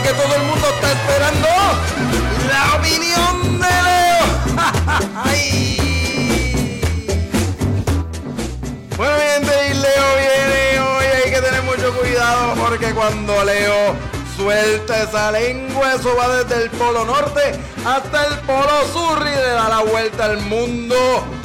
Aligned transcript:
que 0.00 0.08
todo 0.10 0.34
el 0.34 0.42
mundo 0.44 0.66
está 0.74 0.92
esperando. 0.92 1.48
La 2.48 2.76
opinión 2.76 3.60
de 3.60 3.82
Leo. 3.86 4.22
Bueno, 8.96 9.16
gente, 9.18 9.52
y 9.68 9.74
Leo 9.74 10.16
viene 10.16 10.80
hoy. 10.80 11.04
Hay 11.24 11.30
que 11.32 11.40
tener 11.40 11.62
mucho 11.64 11.92
cuidado 11.98 12.54
porque 12.54 12.94
cuando 12.94 13.44
Leo 13.44 13.96
suelta 14.36 15.02
esa 15.02 15.32
lengua, 15.32 15.94
eso 15.94 16.14
va 16.16 16.36
desde 16.36 16.64
el 16.64 16.70
polo 16.70 17.04
norte 17.04 17.58
hasta 17.84 18.26
el 18.26 18.38
polo 18.40 18.86
sur 18.92 19.18
y 19.20 19.34
le 19.34 19.50
da 19.50 19.68
la 19.68 19.80
vuelta 19.80 20.26
al 20.26 20.38
mundo. 20.42 20.96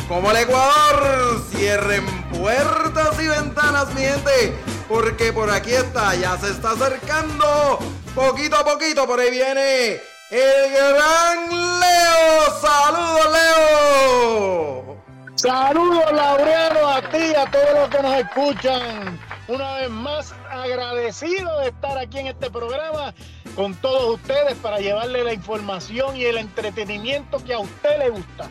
Como 0.08 0.30
el 0.32 0.38
Ecuador, 0.38 1.44
cierren 1.52 2.06
puertas 2.30 3.20
y 3.20 3.28
ventanas, 3.28 3.94
mi 3.94 4.02
gente, 4.02 4.56
porque 4.88 5.34
por 5.34 5.50
aquí 5.50 5.72
está, 5.72 6.16
ya 6.16 6.38
se 6.38 6.52
está 6.52 6.72
acercando, 6.72 7.80
poquito 8.18 8.56
a 8.56 8.66
poquito, 8.66 9.06
por 9.06 9.20
ahí 9.20 9.30
viene 9.30 10.02
el 10.32 10.72
gran 10.72 11.50
Leo. 11.80 12.60
¡Saludos, 12.60 13.32
Leo! 13.32 14.98
Saludos, 15.36 16.12
Laureano, 16.12 16.88
a 16.90 17.02
ti, 17.12 17.36
a 17.36 17.46
todos 17.52 17.74
los 17.76 17.90
que 17.90 18.02
nos 18.02 18.16
escuchan. 18.16 19.20
Una 19.48 19.76
vez 19.76 19.90
más, 19.92 20.34
agradecido 20.50 21.60
de 21.60 21.68
estar 21.68 21.96
aquí 22.00 22.18
en 22.18 22.28
este 22.28 22.50
programa 22.50 23.14
con 23.56 23.76
todos 23.76 24.20
ustedes 24.20 24.56
para 24.56 24.80
llevarle 24.80 25.24
la 25.24 25.34
información 25.34 26.18
y 26.18 26.26
el 26.26 26.38
entretenimiento 26.38 27.44
que 27.46 27.54
a 27.54 27.60
usted 27.60 28.00
le 28.00 28.10
gusta. 28.10 28.50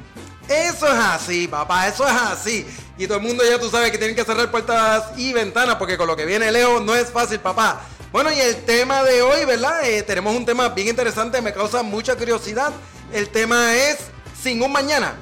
Eso 0.48 0.86
es 0.86 0.94
así, 0.94 1.48
papá, 1.48 1.88
eso 1.88 2.06
es 2.06 2.14
así. 2.14 2.66
Y 2.98 3.08
todo 3.08 3.18
el 3.18 3.24
mundo 3.24 3.42
ya 3.44 3.58
tú 3.58 3.68
sabes 3.68 3.90
que 3.90 3.98
tienen 3.98 4.14
que 4.14 4.24
cerrar 4.24 4.48
puertas 4.48 5.18
y 5.18 5.32
ventanas 5.32 5.74
porque 5.74 5.98
con 5.98 6.06
lo 6.06 6.14
que 6.14 6.24
viene 6.24 6.52
Leo 6.52 6.78
no 6.78 6.94
es 6.94 7.10
fácil, 7.10 7.40
papá. 7.40 7.84
Bueno, 8.12 8.32
y 8.32 8.38
el 8.38 8.56
tema 8.64 9.02
de 9.02 9.22
hoy, 9.22 9.44
¿verdad? 9.44 9.86
Eh, 9.88 10.02
tenemos 10.02 10.34
un 10.34 10.46
tema 10.46 10.68
bien 10.70 10.88
interesante, 10.88 11.42
me 11.42 11.52
causa 11.52 11.82
mucha 11.82 12.16
curiosidad. 12.16 12.72
El 13.12 13.28
tema 13.28 13.74
es 13.74 13.98
Sin 14.40 14.62
un 14.62 14.72
Mañana. 14.72 15.16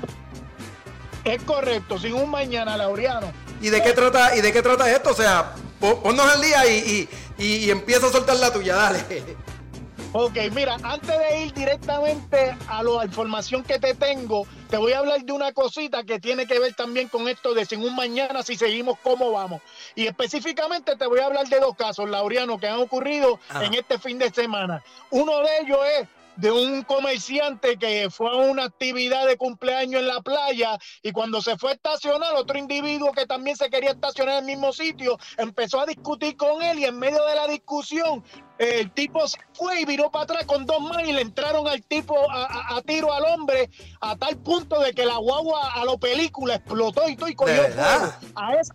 Es 1.25 1.43
correcto, 1.43 1.99
sin 1.99 2.13
un 2.13 2.31
mañana, 2.31 2.77
Laureano. 2.77 3.33
¿Y 3.63 3.71
de 3.71 3.83
qué 3.83 3.95
trata, 3.95 4.37
y 4.37 4.43
de 4.43 4.53
qué 4.53 4.61
trata 4.61 4.91
esto? 4.91 5.11
O 5.11 5.15
sea, 5.15 5.55
ponnos 5.81 6.31
al 6.31 6.43
día 6.43 6.67
y, 6.67 7.09
y, 7.39 7.45
y 7.45 7.71
empieza 7.71 8.09
a 8.09 8.13
soltar 8.13 8.37
la 8.37 8.53
tuya, 8.53 8.75
dale. 8.75 9.05
Ok, 10.17 10.37
mira, 10.53 10.77
antes 10.85 11.19
de 11.19 11.45
ir 11.45 11.53
directamente 11.55 12.57
a 12.69 12.85
la 12.85 13.05
información 13.05 13.65
que 13.65 13.81
te 13.81 13.95
tengo, 13.95 14.47
te 14.71 14.77
voy 14.77 14.93
a 14.93 15.01
hablar 15.01 15.25
de 15.25 15.33
una 15.33 15.53
cosita 15.53 16.05
que 16.05 16.21
tiene 16.21 16.47
que 16.47 16.61
ver 16.61 16.73
también 16.75 17.09
con 17.09 17.27
esto 17.27 17.53
de 17.53 17.67
sin 17.67 17.83
un 17.83 17.97
mañana 17.97 18.45
si 18.45 18.55
seguimos 18.55 18.97
cómo 19.03 19.33
vamos. 19.33 19.61
Y 19.97 20.07
específicamente 20.07 20.95
te 20.95 21.07
voy 21.09 21.19
a 21.19 21.27
hablar 21.27 21.49
de 21.49 21.59
dos 21.59 21.75
casos, 21.75 22.09
Laureano, 22.09 22.61
que 22.61 22.69
han 22.69 22.79
ocurrido 22.79 23.41
en 23.61 23.75
este 23.75 23.99
fin 23.99 24.17
de 24.19 24.31
semana. 24.31 24.85
Uno 25.11 25.41
de 25.41 25.49
ellos 25.63 25.81
es 25.99 26.09
de 26.37 26.51
un 26.51 26.83
comerciante 26.83 27.77
que 27.77 28.09
fue 28.11 28.31
a 28.31 28.35
una 28.35 28.65
actividad 28.65 29.27
de 29.27 29.37
cumpleaños 29.37 30.01
en 30.01 30.09
la 30.09 30.21
playa 30.21 30.79
y 31.03 31.13
cuando 31.13 31.41
se 31.41 31.57
fue 31.57 31.71
a 31.71 31.75
estacionar, 31.75 32.35
otro 32.35 32.59
individuo 32.59 33.13
que 33.13 33.27
también 33.27 33.57
se 33.57 33.71
quería 33.71 33.91
estacionar 33.91 34.35
en 34.35 34.41
el 34.41 34.47
mismo 34.47 34.73
sitio, 34.73 35.19
empezó 35.37 35.81
a 35.81 35.87
discutir 35.87 36.37
con 36.37 36.63
él 36.63 36.79
y 36.79 36.85
en 36.85 36.99
medio 36.99 37.25
de 37.25 37.35
la 37.35 37.47
discusión 37.47 38.25
el 38.59 38.91
tipo 38.93 39.27
se 39.27 39.39
fue 39.53 39.81
y 39.81 39.85
viró 39.85 40.11
para 40.11 40.25
atrás 40.25 40.45
con 40.47 40.65
dos 40.67 40.81
manos 40.81 41.09
y 41.09 41.13
le 41.13 41.23
entraron 41.23 41.67
al 41.67 41.83
tipo 41.83 42.15
a, 42.31 42.81
tiro 42.83 43.13
al 43.13 43.25
hombre 43.25 43.71
a 44.01 44.17
tal 44.17 44.37
punto 44.37 44.81
de 44.81 44.93
que 44.93 45.05
la 45.05 45.17
guagua 45.17 45.73
a 45.75 45.85
lo 45.85 45.99
película 45.99 46.57
explotó 46.57 47.09
y 47.09 47.17
todo 47.17 47.29
y 47.29 47.35
cogió 47.35 47.63
fuego. 47.65 48.13
A 48.37 48.55
esa 48.55 48.75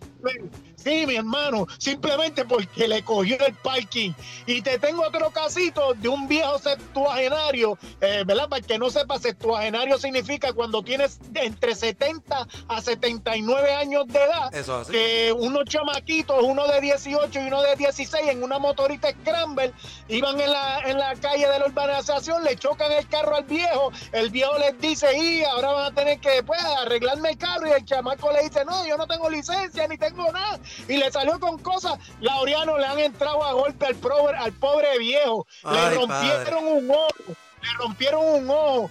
Sí, 0.82 1.06
mi 1.06 1.16
hermano, 1.16 1.66
simplemente 1.78 2.44
porque 2.44 2.88
le 2.88 3.02
cogió 3.04 3.36
el 3.46 3.54
parking. 3.54 4.12
Y 4.46 4.62
te 4.62 4.78
tengo 4.78 5.02
otro 5.02 5.30
casito 5.30 5.92
de 5.94 6.08
un 6.08 6.26
viejo 6.26 6.58
septuagenario, 6.58 7.78
eh, 8.00 8.22
¿verdad? 8.26 8.48
Para 8.48 8.62
que 8.62 8.78
no 8.78 8.88
sepa, 8.88 9.18
septuagenario 9.18 9.98
significa 9.98 10.54
cuando 10.54 10.82
tienes 10.82 11.20
entre 11.34 11.74
70 11.74 12.46
a 12.68 12.80
79 12.80 13.74
años 13.74 14.06
de 14.08 14.18
edad. 14.20 14.54
Eso 14.54 14.76
así. 14.76 14.92
Que 14.92 15.34
unos 15.36 15.66
chamaquitos, 15.66 16.42
uno 16.42 16.66
de 16.66 16.80
18 16.80 17.40
y 17.40 17.46
uno 17.46 17.60
de 17.62 17.76
16, 17.76 18.28
en 18.28 18.42
una 18.42 18.58
motorita 18.58 19.10
Scramble, 19.10 19.74
iban 20.08 20.40
en 20.40 20.50
la, 20.50 20.80
en 20.86 20.98
la 20.98 21.14
calle 21.16 21.46
de 21.46 21.58
la 21.58 21.66
urbanización, 21.66 22.42
le 22.42 22.56
chocan 22.56 22.90
el 22.92 23.06
carro 23.08 23.36
al 23.36 23.44
viejo. 23.44 23.92
El 24.12 24.30
viejo 24.30 24.56
les 24.58 24.80
dice, 24.80 25.14
y 25.18 25.44
ahora 25.44 25.72
van 25.72 25.92
a 25.92 25.94
tener 25.94 26.20
que 26.20 26.42
pues, 26.42 26.62
arreglarme 26.64 27.30
el 27.30 27.38
carro. 27.38 27.66
Y 27.66 27.72
el 27.72 27.84
chamaco 27.84 28.32
le 28.32 28.44
dice, 28.44 28.64
no, 28.64 28.86
yo 28.86 28.96
no 28.96 29.06
tengo 29.06 29.28
licencia 29.28 29.86
ni 29.86 29.98
tengo 29.98 30.32
nada 30.32 30.58
y 30.88 30.96
le 30.96 31.10
salió 31.10 31.38
con 31.40 31.58
cosas. 31.58 31.98
Laureano 32.20 32.78
le 32.78 32.86
han 32.86 32.98
entrado 32.98 33.44
a 33.44 33.52
golpe 33.52 33.86
al, 33.86 33.96
pobre, 33.96 34.36
al 34.36 34.52
pobre 34.52 34.98
viejo. 34.98 35.46
le 35.70 35.94
rompieron 35.94 36.66
un 36.66 36.90
ojo 36.90 37.36
le 37.62 37.68
rompieron 37.78 38.22
un 38.22 38.50
ojo, 38.50 38.90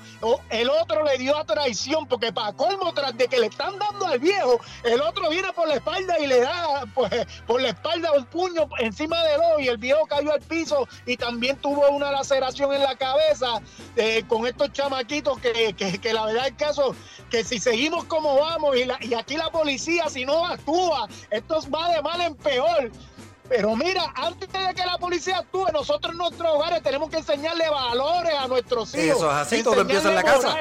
el 0.49 0.69
otro 0.69 1.03
le 1.03 1.17
dio 1.17 1.37
a 1.37 1.45
traición, 1.45 2.07
porque 2.07 2.31
para 2.31 2.53
colmo, 2.53 2.93
tras 2.93 3.17
de 3.17 3.27
que 3.27 3.39
le 3.39 3.47
están 3.47 3.77
dando 3.79 4.07
al 4.07 4.19
viejo, 4.19 4.59
el 4.83 5.01
otro 5.01 5.29
viene 5.29 5.51
por 5.53 5.67
la 5.67 5.75
espalda 5.75 6.19
y 6.19 6.27
le 6.27 6.41
da 6.41 6.83
pues, 6.93 7.11
por 7.47 7.61
la 7.61 7.69
espalda 7.69 8.11
un 8.13 8.25
puño 8.25 8.69
encima 8.79 9.23
del 9.23 9.39
ojo 9.41 9.59
y 9.59 9.67
el 9.67 9.77
viejo 9.77 10.05
cayó 10.07 10.31
al 10.31 10.41
piso 10.41 10.87
y 11.05 11.17
también 11.17 11.57
tuvo 11.57 11.89
una 11.89 12.11
laceración 12.11 12.73
en 12.73 12.83
la 12.83 12.95
cabeza 12.95 13.61
eh, 13.95 14.23
con 14.27 14.45
estos 14.45 14.71
chamaquitos 14.71 15.39
que, 15.39 15.73
que, 15.73 16.13
la 16.13 16.25
verdad 16.25 16.47
es 16.47 16.53
caso, 16.53 16.95
que 17.29 17.43
si 17.43 17.59
seguimos 17.59 18.05
como 18.05 18.39
vamos 18.39 18.75
y, 18.75 19.07
y 19.07 19.13
aquí 19.13 19.37
la 19.37 19.49
policía 19.51 20.09
si 20.09 20.25
no 20.25 20.45
actúa, 20.45 21.07
esto 21.31 21.59
va 21.71 21.93
de 21.93 22.01
mal 22.01 22.21
en 22.21 22.35
peor. 22.35 22.91
Pero 23.49 23.75
mira, 23.75 24.13
antes 24.15 24.47
de 24.51 24.73
que 24.75 24.85
la 24.85 24.97
policía 24.99 25.39
actúe, 25.39 25.65
nosotros 25.73 26.13
en 26.13 26.19
nuestros 26.19 26.47
hogares 26.49 26.83
tenemos 26.83 27.09
que 27.09 27.17
enseñarle 27.17 27.67
valores 27.69 28.33
a 28.39 28.47
nuestros 28.47 28.93
hijos. 28.93 29.17
Eso 29.17 29.31
es 29.31 29.37
así, 29.37 29.63
todo 29.63 29.81
empieza 29.81 30.09
en 30.09 30.15
la 30.15 30.23
casa 30.23 30.55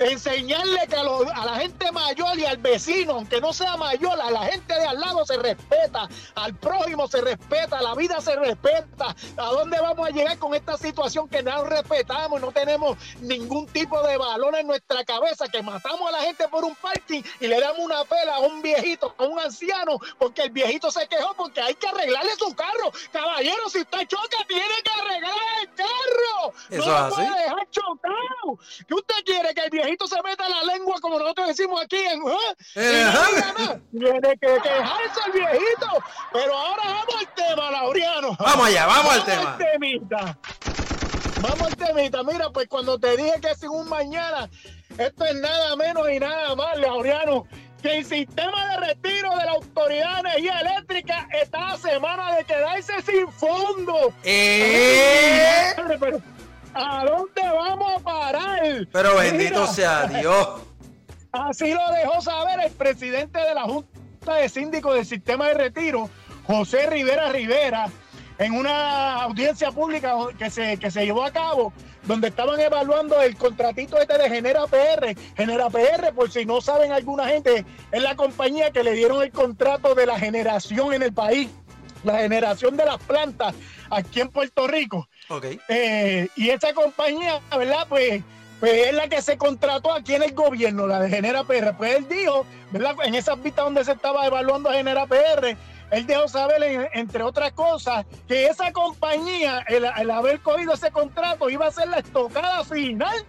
enseñarle 0.00 0.86
que 0.88 0.96
a, 0.96 1.44
la 1.44 1.56
gente 1.56 1.92
mayor 1.92 2.38
y 2.38 2.46
al 2.46 2.56
vecino, 2.56 3.12
aunque 3.12 3.40
no 3.40 3.52
sea 3.52 3.76
mayor, 3.76 4.20
a 4.20 4.30
la 4.30 4.44
gente 4.44 4.74
de 4.74 4.86
al 4.86 4.98
lado 4.98 5.24
se 5.26 5.36
respeta, 5.36 6.08
al 6.34 6.54
prójimo 6.54 7.06
se 7.06 7.20
respeta, 7.20 7.80
la 7.82 7.94
vida 7.94 8.20
se 8.20 8.34
respeta. 8.36 9.14
¿A 9.36 9.44
dónde 9.46 9.78
vamos 9.80 10.08
a 10.08 10.10
llegar 10.10 10.38
con 10.38 10.54
esta 10.54 10.76
situación 10.76 11.28
que 11.28 11.42
no 11.42 11.64
respetamos 11.64 12.40
y 12.40 12.42
no 12.42 12.52
tenemos 12.52 12.96
ningún 13.20 13.66
tipo 13.66 14.02
de 14.02 14.16
valor 14.16 14.56
en 14.56 14.66
nuestra 14.66 15.04
cabeza, 15.04 15.48
que 15.48 15.62
matamos 15.62 16.08
a 16.08 16.12
la 16.12 16.20
gente 16.20 16.48
por 16.48 16.64
un 16.64 16.74
parking 16.76 17.22
y 17.40 17.46
le 17.46 17.60
damos 17.60 17.80
una 17.80 18.04
pela 18.04 18.36
a 18.36 18.40
un 18.40 18.62
viejito, 18.62 19.14
a 19.18 19.24
un 19.24 19.38
anciano, 19.38 19.98
porque 20.18 20.42
el 20.42 20.50
viejito 20.50 20.90
se 20.90 21.06
quejó 21.08 21.34
porque 21.34 21.60
hay 21.60 21.74
que 21.74 21.88
arreglarle 21.88 22.34
su 22.36 22.54
carro. 22.54 22.90
Caballero, 23.12 23.68
si 23.68 23.80
usted 23.80 24.06
choca, 24.06 24.38
tiene 24.48 24.74
que 24.82 24.90
arreglar 24.90 25.34
el 25.60 25.74
carro. 25.74 26.54
Eso 26.70 26.86
no 26.86 27.08
lo 27.08 27.14
puede 27.14 27.42
dejar 27.42 27.70
chocado. 27.70 28.58
¿Qué 28.86 28.94
usted 28.94 29.24
quiere 29.24 29.54
que 29.54 29.60
el 29.60 29.70
viejito 29.70 29.89
se 30.06 30.22
meta 30.22 30.48
la 30.48 30.62
lengua 30.72 30.96
como 31.00 31.18
nosotros 31.18 31.48
decimos 31.48 31.80
aquí 31.82 31.96
en 31.96 32.22
¿eh? 32.28 33.80
tiene 33.92 34.20
que 34.20 34.60
quejarse 34.62 35.20
el 35.26 35.32
viejito 35.32 35.86
pero 36.32 36.54
ahora 36.54 36.82
vamos 36.84 37.14
al 37.18 37.34
tema 37.34 37.70
Laureano 37.70 38.36
vamos 38.38 38.66
allá 38.66 38.86
vamos, 38.86 39.12
al 39.12 39.24
tema 39.24 39.58
temita. 39.58 40.38
vamos 41.40 41.62
al 41.62 41.76
temita 41.76 42.22
mira 42.22 42.50
pues 42.50 42.68
cuando 42.68 42.98
te 42.98 43.16
dije 43.16 43.40
que 43.40 43.54
sin 43.54 43.70
un 43.70 43.88
mañana 43.88 44.48
esto 44.98 45.24
es 45.24 45.34
nada 45.36 45.76
menos 45.76 46.10
y 46.10 46.18
nada 46.18 46.54
más 46.54 46.76
Laureano 46.78 47.46
que 47.80 47.98
el 47.98 48.04
sistema 48.04 48.66
de 48.68 48.86
retiro 48.88 49.30
de 49.36 49.44
la 49.44 49.52
Autoridad 49.52 50.14
de 50.14 50.20
Energía 50.20 50.60
Eléctrica 50.60 51.28
está 51.40 51.72
a 51.72 51.78
semana 51.78 52.36
de 52.36 52.44
quedarse 52.44 52.92
sin 53.02 53.30
fondo. 53.32 54.12
¿Eh? 54.22 55.74
¿A 56.74 57.04
dónde 57.04 57.42
vamos 57.42 57.92
a 57.92 57.98
parar? 57.98 58.88
Pero 58.92 59.16
bendito 59.16 59.66
sea 59.66 60.06
Dios. 60.06 60.62
Así 61.32 61.72
lo 61.72 61.80
dejó 61.92 62.20
saber 62.20 62.60
el 62.64 62.72
presidente 62.72 63.38
de 63.38 63.54
la 63.54 63.62
Junta 63.62 64.34
de 64.34 64.48
Síndicos 64.48 64.94
del 64.94 65.06
Sistema 65.06 65.48
de 65.48 65.54
Retiro, 65.54 66.10
José 66.46 66.88
Rivera 66.88 67.30
Rivera, 67.30 67.88
en 68.38 68.54
una 68.54 69.22
audiencia 69.22 69.70
pública 69.70 70.14
que 70.38 70.50
se, 70.50 70.76
que 70.78 70.90
se 70.90 71.04
llevó 71.04 71.24
a 71.24 71.30
cabo, 71.30 71.72
donde 72.04 72.28
estaban 72.28 72.58
evaluando 72.58 73.20
el 73.20 73.36
contratito 73.36 73.98
este 73.98 74.18
de 74.18 74.28
Genera 74.28 74.66
PR. 74.66 75.14
Genera 75.36 75.70
PR, 75.70 76.12
por 76.14 76.30
si 76.30 76.46
no 76.46 76.60
saben 76.60 76.92
alguna 76.92 77.28
gente, 77.28 77.64
es 77.92 78.02
la 78.02 78.16
compañía 78.16 78.70
que 78.70 78.82
le 78.82 78.92
dieron 78.92 79.22
el 79.22 79.30
contrato 79.30 79.94
de 79.94 80.06
la 80.06 80.18
generación 80.18 80.94
en 80.94 81.02
el 81.02 81.12
país, 81.12 81.50
la 82.02 82.18
generación 82.18 82.76
de 82.76 82.86
las 82.86 82.98
plantas 82.98 83.54
aquí 83.90 84.20
en 84.20 84.28
Puerto 84.28 84.66
Rico. 84.66 85.08
Eh, 85.68 86.28
y 86.34 86.50
esa 86.50 86.72
compañía, 86.72 87.40
¿verdad? 87.56 87.86
Pues, 87.88 88.22
pues 88.58 88.88
es 88.88 88.94
la 88.94 89.08
que 89.08 89.22
se 89.22 89.38
contrató 89.38 89.92
aquí 89.92 90.14
en 90.14 90.24
el 90.24 90.34
gobierno, 90.34 90.86
la 90.86 91.00
de 91.00 91.08
Genera 91.08 91.44
PR. 91.44 91.74
Pues 91.76 91.96
él 91.96 92.08
dijo, 92.08 92.44
¿verdad? 92.72 92.96
En 93.04 93.14
esas 93.14 93.40
vistas 93.40 93.64
donde 93.64 93.84
se 93.84 93.92
estaba 93.92 94.26
evaluando 94.26 94.68
a 94.68 94.74
Genera 94.74 95.06
PR, 95.06 95.56
él 95.90 96.06
dejó 96.06 96.28
saber, 96.28 96.90
entre 96.94 97.22
otras 97.22 97.52
cosas, 97.52 98.06
que 98.26 98.46
esa 98.46 98.72
compañía, 98.72 99.64
el, 99.68 100.10
haber 100.10 100.40
cogido 100.40 100.74
ese 100.74 100.90
contrato, 100.90 101.48
iba 101.48 101.66
a 101.66 101.72
ser 101.72 101.88
la 101.88 101.98
estocada 101.98 102.64
final 102.64 103.24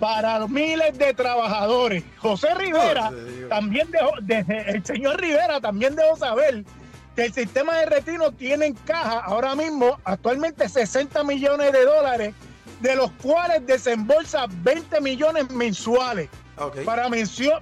para 0.00 0.46
miles 0.46 0.98
de 0.98 1.14
trabajadores. 1.14 2.04
José 2.18 2.54
Rivera 2.54 3.10
también 3.48 3.90
dejó, 3.90 4.12
el 4.18 4.84
señor 4.84 5.20
Rivera 5.20 5.60
también 5.60 5.96
dejó 5.96 6.16
saber 6.16 6.64
que 7.16 7.24
el 7.24 7.32
sistema 7.32 7.78
de 7.78 7.86
retiro 7.86 8.30
tiene 8.30 8.66
en 8.66 8.74
caja 8.74 9.20
ahora 9.20 9.54
mismo 9.56 9.98
actualmente 10.04 10.68
60 10.68 11.24
millones 11.24 11.72
de 11.72 11.84
dólares, 11.84 12.34
de 12.80 12.94
los 12.94 13.10
cuales 13.12 13.66
desembolsa 13.66 14.46
20 14.62 15.00
millones 15.00 15.50
mensuales 15.50 16.28
para, 16.84 17.08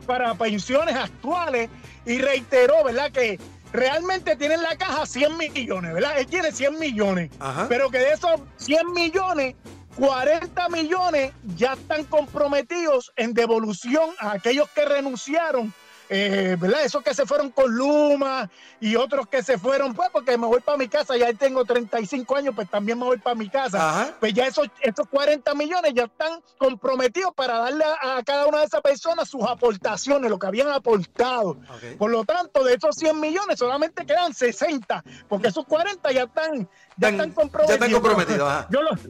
para 0.07 0.35
pensiones 0.35 0.97
actuales 0.97 1.71
y 2.05 2.19
reiteró, 2.19 2.83
¿verdad? 2.83 3.13
Que 3.13 3.39
realmente 3.73 4.35
tiene 4.35 4.55
en 4.55 4.63
la 4.63 4.77
caja 4.77 5.07
100 5.07 5.37
millones, 5.37 5.95
¿verdad? 5.95 6.19
Él 6.19 6.27
tiene 6.27 6.51
100 6.51 6.79
millones, 6.81 7.31
pero 7.69 7.91
que 7.91 7.99
de 7.99 8.13
esos 8.13 8.41
100 8.57 8.93
millones, 8.93 9.55
40 9.97 10.69
millones 10.71 11.33
ya 11.57 11.75
están 11.75 12.03
comprometidos 12.05 13.13
en 13.15 13.35
devolución 13.35 14.11
a 14.19 14.33
aquellos 14.33 14.69
que 14.71 14.85
renunciaron 14.85 15.73
eh, 16.09 16.57
¿verdad? 16.59 16.85
Esos 16.85 17.03
que 17.03 17.15
se 17.15 17.25
fueron 17.27 17.51
con 17.51 17.75
Luma 17.75 18.51
y 18.81 18.97
otros 18.97 19.27
que 19.29 19.43
se 19.43 19.59
fueron, 19.59 19.95
pues 19.95 20.11
porque 20.11 20.37
me 20.37 20.47
voy 20.47 20.61
para 20.61 20.77
mi 20.77 20.89
casa, 20.89 21.17
ya 21.17 21.33
tengo 21.33 21.65
35 21.65 22.37
años, 22.37 22.55
pues 22.55 22.69
también 22.69 22.99
me 22.99 23.05
voy 23.05 23.19
para 23.19 23.35
mi 23.35 23.49
casa. 23.49 24.15
Pues 24.21 24.35
ya 24.35 24.47
esos, 24.47 24.69
esos 24.81 25.07
40 25.09 25.55
millones 25.55 25.93
ya 25.95 26.05
están 26.05 26.41
comprometidos 26.59 27.33
para 27.35 27.59
darle 27.59 27.85
a, 27.85 28.23
cada 28.23 28.47
una 28.47 28.59
de 28.59 28.67
esas 28.67 28.81
personas 28.83 29.29
sus 29.29 29.43
aportaciones, 29.43 30.31
lo 30.31 30.39
que 30.39 30.47
habían 30.47 30.69
aportado. 30.69 31.57
Por 31.99 32.11
lo 32.11 32.25
tanto, 32.25 32.65
de 32.65 32.75
esos 32.75 32.97
100 32.97 33.19
millones 33.19 33.59
solamente 33.59 34.05
quedan 34.05 34.35
60, 34.35 35.03
porque 35.29 35.49
esos 35.49 35.65
40 35.67 36.13
ya 36.13 36.25
están, 36.25 36.69
ya 36.97 37.09
están 37.09 37.33
comprometidos. 37.33 37.69
Ya 37.69 37.75
están 37.75 37.93
comprometidos. 37.93 38.67
Yo 38.71 38.83
los, 38.83 39.01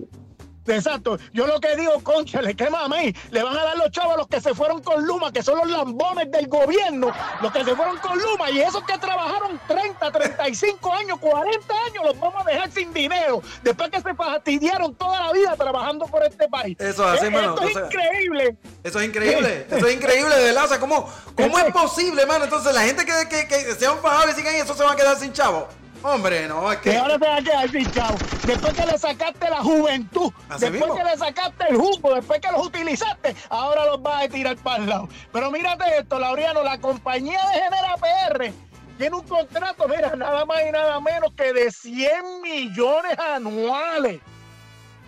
Exacto. 0.67 1.19
Yo 1.33 1.47
lo 1.47 1.61
que 1.61 1.77
digo, 1.77 1.93
concha, 2.03 2.41
le 2.43 2.55
quema 2.55 2.85
a 2.85 2.89
mí. 2.89 3.15
Le 3.31 3.43
van 3.43 3.57
a 3.57 3.65
dar 3.65 3.77
los 3.77 3.91
chavos 3.91 4.15
a 4.15 4.17
los 4.19 4.29
que 4.29 4.41
se 4.41 4.55
fueron 4.55 4.83
con 4.83 5.05
Luma, 5.05 5.33
que 5.33 5.43
son 5.43 5.59
los 5.59 5.69
lambones 5.69 6.31
del 6.31 6.49
gobierno, 6.49 7.13
los 7.43 7.53
que 7.53 7.65
se 7.65 7.75
fueron 7.75 7.99
con 7.99 8.19
Luma. 8.19 8.51
Y 8.51 8.61
esos 8.61 8.83
que 8.85 8.99
trabajaron 8.99 9.61
30, 9.67 10.11
35 10.11 10.93
años, 10.93 11.19
40 11.19 11.75
años, 11.87 12.05
los 12.05 12.19
vamos 12.19 12.47
a 12.47 12.51
dejar 12.51 12.71
sin 12.71 12.93
dinero. 12.93 13.43
Después 13.63 13.91
que 13.91 14.01
se 14.01 14.15
fastidiaron 14.15 14.95
toda 14.95 15.21
la 15.21 15.33
vida 15.33 15.57
trabajando 15.57 16.07
por 16.07 16.25
este 16.25 16.49
país. 16.49 16.77
Eso 16.79 17.13
es 17.13 17.21
así, 17.21 17.31
mano. 17.31 17.55
Esto 17.55 17.69
es 17.69 17.87
increíble. 17.87 18.57
Eso 18.83 19.01
es 19.01 19.07
increíble. 19.07 19.67
Eso 19.71 19.87
es 19.87 19.95
increíble, 19.95 20.35
de 20.35 20.45
verdad. 20.45 20.65
O 20.65 20.69
sea, 20.69 20.81
¿cómo, 20.81 21.09
cómo 21.37 21.59
es 21.59 21.73
posible, 21.73 22.27
mano? 22.27 22.45
Entonces, 22.45 22.75
la 22.75 22.83
gente 22.83 23.05
que, 23.05 23.29
que, 23.29 23.47
que 23.47 23.75
se 23.75 23.87
han 23.87 23.99
fajado 23.99 24.31
y 24.31 24.35
siguen 24.35 24.55
eso 24.57 24.75
se 24.75 24.85
va 24.85 24.93
a 24.93 24.97
quedar 24.97 25.17
sin 25.19 25.33
chavo. 25.33 25.69
Hombre, 26.07 26.47
no, 26.47 26.71
es 26.71 26.81
que. 26.81 26.95
ahora 26.99 27.15
se 27.15 27.27
va 27.27 27.37
a 27.37 27.43
quedar 27.43 27.91
chavo. 27.91 28.21
Después 28.43 28.75
que 28.75 28.85
le 28.85 28.99
sacaste 28.99 29.49
la 29.49 29.63
juventud, 29.63 30.31
después 30.61 30.93
que 30.93 31.03
le 31.03 31.17
sacaste 31.17 31.65
el 31.71 31.77
jugo, 31.79 32.15
después 32.15 32.41
que 32.41 32.53
los 32.53 32.67
utilizaste, 32.67 33.35
ahora 33.49 33.87
los 33.87 34.03
vas 34.03 34.25
a 34.25 34.29
tirar 34.29 34.55
para 34.59 34.83
el 34.83 34.91
lado. 34.91 35.09
Pero 35.33 35.51
mírate 35.51 35.85
esto, 35.99 36.19
Laureano, 36.19 36.63
la 36.63 36.79
compañía 36.79 37.41
de 37.49 37.55
Genera 37.55 37.97
PR 37.97 38.53
tiene 38.99 39.17
un 39.17 39.27
contrato, 39.27 39.89
mira, 39.89 40.15
nada 40.15 40.45
más 40.45 40.59
y 40.69 40.73
nada 40.73 41.01
menos 41.01 41.33
que 41.33 41.55
de 41.55 41.71
100 41.71 42.43
millones 42.43 43.19
anuales 43.19 44.21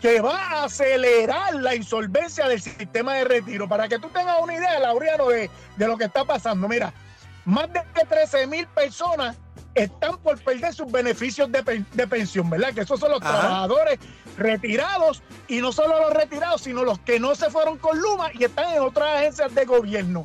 que 0.01 0.23
va 0.23 0.39
a 0.39 0.65
acelerar 0.65 1.57
la 1.57 1.75
insolvencia 1.75 2.49
del 2.49 2.63
sistema 2.63 3.15
de 3.17 3.25
retiro. 3.25 3.69
Para 3.69 3.87
que 3.87 3.99
tú 3.99 4.09
tengas 4.09 4.37
una 4.41 4.55
idea, 4.55 4.81
Laureano, 4.81 5.29
de, 5.29 5.51
de 5.77 5.87
lo 5.87 5.99
que 5.99 6.05
está 6.05 6.25
pasando. 6.25 6.67
Mira, 6.69 6.95
más 7.45 7.71
de 7.71 7.83
13 8.09 8.47
mil 8.47 8.67
personas 8.69 9.37
están 9.77 10.17
por 10.19 10.41
perder 10.41 10.73
sus 10.73 10.91
beneficios 10.91 11.51
de, 11.53 12.07
pensión, 12.07 12.49
¿verdad? 12.49 12.73
Que 12.73 12.81
esos 12.81 12.99
son 12.99 13.11
los 13.11 13.21
trabajadores 13.21 13.99
retirados 14.39 15.23
y 15.49 15.61
no 15.61 15.71
solo 15.71 16.01
los 16.01 16.15
retirados, 16.15 16.63
sino 16.63 16.83
los 16.83 16.99
que 17.01 17.21
no 17.21 17.35
se 17.35 17.51
fueron 17.51 17.77
con 17.77 17.99
Luma 17.99 18.31
y 18.33 18.45
están 18.45 18.75
en 18.75 18.81
otras 18.81 19.19
agencias 19.19 19.55
de 19.55 19.65
gobierno. 19.67 20.25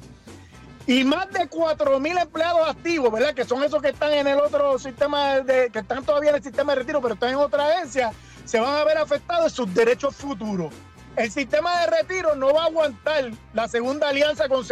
Y 0.88 1.04
más 1.04 1.30
de 1.32 1.48
4 1.48 2.00
mil 2.00 2.18
empleados 2.18 2.68
activos, 2.68 3.12
¿verdad? 3.12 3.34
Que 3.34 3.44
son 3.44 3.64
esos 3.64 3.82
que 3.82 3.90
están 3.90 4.14
en 4.14 4.28
el 4.28 4.40
otro 4.40 4.80
sistema, 4.80 5.42
de, 5.42 5.70
que 5.70 5.80
están 5.80 6.04
todavía 6.04 6.30
en 6.30 6.38
el 6.38 6.44
sistema 6.44 6.74
de 6.74 6.80
retiro, 6.80 7.02
pero 7.02 7.14
están 7.14 7.32
en 7.32 7.36
otra 7.36 7.68
agencia, 7.68 8.12
se 8.46 8.60
van 8.60 8.74
a 8.74 8.84
ver 8.86 8.98
afectados 8.98 9.52
en 9.52 9.56
sus 9.56 9.74
derechos 9.74 10.16
futuros. 10.16 10.74
El 11.18 11.30
sistema 11.30 11.82
de 11.82 11.88
retiro 11.88 12.36
no 12.36 12.54
va 12.54 12.64
a 12.64 12.66
aguantar 12.68 13.32
la 13.54 13.68
segunda 13.68 14.08
alianza 14.08 14.48
con, 14.48 14.66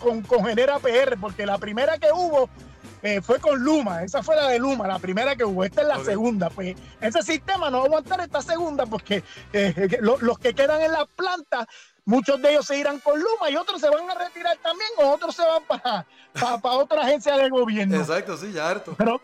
con, 0.00 0.22
con 0.22 0.44
Genera 0.44 0.80
PR, 0.80 1.16
porque 1.20 1.46
la 1.46 1.56
primera 1.58 1.98
que 1.98 2.08
hubo 2.12 2.50
eh, 3.04 3.20
fue 3.20 3.38
con 3.38 3.62
Luma, 3.62 4.02
esa 4.02 4.22
fue 4.22 4.34
la 4.34 4.48
de 4.48 4.58
Luma, 4.58 4.88
la 4.88 4.98
primera 4.98 5.36
que 5.36 5.44
hubo, 5.44 5.62
esta 5.62 5.82
es 5.82 5.88
la 5.88 6.02
segunda. 6.02 6.48
Pues 6.48 6.74
ese 7.02 7.22
sistema 7.22 7.68
no 7.68 7.76
va 7.76 7.82
a 7.82 7.86
aguantar 7.86 8.20
esta 8.22 8.40
segunda 8.40 8.86
porque 8.86 9.22
eh, 9.52 9.98
los 10.00 10.38
que 10.38 10.54
quedan 10.54 10.80
en 10.80 10.90
la 10.90 11.04
planta, 11.04 11.68
muchos 12.06 12.40
de 12.40 12.52
ellos 12.52 12.66
se 12.66 12.78
irán 12.78 13.00
con 13.00 13.20
Luma 13.20 13.50
y 13.50 13.56
otros 13.56 13.82
se 13.82 13.90
van 13.90 14.10
a 14.10 14.14
retirar 14.14 14.56
también 14.56 14.88
o 14.96 15.10
otros 15.10 15.36
se 15.36 15.42
van 15.42 15.62
para, 15.64 16.06
para, 16.62 16.76
otra 16.78 17.02
agencia 17.02 17.36
de 17.36 17.50
gobierno. 17.50 17.94
Exacto, 17.94 18.38
sí, 18.38 18.52
ya 18.52 18.70
harto. 18.70 18.94
Pero, 18.96 19.20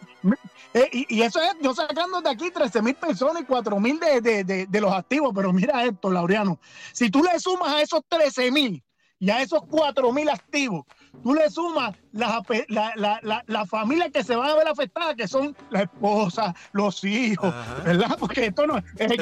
eh, 0.74 0.90
y, 0.92 1.22
eso 1.22 1.40
es 1.40 1.56
yo 1.62 1.74
sacando 1.74 2.20
de 2.20 2.28
aquí 2.28 2.50
13 2.50 2.82
mil 2.82 2.96
personas 2.96 3.44
y 3.44 3.46
4 3.46 3.80
mil 3.80 3.98
de, 3.98 4.66
de, 4.68 4.80
los 4.82 4.92
activos, 4.92 5.32
pero 5.34 5.54
mira 5.54 5.84
esto, 5.86 6.10
Laureano, 6.10 6.60
si 6.92 7.10
tú 7.10 7.22
le 7.22 7.40
sumas 7.40 7.72
a 7.72 7.80
esos 7.80 8.02
13 8.06 8.50
mil 8.50 8.84
y 9.18 9.30
a 9.30 9.40
esos 9.40 9.62
4 9.70 10.12
mil 10.12 10.28
activos, 10.28 10.84
tú 11.22 11.34
le 11.34 11.50
sumas 11.50 11.94
la, 12.12 12.42
la, 12.68 13.42
la, 13.46 13.66
familia 13.66 14.10
que 14.10 14.24
se 14.24 14.36
van 14.36 14.50
a 14.50 14.54
ver 14.54 14.68
afectada, 14.68 15.14
que 15.14 15.28
son 15.28 15.56
la 15.70 15.82
esposa, 15.82 16.54
los 16.72 17.02
hijos, 17.04 17.54
¿verdad? 17.84 18.16
Porque 18.18 18.46
esto 18.46 18.66
no, 18.66 18.78
es, 18.78 18.84
no, 19.08 19.14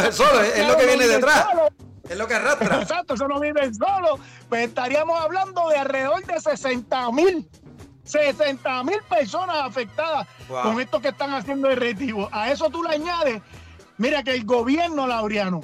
es 0.00 0.14
solo, 0.14 0.40
es, 0.40 0.66
lo 0.66 0.76
que 0.76 0.86
viene 0.86 1.06
detrás. 1.06 1.46
Es 2.08 2.16
lo 2.16 2.26
que 2.26 2.34
arrastra. 2.34 2.82
Exacto, 2.82 3.14
eso 3.14 3.28
no 3.28 3.40
vive 3.40 3.72
solo. 3.74 4.18
Pues 4.48 4.68
estaríamos 4.68 5.20
hablando 5.20 5.68
de 5.68 5.76
alrededor 5.76 6.24
de 6.26 6.40
60 6.40 7.12
mil 7.12 7.48
60 8.04 8.82
mil 8.84 8.98
personas 9.08 9.56
afectadas 9.62 10.26
con 10.48 10.80
esto 10.80 11.00
que 11.00 11.08
están 11.08 11.32
haciendo 11.32 11.70
el 11.70 11.76
retiro. 11.76 12.28
A 12.32 12.50
eso 12.50 12.68
tú 12.70 12.82
le 12.82 12.96
añades, 12.96 13.42
mira 13.96 14.22
que 14.22 14.34
el 14.34 14.44
gobierno, 14.44 15.06
Laureano, 15.06 15.60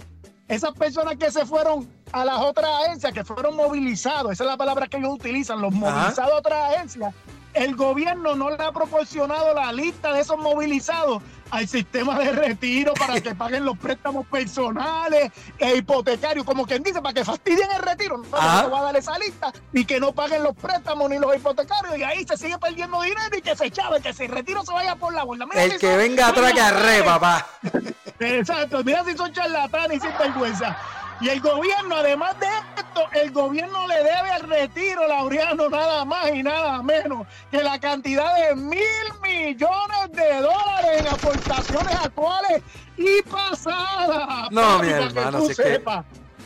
esas 0.47 0.73
personas 0.73 1.17
que 1.17 1.31
se 1.31 1.45
fueron 1.45 1.89
a 2.13 2.25
las 2.25 2.39
otras 2.41 2.71
agencias, 2.85 3.13
que 3.13 3.25
fueron 3.25 3.57
movilizados, 3.57 4.33
esa 4.33 4.45
es 4.45 4.51
la 4.51 4.57
palabra 4.57 4.87
que 4.87 4.97
ellos 4.97 5.15
utilizan, 5.15 5.61
los 5.61 5.73
movilizados 5.73 6.33
a 6.33 6.37
otras 6.37 6.75
agencias, 6.75 7.15
el 7.55 7.75
gobierno 7.75 8.35
no 8.37 8.51
le 8.51 8.63
ha 8.63 8.73
proporcionado 8.73 9.55
la 9.55 9.73
lista 9.73 10.13
de 10.13 10.21
esos 10.21 10.39
movilizados 10.39 11.23
al 11.51 11.67
sistema 11.67 12.19
de 12.19 12.33
retiro 12.33 12.93
para 12.95 13.21
que 13.21 13.35
paguen 13.35 13.65
los 13.65 13.77
préstamos 13.79 14.27
personales 14.27 15.33
e 15.59 15.77
hipotecarios, 15.77 16.45
como 16.45 16.67
quien 16.67 16.83
dice, 16.83 17.01
para 17.01 17.15
que 17.15 17.25
fastidien 17.25 17.69
el 17.73 17.83
retiro. 17.83 18.19
No 18.19 18.31
va 18.31 18.81
a 18.81 18.83
dar 18.83 18.97
esa 18.97 19.19
lista 19.19 19.53
y 19.73 19.85
que 19.85 19.99
no 19.99 20.13
paguen 20.13 20.43
los 20.43 20.55
préstamos 20.55 21.09
ni 21.11 21.19
los 21.19 21.35
hipotecarios 21.35 21.99
y 21.99 22.03
ahí 22.03 22.25
se 22.27 22.37
sigue 22.37 22.59
perdiendo 22.59 23.01
dinero 23.03 23.37
y 23.37 23.43
que 23.43 23.57
se 23.57 23.71
chave, 23.71 24.01
que 24.01 24.11
el 24.11 24.29
retiro 24.31 24.63
se 24.65 24.73
vaya 24.73 24.95
por 24.97 25.15
la 25.15 25.25
borda. 25.25 25.47
el 25.55 25.79
que 25.79 25.97
venga 25.97 26.29
atrás 26.29 26.53
que 26.53 26.61
arre, 26.61 27.03
papá. 27.03 27.47
Exacto, 28.21 28.83
mira 28.85 29.05
si 29.05 29.17
son 29.17 29.33
charlatanes 29.33 29.99
y 29.99 30.01
sin 30.01 30.19
vergüenza. 30.19 30.77
Y 31.21 31.29
el 31.29 31.41
gobierno, 31.41 31.97
además 31.97 32.39
de 32.39 32.47
esto, 32.77 33.03
el 33.13 33.33
gobierno 33.33 33.89
le 33.89 33.97
debe 33.97 34.31
al 34.31 34.43
retiro 34.43 35.09
laureano 35.09 35.69
nada 35.69 36.05
más 36.05 36.31
y 36.33 36.43
nada 36.43 36.81
menos 36.83 37.27
que 37.51 37.63
la 37.63 37.79
cantidad 37.81 38.37
de 38.37 38.55
mil 38.55 38.81
millones 39.23 40.13
de 40.13 40.41
dólares 40.41 41.01
en 41.01 41.09
aportaciones 41.09 41.95
actuales 41.97 42.63
y 42.97 43.23
pasadas. 43.23 44.51
No, 44.51 44.79
mi 44.81 44.89
hermano, 44.89 45.41
si 45.47 45.53
es, 45.53 45.57
que, 45.57 45.83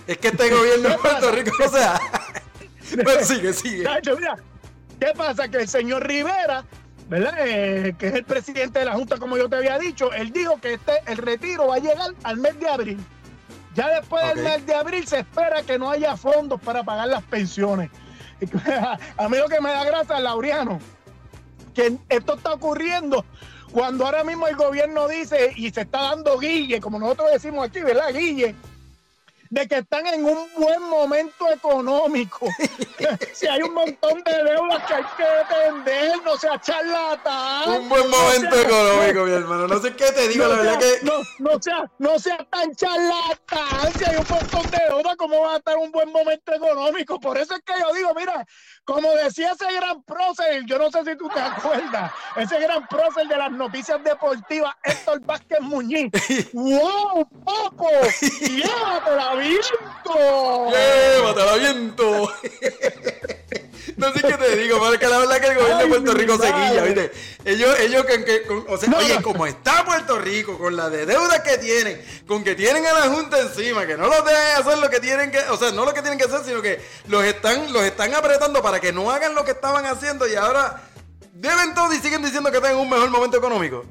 es 0.06 0.18
que 0.18 0.28
este 0.28 0.50
gobierno 0.50 0.88
de 0.88 0.98
Puerto 0.98 1.32
Rico, 1.32 1.50
o 1.64 1.68
sea, 1.68 2.00
pues 3.04 3.28
sigue, 3.28 3.52
sigue. 3.52 3.84
¿Qué 4.98 5.12
pasa? 5.14 5.48
Que 5.48 5.58
el 5.58 5.68
señor 5.68 6.06
Rivera 6.06 6.64
¿verdad? 7.12 7.34
Eh, 7.40 7.94
que 7.98 8.06
es 8.08 8.14
el 8.14 8.24
presidente 8.24 8.78
de 8.78 8.86
la 8.86 8.94
Junta, 8.94 9.18
como 9.18 9.36
yo 9.36 9.46
te 9.46 9.56
había 9.56 9.78
dicho, 9.78 10.12
él 10.14 10.32
dijo 10.32 10.58
que 10.62 10.74
este, 10.74 10.92
el 11.06 11.18
retiro 11.18 11.66
va 11.66 11.74
a 11.74 11.78
llegar 11.78 12.14
al 12.22 12.38
mes 12.38 12.58
de 12.58 12.68
abril. 12.68 12.98
Ya 13.74 13.88
después 13.88 14.22
del 14.34 14.44
mes 14.44 14.66
de 14.66 14.74
abril 14.74 15.06
se 15.06 15.20
espera 15.20 15.62
que 15.62 15.78
no 15.78 15.90
haya 15.90 16.16
fondos 16.16 16.60
para 16.60 16.82
pagar 16.82 17.08
las 17.08 17.22
pensiones. 17.22 17.90
A 19.16 19.28
mí 19.28 19.36
lo 19.36 19.48
que 19.48 19.60
me 19.60 19.70
da 19.70 19.84
gracia, 19.84 20.20
Laureano, 20.20 20.78
que 21.74 21.96
esto 22.08 22.34
está 22.34 22.52
ocurriendo 22.52 23.24
cuando 23.72 24.04
ahora 24.04 24.24
mismo 24.24 24.46
el 24.46 24.56
gobierno 24.56 25.08
dice 25.08 25.52
y 25.56 25.70
se 25.70 25.82
está 25.82 26.02
dando 26.02 26.38
guille, 26.38 26.80
como 26.80 26.98
nosotros 26.98 27.30
decimos 27.32 27.66
aquí, 27.66 27.80
¿verdad? 27.80 28.12
Guille, 28.12 28.54
de 29.52 29.68
que 29.68 29.78
están 29.78 30.06
en 30.06 30.24
un 30.24 30.48
buen 30.56 30.82
momento 30.84 31.46
económico. 31.50 32.48
si 33.34 33.46
hay 33.46 33.60
un 33.60 33.74
montón 33.74 34.22
de 34.24 34.44
deudas 34.44 34.82
que 34.86 34.94
hay 34.94 35.04
que 35.14 35.24
atender, 35.24 36.22
no 36.24 36.38
sea 36.38 36.58
charlatán. 36.58 37.68
Un 37.68 37.88
buen 37.90 38.08
momento 38.08 38.56
económico, 38.60 39.24
mi 39.24 39.32
hermano. 39.32 39.68
No 39.68 39.78
sé 39.78 39.94
qué 39.94 40.10
te 40.10 40.28
digo, 40.28 40.48
la 40.48 40.56
verdad 40.56 40.78
que. 40.78 41.00
No, 41.02 41.20
no, 41.40 41.62
sea, 41.62 41.84
no 41.98 42.18
sea 42.18 42.38
tan 42.50 42.74
charlatán. 42.74 43.92
Si 43.98 44.04
hay 44.06 44.16
un 44.16 44.26
montón 44.26 44.70
de 44.70 44.78
deudas, 44.88 45.16
¿cómo 45.16 45.42
va 45.42 45.52
a 45.52 45.56
estar 45.58 45.76
un 45.76 45.92
buen 45.92 46.10
momento 46.10 46.54
económico? 46.54 47.20
Por 47.20 47.36
eso 47.36 47.54
es 47.54 47.60
que 47.60 47.74
yo 47.78 47.94
digo, 47.94 48.14
mira, 48.14 48.46
como 48.86 49.10
decía 49.16 49.52
ese 49.52 49.70
gran 49.70 50.02
prócer, 50.04 50.64
yo 50.64 50.78
no 50.78 50.90
sé 50.90 51.04
si 51.04 51.14
tú 51.14 51.28
te 51.28 51.40
acuerdas, 51.40 52.10
ese 52.36 52.58
gran 52.58 52.88
prócer 52.88 53.28
de 53.28 53.36
las 53.36 53.52
noticias 53.52 54.02
deportivas, 54.02 54.74
Héctor 54.82 55.20
Vázquez 55.26 55.60
Muñiz. 55.60 56.10
¡Wow, 56.54 57.28
Papo! 57.44 57.90
¡Llévatela 58.40 59.41
viento! 59.42 60.70
¡Llévatela 60.70 61.56
viento! 61.56 62.32
No 63.96 64.12
sé 64.12 64.20
qué 64.22 64.34
te 64.34 64.56
digo, 64.56 64.78
porque 64.78 65.06
la 65.06 65.18
verdad 65.18 65.40
que 65.40 65.46
el 65.48 65.54
gobierno 65.56 65.78
de 65.78 65.86
Puerto 65.86 66.14
Rico 66.14 66.38
se 66.38 66.46
guilla, 66.46 66.82
¿viste? 66.82 67.12
Ellos, 67.44 67.78
ellos 67.80 68.06
que, 68.06 68.24
que 68.24 68.42
con, 68.42 68.64
o 68.68 68.76
sea, 68.76 68.96
oye, 68.96 69.20
como 69.22 69.46
está 69.46 69.84
Puerto 69.84 70.18
Rico, 70.18 70.56
con 70.58 70.76
la 70.76 70.88
de 70.88 71.04
deudas 71.04 71.40
que 71.40 71.58
tienen, 71.58 72.00
con 72.26 72.44
que 72.44 72.54
tienen 72.54 72.86
a 72.86 72.92
la 72.92 73.08
Junta 73.08 73.40
encima, 73.40 73.86
que 73.86 73.96
no 73.96 74.06
los 74.06 74.24
dejan 74.24 74.60
hacer 74.60 74.78
lo 74.78 74.88
que 74.88 75.00
tienen 75.00 75.30
que, 75.30 75.38
o 75.50 75.56
sea, 75.56 75.72
no 75.72 75.84
lo 75.84 75.92
que 75.92 76.00
tienen 76.00 76.18
que 76.18 76.24
hacer, 76.24 76.44
sino 76.44 76.62
que 76.62 76.80
los 77.08 77.24
están, 77.24 77.72
los 77.72 77.82
están 77.82 78.14
apretando 78.14 78.62
para 78.62 78.80
que 78.80 78.92
no 78.92 79.10
hagan 79.10 79.34
lo 79.34 79.44
que 79.44 79.50
estaban 79.52 79.84
haciendo 79.86 80.28
y 80.28 80.36
ahora 80.36 80.82
deben 81.32 81.74
todo 81.74 81.92
y 81.92 81.98
siguen 81.98 82.22
diciendo 82.22 82.50
que 82.50 82.58
están 82.58 82.72
en 82.72 82.78
un 82.78 82.88
mejor 82.88 83.10
momento 83.10 83.36
económico. 83.36 83.84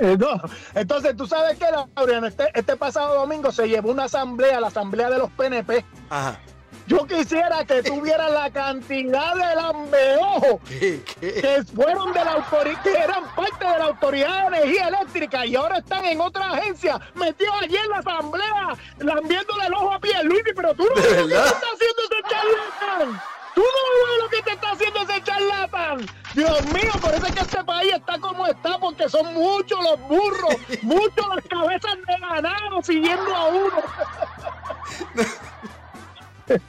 Eh, 0.00 0.16
no. 0.18 0.40
Entonces, 0.74 1.16
tú 1.16 1.26
sabes 1.26 1.58
que, 1.58 1.66
Laureano, 1.94 2.26
este, 2.26 2.48
este 2.54 2.76
pasado 2.76 3.14
domingo 3.14 3.52
se 3.52 3.68
llevó 3.68 3.90
una 3.90 4.04
asamblea, 4.04 4.60
la 4.60 4.68
asamblea 4.68 5.10
de 5.10 5.18
los 5.18 5.30
PNP. 5.32 5.84
Ajá. 6.10 6.38
Yo 6.86 7.06
quisiera 7.06 7.64
que 7.64 7.82
tuvieran 7.82 8.34
la 8.34 8.50
cantidad 8.50 9.34
de 9.34 9.56
lambeojos 9.56 10.60
que 10.68 11.64
fueron 11.74 12.12
de 12.12 12.24
la 12.24 12.32
autoridad, 12.32 12.82
que 12.82 12.92
eran 12.92 13.24
parte 13.34 13.64
de 13.64 13.78
la 13.78 13.84
autoridad 13.86 14.50
de 14.50 14.58
energía 14.58 14.88
eléctrica 14.88 15.46
y 15.46 15.56
ahora 15.56 15.78
están 15.78 16.04
en 16.04 16.20
otra 16.20 16.50
agencia, 16.50 17.00
metidos 17.14 17.54
allí 17.62 17.76
en 17.76 17.88
la 17.88 17.98
asamblea, 17.98 18.76
lambiéndole 18.98 19.66
el 19.66 19.74
ojo 19.74 19.92
a 19.94 19.98
Pierluigi, 19.98 20.52
pero 20.54 20.74
tú 20.74 20.84
no 20.84 20.94
lo 20.94 21.26
que 21.26 21.34
está 21.34 21.66
haciendo 21.72 22.02
ese 22.02 22.22
charlatán. 22.28 23.22
Tú 23.54 23.60
no 23.62 24.06
ves 24.06 24.22
lo 24.22 24.28
que 24.28 24.42
te 24.42 24.52
está 24.52 24.70
haciendo 24.72 25.00
ese 25.02 25.22
charlatán. 25.22 26.06
Dios 26.34 26.64
mío, 26.66 26.90
es 26.94 27.32
que 27.32 27.40
este 27.40 27.64
país 27.64 27.92
está 27.94 28.18
como 28.18 28.46
está, 28.46 28.78
porque 28.78 29.08
son 29.08 29.32
muchos 29.34 29.78
los 29.82 30.00
burros, 30.00 30.56
muchos 30.82 31.28
las 31.28 31.44
cabezas 31.48 31.96
de 32.06 32.18
ganado 32.20 32.82
siguiendo 32.82 33.34
a 33.34 33.46
uno. 33.46 33.82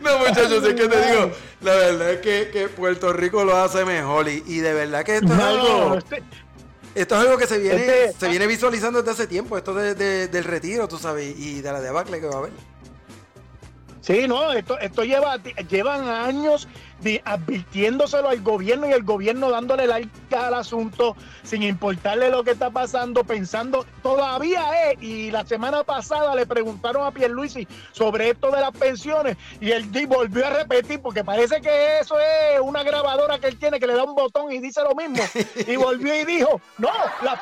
No, 0.00 0.18
muchachos, 0.18 0.64
es 0.64 0.74
que 0.74 0.88
te 0.88 1.10
digo, 1.10 1.30
la 1.60 1.74
verdad 1.74 2.10
es 2.10 2.20
que, 2.20 2.50
que 2.52 2.68
Puerto 2.68 3.12
Rico 3.12 3.44
lo 3.44 3.56
hace 3.56 3.84
mejor 3.84 4.28
y, 4.28 4.42
y, 4.46 4.58
de 4.58 4.74
verdad 4.74 5.04
que 5.04 5.16
esto 5.16 5.32
es 5.32 5.38
algo. 5.38 5.94
Este, 5.94 6.22
esto 6.94 7.14
es 7.14 7.20
algo 7.20 7.38
que 7.38 7.46
se 7.46 7.58
viene, 7.58 7.86
este, 7.86 8.12
se 8.18 8.28
viene 8.28 8.46
visualizando 8.48 8.98
desde 9.00 9.12
hace 9.12 9.26
tiempo, 9.28 9.56
esto 9.56 9.72
de, 9.74 9.94
de, 9.94 10.26
del 10.26 10.44
retiro, 10.44 10.88
tú 10.88 10.98
sabes, 10.98 11.38
y 11.38 11.60
de 11.60 11.72
la 11.72 11.80
debacle 11.80 12.20
que 12.20 12.26
va 12.26 12.34
a 12.34 12.38
haber. 12.38 12.52
Sí, 14.00 14.26
no, 14.28 14.52
esto, 14.52 14.78
esto 14.78 15.04
lleva, 15.04 15.36
llevan 15.68 16.08
años 16.08 16.68
advirtiéndoselo 17.24 18.28
al 18.28 18.40
gobierno 18.42 18.88
y 18.88 18.92
el 18.92 19.02
gobierno 19.02 19.50
dándole 19.50 19.86
like 19.86 20.10
al 20.36 20.54
asunto 20.54 21.16
sin 21.42 21.62
importarle 21.62 22.30
lo 22.30 22.44
que 22.44 22.50
está 22.50 22.70
pasando, 22.70 23.24
pensando, 23.24 23.86
todavía 24.02 24.90
es, 24.90 25.02
y 25.02 25.30
la 25.30 25.46
semana 25.46 25.84
pasada 25.84 26.34
le 26.34 26.46
preguntaron 26.46 27.06
a 27.06 27.10
Pierluisi 27.10 27.66
sobre 27.92 28.30
esto 28.30 28.50
de 28.50 28.60
las 28.60 28.72
pensiones 28.72 29.36
y 29.60 29.70
él 29.70 29.88
volvió 30.06 30.46
a 30.46 30.50
repetir 30.50 31.00
porque 31.00 31.24
parece 31.24 31.60
que 31.60 32.00
eso 32.00 32.18
es 32.18 32.60
una 32.60 32.82
grabadora 32.82 33.38
que 33.38 33.48
él 33.48 33.58
tiene 33.58 33.80
que 33.80 33.86
le 33.86 33.94
da 33.94 34.04
un 34.04 34.14
botón 34.14 34.52
y 34.52 34.58
dice 34.58 34.82
lo 34.82 34.94
mismo 34.94 35.22
y 35.66 35.76
volvió 35.76 36.14
y 36.20 36.24
dijo, 36.24 36.60
no, 36.78 36.90
la 37.22 37.38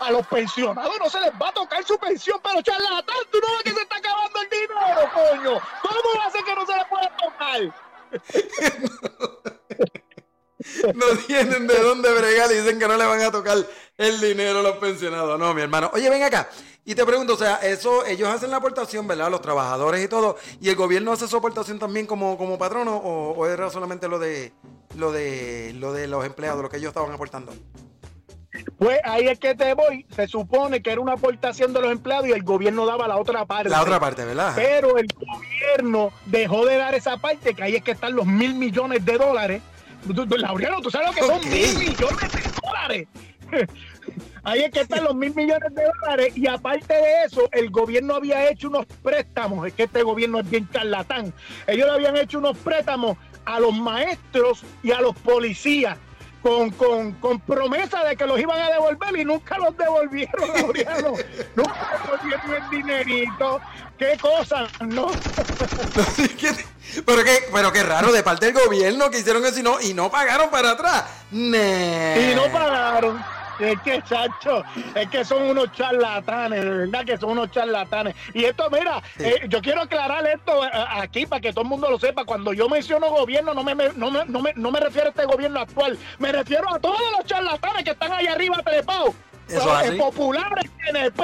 a 0.00 0.10
los 0.10 0.26
pensionados 0.26 0.94
no 0.98 1.08
se 1.08 1.20
les 1.20 1.30
va 1.40 1.48
a 1.48 1.52
tocar 1.52 1.84
su 1.84 1.98
pensión, 1.98 2.38
pero 2.42 2.60
charlatán, 2.62 3.16
tú 3.30 3.38
no 3.40 3.52
ves 3.54 3.62
que 3.64 3.70
se 3.70 3.82
está 3.82 3.96
acabando 3.96 4.40
el 4.42 4.50
dinero, 4.50 5.10
coño, 5.14 5.60
¿cómo 5.82 6.18
va 6.18 6.26
a 6.26 6.30
ser 6.30 6.44
que 6.44 6.54
no 6.54 6.66
se 6.66 6.76
les 6.76 6.86
puede 6.86 7.08
tocar? 7.22 7.87
No 10.94 11.06
tienen 11.26 11.66
de 11.66 11.78
dónde 11.80 12.12
bregar 12.12 12.50
y 12.52 12.56
dicen 12.56 12.78
que 12.78 12.88
no 12.88 12.96
le 12.96 13.04
van 13.04 13.20
a 13.20 13.30
tocar 13.30 13.58
el 13.96 14.20
dinero 14.20 14.60
a 14.60 14.62
los 14.62 14.76
pensionados. 14.78 15.38
No, 15.38 15.54
mi 15.54 15.62
hermano. 15.62 15.90
Oye, 15.92 16.08
ven 16.10 16.22
acá. 16.22 16.48
Y 16.84 16.94
te 16.94 17.04
pregunto, 17.04 17.34
o 17.34 17.36
sea, 17.36 17.56
eso, 17.56 18.06
ellos 18.06 18.28
hacen 18.28 18.50
la 18.50 18.56
aportación, 18.56 19.06
¿verdad? 19.06 19.30
Los 19.30 19.42
trabajadores 19.42 20.02
y 20.04 20.08
todo. 20.08 20.36
¿Y 20.60 20.70
el 20.70 20.76
gobierno 20.76 21.12
hace 21.12 21.28
su 21.28 21.36
aportación 21.36 21.78
también 21.78 22.06
como, 22.06 22.38
como 22.38 22.56
patrono? 22.58 22.96
O, 22.96 23.32
o 23.32 23.46
era 23.46 23.70
solamente 23.70 24.08
lo 24.08 24.18
de, 24.18 24.52
lo 24.96 25.12
de 25.12 25.74
lo 25.74 25.92
de 25.92 26.06
los 26.06 26.24
empleados, 26.24 26.62
lo 26.62 26.70
que 26.70 26.78
ellos 26.78 26.88
estaban 26.88 27.12
aportando? 27.12 27.52
Pues 28.78 29.00
ahí 29.04 29.26
es 29.28 29.38
que 29.38 29.54
te 29.54 29.74
voy. 29.74 30.06
Se 30.14 30.26
supone 30.28 30.82
que 30.82 30.92
era 30.92 31.00
una 31.00 31.12
aportación 31.12 31.72
de 31.72 31.80
los 31.80 31.90
empleados 31.90 32.28
y 32.28 32.32
el 32.32 32.42
gobierno 32.42 32.86
daba 32.86 33.08
la 33.08 33.16
otra 33.16 33.44
parte. 33.44 33.70
La 33.70 33.82
otra 33.82 33.98
parte, 33.98 34.24
¿verdad? 34.24 34.52
Pero 34.54 34.98
el 34.98 35.06
gobierno 35.06 36.12
dejó 36.26 36.64
de 36.66 36.76
dar 36.76 36.94
esa 36.94 37.16
parte, 37.16 37.54
que 37.54 37.62
ahí 37.62 37.76
es 37.76 37.82
que 37.82 37.92
están 37.92 38.14
los 38.14 38.26
mil 38.26 38.54
millones 38.54 39.04
de 39.04 39.18
dólares. 39.18 39.62
Laureano, 40.36 40.80
¿tú 40.80 40.90
sabes 40.90 41.08
lo 41.08 41.14
que 41.14 41.20
son 41.22 41.50
mil 41.50 41.78
millones 41.78 42.32
de 42.32 42.50
dólares? 42.62 43.08
Ahí 44.44 44.62
es 44.62 44.70
que 44.70 44.80
están 44.80 45.04
los 45.04 45.14
mil 45.14 45.34
millones 45.34 45.74
de 45.74 45.82
dólares 45.84 46.36
y 46.36 46.46
aparte 46.46 46.94
de 46.94 47.24
eso, 47.26 47.48
el 47.52 47.70
gobierno 47.70 48.14
había 48.14 48.48
hecho 48.48 48.68
unos 48.68 48.86
préstamos, 49.02 49.66
es 49.66 49.74
que 49.74 49.82
este 49.82 50.02
gobierno 50.02 50.40
es 50.40 50.48
bien 50.48 50.68
charlatán, 50.72 51.34
ellos 51.66 51.86
le 51.86 51.92
habían 51.92 52.16
hecho 52.16 52.38
unos 52.38 52.56
préstamos 52.56 53.18
a 53.44 53.60
los 53.60 53.76
maestros 53.76 54.64
y 54.82 54.92
a 54.92 55.00
los 55.00 55.14
policías 55.16 55.98
con, 56.42 56.70
con, 56.70 57.12
con, 57.12 57.40
promesa 57.40 58.04
de 58.04 58.16
que 58.16 58.26
los 58.26 58.38
iban 58.38 58.60
a 58.60 58.70
devolver 58.70 59.16
y 59.18 59.24
nunca 59.24 59.58
los 59.58 59.76
devolvieron, 59.76 60.48
Laureano. 60.54 61.12
nunca 61.56 62.00
devolvieron 62.02 62.54
el 62.54 62.70
dinerito. 62.70 63.60
Qué 63.98 64.16
cosa, 64.20 64.68
¿no? 64.80 65.10
pero, 67.04 67.24
qué, 67.24 67.42
pero 67.52 67.72
qué 67.72 67.82
raro 67.82 68.12
de 68.12 68.22
parte 68.22 68.52
del 68.52 68.54
gobierno 68.54 69.10
que 69.10 69.18
hicieron 69.18 69.44
eso 69.44 69.58
y 69.58 69.62
no, 69.62 69.80
y 69.80 69.94
no 69.94 70.10
pagaron 70.10 70.50
para 70.50 70.72
atrás. 70.72 71.04
Y 71.32 72.34
no 72.34 72.50
pagaron. 72.52 73.37
Es 73.58 73.80
que, 73.80 74.02
chacho, 74.02 74.62
es 74.94 75.08
que 75.08 75.24
son 75.24 75.42
unos 75.42 75.72
charlatanes, 75.72 76.62
de 76.62 76.70
verdad 76.70 77.04
que 77.04 77.18
son 77.18 77.30
unos 77.30 77.50
charlatanes. 77.50 78.14
Y 78.34 78.44
esto, 78.44 78.68
mira, 78.70 79.02
eh, 79.18 79.46
yo 79.48 79.60
quiero 79.60 79.82
aclarar 79.82 80.26
esto 80.26 80.64
eh, 80.64 80.70
aquí 80.72 81.26
para 81.26 81.40
que 81.40 81.52
todo 81.52 81.62
el 81.62 81.68
mundo 81.68 81.90
lo 81.90 81.98
sepa. 81.98 82.24
Cuando 82.24 82.52
yo 82.52 82.68
menciono 82.68 83.10
gobierno, 83.10 83.54
no 83.54 83.64
me, 83.64 83.74
no 83.74 84.10
me, 84.10 84.52
no 84.54 84.70
me, 84.70 84.80
refiero 84.80 85.08
a 85.08 85.10
este 85.10 85.24
gobierno 85.24 85.60
actual, 85.60 85.98
me 86.18 86.30
refiero 86.32 86.72
a 86.72 86.78
todos 86.78 87.00
los 87.16 87.26
charlatanes 87.26 87.84
que 87.84 87.90
están 87.90 88.12
ahí 88.12 88.26
arriba 88.26 88.58
trepados. 88.64 89.14
Eh, 89.50 89.96
populares, 89.96 90.70
TNP, 90.84 91.22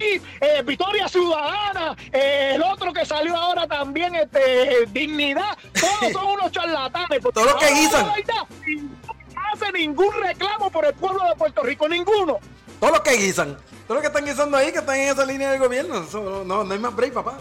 eh, 0.00 0.62
Victoria 0.64 1.08
Ciudadana, 1.08 1.94
el 2.12 2.62
otro 2.62 2.92
que 2.92 3.04
salió 3.04 3.36
ahora 3.36 3.66
también, 3.66 4.14
este, 4.14 4.86
Dignidad, 4.88 5.56
todos 5.72 6.12
son 6.12 6.26
unos 6.26 6.50
charlatanes. 6.50 7.20
Todos 7.20 7.46
los 7.46 7.54
que 7.56 7.74
guisan 7.74 8.06
hace 9.54 9.72
ningún 9.72 10.12
reclamo 10.20 10.70
por 10.70 10.84
el 10.84 10.94
pueblo 10.94 11.24
de 11.28 11.36
Puerto 11.36 11.62
Rico, 11.62 11.88
ninguno. 11.88 12.38
Todos 12.80 12.92
los 12.92 13.00
que 13.02 13.16
guisan, 13.16 13.56
todos 13.86 13.96
los 13.96 14.00
que 14.00 14.08
están 14.08 14.24
guisando 14.24 14.56
ahí, 14.56 14.72
que 14.72 14.78
están 14.78 14.96
en 14.96 15.08
esa 15.08 15.24
línea 15.24 15.50
del 15.50 15.60
gobierno, 15.60 16.06
no, 16.44 16.64
no 16.64 16.72
hay 16.72 16.78
más 16.78 16.94
break, 16.94 17.14
papá. 17.14 17.38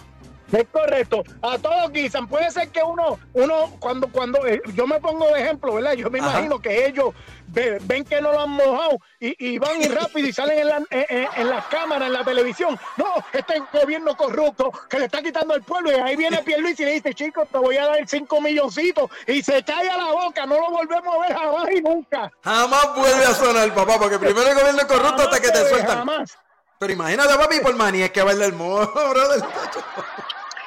Es 0.53 0.67
correcto. 0.71 1.23
A 1.41 1.57
todos 1.57 1.91
guisan. 1.91 2.27
Puede 2.27 2.51
ser 2.51 2.69
que 2.69 2.83
uno, 2.83 3.19
uno 3.33 3.75
cuando, 3.79 4.07
cuando 4.07 4.45
eh, 4.45 4.61
yo 4.75 4.85
me 4.85 4.99
pongo 4.99 5.27
de 5.27 5.41
ejemplo, 5.41 5.73
¿verdad? 5.73 5.93
Yo 5.93 6.11
me 6.11 6.19
imagino 6.19 6.59
que 6.59 6.85
ellos 6.85 7.13
ven 7.47 8.03
que 8.05 8.21
no 8.21 8.31
lo 8.31 8.41
han 8.41 8.49
mojado 8.51 8.99
y, 9.19 9.57
van 9.57 9.81
y 9.81 9.87
rápido 9.87 10.27
y 10.27 10.33
salen 10.33 10.59
en, 10.59 10.67
la, 10.67 10.83
en, 10.89 11.49
las 11.49 11.65
cámaras, 11.65 12.07
en 12.07 12.13
la 12.13 12.23
televisión. 12.23 12.79
No, 12.97 13.05
este 13.31 13.61
gobierno 13.71 14.15
corrupto 14.15 14.71
que 14.89 14.99
le 14.99 15.05
está 15.05 15.21
quitando 15.21 15.55
al 15.55 15.63
pueblo. 15.63 15.91
Y 15.91 15.95
ahí 15.95 16.15
viene 16.15 16.43
Pierluis 16.43 16.79
y 16.79 16.85
le 16.85 16.91
dice, 16.93 17.13
chicos, 17.13 17.47
te 17.51 17.57
voy 17.57 17.77
a 17.77 17.87
dar 17.87 18.07
cinco 18.07 18.39
milloncitos. 18.39 19.09
Y 19.27 19.41
se 19.41 19.63
cae 19.63 19.89
a 19.89 19.97
la 19.97 20.11
boca. 20.11 20.45
No 20.45 20.55
lo 20.59 20.69
volvemos 20.69 21.15
a 21.15 21.19
ver 21.19 21.37
jamás 21.37 21.71
y 21.71 21.81
nunca. 21.81 22.31
Jamás 22.43 22.95
vuelve 22.95 23.25
a 23.25 23.33
sonar, 23.33 23.73
papá, 23.73 23.97
porque 23.99 24.19
primero 24.19 24.47
el 24.47 24.55
gobierno 24.55 24.81
es 24.81 24.87
corrupto 24.87 25.23
hasta 25.23 25.39
que 25.39 25.49
te 25.49 25.69
sueltan. 25.69 25.97
Jamás. 25.99 26.37
Pero 26.79 26.93
imagínate, 26.93 27.35
papi, 27.35 27.59
por 27.61 27.75
manía 27.75 28.05
es 28.05 28.11
que 28.11 28.21
va 28.21 28.31
el 28.33 28.53
morro, 28.53 29.09
brother. 29.09 29.41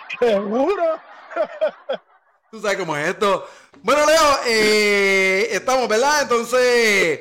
Seguro. 0.19 1.01
Tú 2.51 2.61
sabes 2.61 2.79
cómo 2.79 2.97
es 2.97 3.09
esto. 3.09 3.47
Bueno, 3.83 4.07
Leo, 4.07 4.39
eh, 4.47 5.49
estamos, 5.51 5.89
¿verdad? 5.89 6.23
Entonces, 6.23 7.21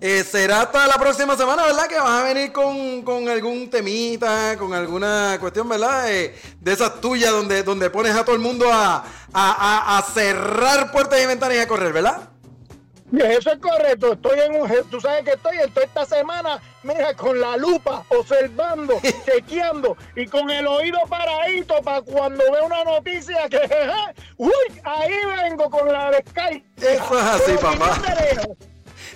eh, 0.00 0.24
será 0.24 0.62
hasta 0.62 0.86
la 0.86 0.98
próxima 0.98 1.36
semana, 1.36 1.64
¿verdad? 1.64 1.86
Que 1.86 1.98
vas 1.98 2.22
a 2.22 2.24
venir 2.24 2.52
con, 2.52 3.28
algún 3.28 3.70
temita, 3.70 4.56
con 4.58 4.74
alguna 4.74 5.38
cuestión, 5.40 5.68
¿verdad? 5.68 6.12
Eh, 6.12 6.34
de 6.60 6.72
esas 6.72 7.00
tuyas 7.00 7.30
donde, 7.30 7.62
donde 7.62 7.90
pones 7.90 8.14
a 8.14 8.24
todo 8.24 8.34
el 8.34 8.42
mundo 8.42 8.70
a, 8.70 9.04
a, 9.32 9.98
a 9.98 10.02
cerrar 10.02 10.92
puertas 10.92 11.20
y 11.22 11.26
ventanas 11.26 11.56
y 11.56 11.60
a 11.60 11.68
correr, 11.68 11.92
¿verdad? 11.92 12.33
Eso 13.22 13.52
es 13.52 13.58
correcto. 13.58 14.12
Estoy 14.12 14.40
en 14.40 14.60
un. 14.60 14.68
Tú 14.90 15.00
sabes 15.00 15.24
que 15.24 15.32
estoy, 15.32 15.56
estoy 15.58 15.84
esta 15.84 16.04
semana, 16.04 16.60
mira, 16.82 17.14
con 17.14 17.38
la 17.40 17.56
lupa, 17.56 18.04
observando, 18.08 19.00
chequeando 19.24 19.96
y 20.16 20.26
con 20.26 20.50
el 20.50 20.66
oído 20.66 20.98
paradito 21.08 21.80
para 21.82 22.02
cuando 22.02 22.44
veo 22.50 22.66
una 22.66 22.84
noticia 22.84 23.48
que. 23.48 23.60
¡Uy! 24.36 24.50
Ahí 24.84 25.14
vengo 25.42 25.70
con 25.70 25.92
la 25.92 26.10
de 26.10 26.24
Sky. 26.28 26.64
Eso 26.76 27.18
es 27.18 27.24
así, 27.24 27.52
papá. 27.60 28.00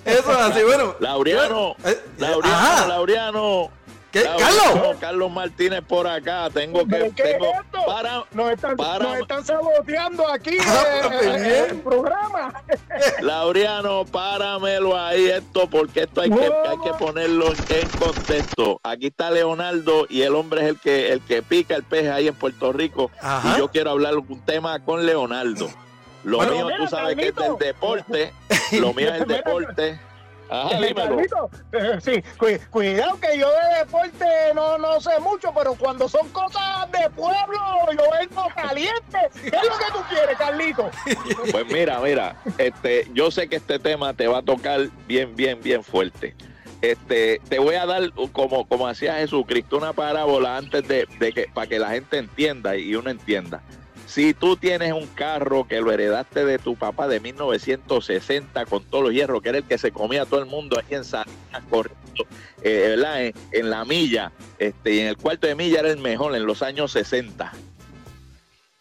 Eso 0.05 0.33
es 0.33 0.39
así, 0.39 0.63
bueno. 0.63 0.95
Laureano, 1.01 1.77
eh, 1.85 2.01
Laureano, 2.19 2.87
Laureano. 2.87 3.78
¿Qué? 4.13 4.23
¿Carlos? 4.23 4.97
Carlos 5.01 5.31
Martínez 5.31 5.83
por 5.87 6.07
acá. 6.07 6.49
Tengo 6.51 6.87
que. 6.87 7.13
¿Qué 7.15 7.23
tengo, 7.23 7.47
es 7.47 7.61
esto? 7.61 7.79
Para, 7.87 8.25
nos, 8.33 8.51
están, 8.53 8.77
nos 8.77 9.19
están 9.19 9.45
saboteando 9.45 10.29
aquí 10.29 10.57
ah, 10.67 11.11
eh, 11.23 11.67
el, 11.71 11.81
programa. 11.81 12.63
Laureano, 13.21 14.07
páramelo 14.07 14.99
ahí 14.99 15.27
esto, 15.27 15.69
porque 15.69 16.03
esto 16.03 16.23
hay, 16.23 16.31
que, 16.31 16.45
hay 16.45 16.79
que 16.83 16.93
ponerlo 16.99 17.53
en 17.69 17.89
contexto. 17.99 18.81
Aquí 18.83 19.09
está 19.09 19.31
Leonardo 19.31 20.07
y 20.09 20.23
el 20.23 20.35
hombre 20.35 20.63
es 20.63 20.69
el 20.69 20.81
que, 20.81 21.13
el 21.13 21.21
que 21.21 21.43
pica 21.43 21.75
el 21.75 21.83
pez 21.83 22.09
ahí 22.09 22.29
en 22.29 22.35
Puerto 22.35 22.73
Rico. 22.73 23.11
Y 23.45 23.59
yo 23.59 23.69
quiero 23.69 23.91
hablar 23.91 24.17
un 24.17 24.41
tema 24.45 24.83
con 24.85 25.05
Leonardo. 25.05 25.69
Lo 26.25 26.39
Bueno, 26.39 26.53
mío, 26.53 26.65
mira, 26.67 26.79
tú 26.79 26.87
sabes 26.89 27.17
que 27.17 27.29
es 27.29 27.35
del 27.35 27.57
deporte. 27.59 28.33
Lo 28.73 28.93
mío 28.93 29.09
es 29.09 29.21
el 29.21 29.27
Mira, 29.27 29.39
deporte. 29.39 30.01
Ajá, 30.51 30.77
Eh, 30.79 30.87
dímelo. 30.89 31.17
Carlito, 31.17 31.51
eh, 31.73 31.99
sí, 32.01 32.23
cu- 32.39 32.47
cuidado 32.71 33.19
que 33.21 33.39
yo 33.39 33.49
de 33.51 33.79
deporte 33.81 34.25
no, 34.55 34.79
no 34.79 35.01
sé 35.01 35.19
mucho, 35.21 35.53
pero 35.55 35.75
cuando 35.75 36.09
son 36.09 36.29
cosas 36.31 36.91
de 36.93 37.09
pueblo, 37.11 37.59
yo 37.93 38.05
vengo 38.19 38.47
caliente. 38.55 39.19
¿Qué 39.41 39.49
es 39.49 39.53
lo 39.53 39.79
que 39.79 39.93
tú 39.93 39.99
quieres, 40.09 40.37
Carlito? 40.39 40.91
Pues 41.53 41.67
mira, 41.67 42.01
mira, 42.01 42.37
este, 42.59 43.07
yo 43.13 43.31
sé 43.31 43.49
que 43.49 43.57
este 43.57 43.79
tema 43.79 44.13
te 44.15 44.27
va 44.27 44.39
a 44.39 44.43
tocar 44.43 44.89
bien, 45.07 45.35
bien, 45.37 45.61
bien 45.63 45.83
fuerte. 45.85 46.35
Este, 46.81 47.41
te 47.49 47.59
voy 47.59 47.75
a 47.75 47.87
dar 47.87 48.13
como, 48.33 48.67
como 48.69 48.87
hacía 48.87 49.17
Jesucristo 49.17 49.77
una 49.77 49.93
parábola 49.93 50.57
antes 50.57 50.87
de, 50.87 51.09
de 51.19 51.33
que 51.33 51.49
para 51.53 51.67
que 51.67 51.79
la 51.79 51.91
gente 51.91 52.19
entienda 52.19 52.77
y 52.77 52.95
uno 52.95 53.11
entienda. 53.11 53.63
Si 54.09 54.33
tú 54.33 54.57
tienes 54.57 54.95
un 54.95 55.07
carro 55.07 55.69
que 55.69 55.83
lo 55.83 55.93
heredaste 55.93 56.47
de 56.47 56.59
tu 56.59 56.77
papá 56.77 57.07
de 57.09 57.21
1960 57.21 58.65
con 58.65 58.83
todos 58.85 59.05
los 59.05 59.13
hierros, 59.13 59.43
que 59.43 59.51
era 59.51 59.59
el 59.59 59.65
que 59.65 59.77
se 59.77 59.93
comía 59.93 60.23
a 60.23 60.27
todo 60.27 60.41
el 60.41 60.47
mundo 60.47 60.79
ahí 60.79 60.97
en 60.97 61.05
Salinas, 61.05 61.63
corriendo, 61.69 62.25
eh, 62.63 62.95
¿verdad? 62.97 63.27
En, 63.27 63.35
en 63.53 63.69
la 63.69 63.85
milla, 63.85 64.33
este, 64.59 64.95
y 64.95 65.01
en 65.01 65.09
el 65.09 65.19
cuarto 65.19 65.47
de 65.47 65.55
milla 65.55 65.81
era 65.81 65.91
el 65.91 65.99
mejor 65.99 66.35
en 66.35 66.47
los 66.47 66.63
años 66.63 66.91
60. 66.93 67.53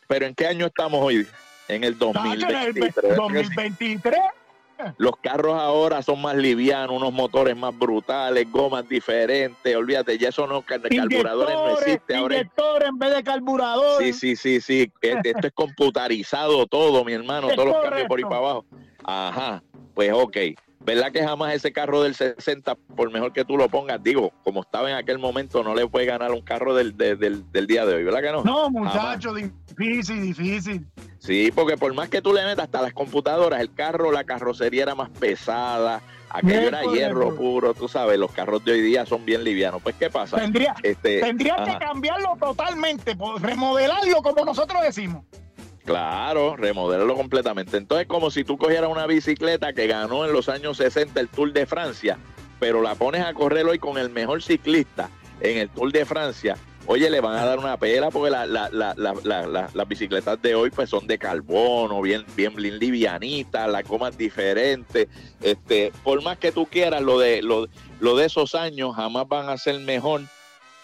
Pero 0.08 0.26
¿en 0.26 0.34
qué 0.34 0.48
año 0.48 0.68
estamos 0.68 1.04
hoy? 1.04 1.28
En 1.68 1.84
el 1.84 1.98
Tacho, 1.98 2.24
en 2.26 2.32
el 2.32 2.40
2023. 2.40 3.16
2023. 3.18 4.20
Los 4.98 5.14
carros 5.22 5.54
ahora 5.60 6.02
son 6.02 6.22
más 6.22 6.36
livianos, 6.36 6.96
unos 6.96 7.14
motores 7.14 7.56
más 7.56 7.78
brutales, 7.78 8.50
gomas 8.52 8.88
diferentes. 8.88 9.76
Olvídate, 9.76 10.18
ya 10.18 10.30
eso 10.30 10.48
no, 10.48 10.62
car- 10.62 10.82
carburadores 10.82 11.56
no 11.56 11.72
existe 11.72 12.16
ahora. 12.16 12.38
en 12.38 12.98
vez 13.00 13.16
de 13.16 13.24
carburador. 13.24 14.04
Sí, 14.04 14.14
sí, 14.14 14.36
sí, 14.36 14.62
sí. 14.62 14.92
Esto 15.02 15.48
es 15.48 15.54
computarizado 15.54 16.66
todo, 16.68 17.04
mi 17.04 17.14
hermano, 17.14 17.48
todos 17.50 17.68
los 17.70 17.82
cambios 17.82 18.08
por 18.08 18.20
ahí 18.20 18.24
para 18.26 18.38
abajo. 18.38 18.66
Ajá, 19.04 19.64
pues 19.94 20.12
ok. 20.14 20.38
¿Verdad 20.88 21.12
que 21.12 21.22
jamás 21.22 21.54
ese 21.54 21.74
carro 21.74 22.02
del 22.02 22.16
60, 22.16 22.76
por 22.96 23.12
mejor 23.12 23.34
que 23.34 23.44
tú 23.44 23.58
lo 23.58 23.68
pongas, 23.68 24.02
digo, 24.02 24.32
como 24.46 24.62
estaba 24.62 24.90
en 24.90 24.96
aquel 24.96 25.20
momento, 25.20 25.62
no 25.62 25.76
le 25.76 25.86
puede 25.86 26.06
ganar 26.06 26.32
un 26.32 26.40
carro 26.42 26.74
del, 26.74 26.96
de- 26.96 27.18
del, 27.18 27.44
del 27.52 27.68
día 27.68 27.86
de 27.86 27.96
hoy, 27.96 28.04
¿verdad 28.06 28.22
que 28.22 28.32
no? 28.32 28.42
No, 28.46 28.70
muchacho, 28.70 29.34
difícil, 29.34 30.22
difícil. 30.22 30.88
Sí, 31.20 31.52
porque 31.54 31.76
por 31.76 31.94
más 31.94 32.08
que 32.08 32.22
tú 32.22 32.32
le 32.34 32.46
metas 32.46 32.64
hasta 32.66 32.82
las 32.82 32.94
computadoras, 32.94 33.60
el 33.60 33.74
carro, 33.74 34.14
la 34.14 34.24
carrocería 34.24 34.84
era 34.84 34.96
más 34.96 35.10
pesada, 35.10 36.02
aquello 36.30 36.62
Es 36.62 36.68
era 36.68 36.82
hierro 36.86 37.36
puro, 37.36 37.74
tú 37.74 37.90
sabes, 37.90 38.18
los 38.18 38.32
carros 38.32 38.64
de 38.64 38.72
hoy 38.72 38.82
día 38.82 39.06
son 39.06 39.26
bien 39.26 39.44
livianos. 39.44 39.82
Pues, 39.84 39.96
¿qué 39.96 40.10
pasa? 40.10 40.38
Tendría, 40.38 40.74
Este, 40.84 41.20
tendrían 41.20 41.66
que 41.66 41.78
cambiarlo 41.80 42.38
totalmente, 42.40 43.14
por- 43.14 43.42
remodelarlo 43.42 44.22
como 44.22 44.46
nosotros 44.46 44.82
decimos. 44.84 45.26
Claro, 45.88 46.56
remodelarlo 46.58 47.16
completamente. 47.16 47.78
Entonces, 47.78 48.06
como 48.08 48.30
si 48.30 48.44
tú 48.44 48.58
cogieras 48.58 48.92
una 48.92 49.08
bicicleta 49.08 49.74
que 49.74 49.88
ganó 49.88 50.26
en 50.26 50.34
los 50.34 50.50
años 50.50 50.78
60 50.78 51.20
el 51.20 51.30
Tour 51.30 51.54
de 51.54 51.66
Francia, 51.66 52.20
pero 52.60 52.82
la 52.82 52.94
pones 52.96 53.26
a 53.26 53.34
correr 53.34 53.66
hoy 53.66 53.80
con 53.80 53.98
el 53.98 54.10
mejor 54.10 54.44
ciclista 54.44 55.10
en 55.40 55.58
el 55.58 55.70
Tour 55.70 55.92
de 55.92 56.06
Francia. 56.06 56.58
Oye, 56.90 57.10
le 57.10 57.20
van 57.20 57.36
a 57.38 57.46
dar 57.46 57.60
una 57.60 57.78
pela 57.78 58.12
porque 58.12 58.30
la- 58.30 58.46
la- 58.46 58.70
la- 58.72 58.94
la- 58.96 59.14
la- 59.24 59.46
la- 59.48 59.70
las 59.74 59.88
bicicletas 59.88 60.42
de 60.42 60.56
hoy 60.56 60.70
pues 60.70 60.90
son 60.90 61.06
de 61.08 61.18
carbono, 61.18 62.02
bien, 62.02 62.26
bien, 62.36 62.56
bien 62.56 62.80
livianitas, 62.80 63.70
las 63.70 63.84
gomas 63.86 64.18
diferentes. 64.18 65.08
Este, 65.42 65.92
por 66.04 66.22
más 66.24 66.38
que 66.38 66.52
tú 66.52 66.66
quieras, 66.66 67.02
lo 67.02 67.20
de, 67.20 67.42
lo 67.42 68.16
de 68.16 68.26
esos 68.26 68.56
años 68.56 68.96
jamás 68.96 69.28
van 69.28 69.50
a 69.50 69.58
ser 69.58 69.80
mejor, 69.82 70.22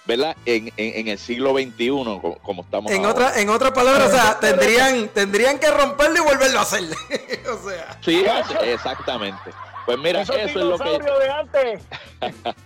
¿verdad? 0.05 0.35
En, 0.45 0.67
en- 0.77 0.99
en 0.99 1.07
el 1.07 1.17
siglo 1.17 1.53
XXI, 1.53 1.87
como, 1.89 2.35
como 2.39 2.61
estamos 2.63 2.91
En, 2.91 3.05
ahora. 3.05 3.11
otra, 3.27 3.41
en 3.41 3.49
otras 3.49 3.71
palabras, 3.71 4.09
o 4.09 4.11
sea, 4.11 4.39
tendrían, 4.39 5.07
tendrían 5.09 5.59
que 5.59 5.71
romperlo 5.71 6.17
y 6.17 6.21
volverlo 6.21 6.59
a 6.59 6.63
hacer. 6.63 6.83
o 7.51 7.69
sea. 7.69 7.97
Sí, 8.01 8.23
exactamente. 8.63 9.51
Pues 9.85 9.97
mira, 9.99 10.21
eso 10.21 10.33
es 10.33 10.53
lo 10.55 10.77
que 10.77 10.83
dinosaurios 10.83 11.19
de 11.19 11.29
antes. 11.29 11.81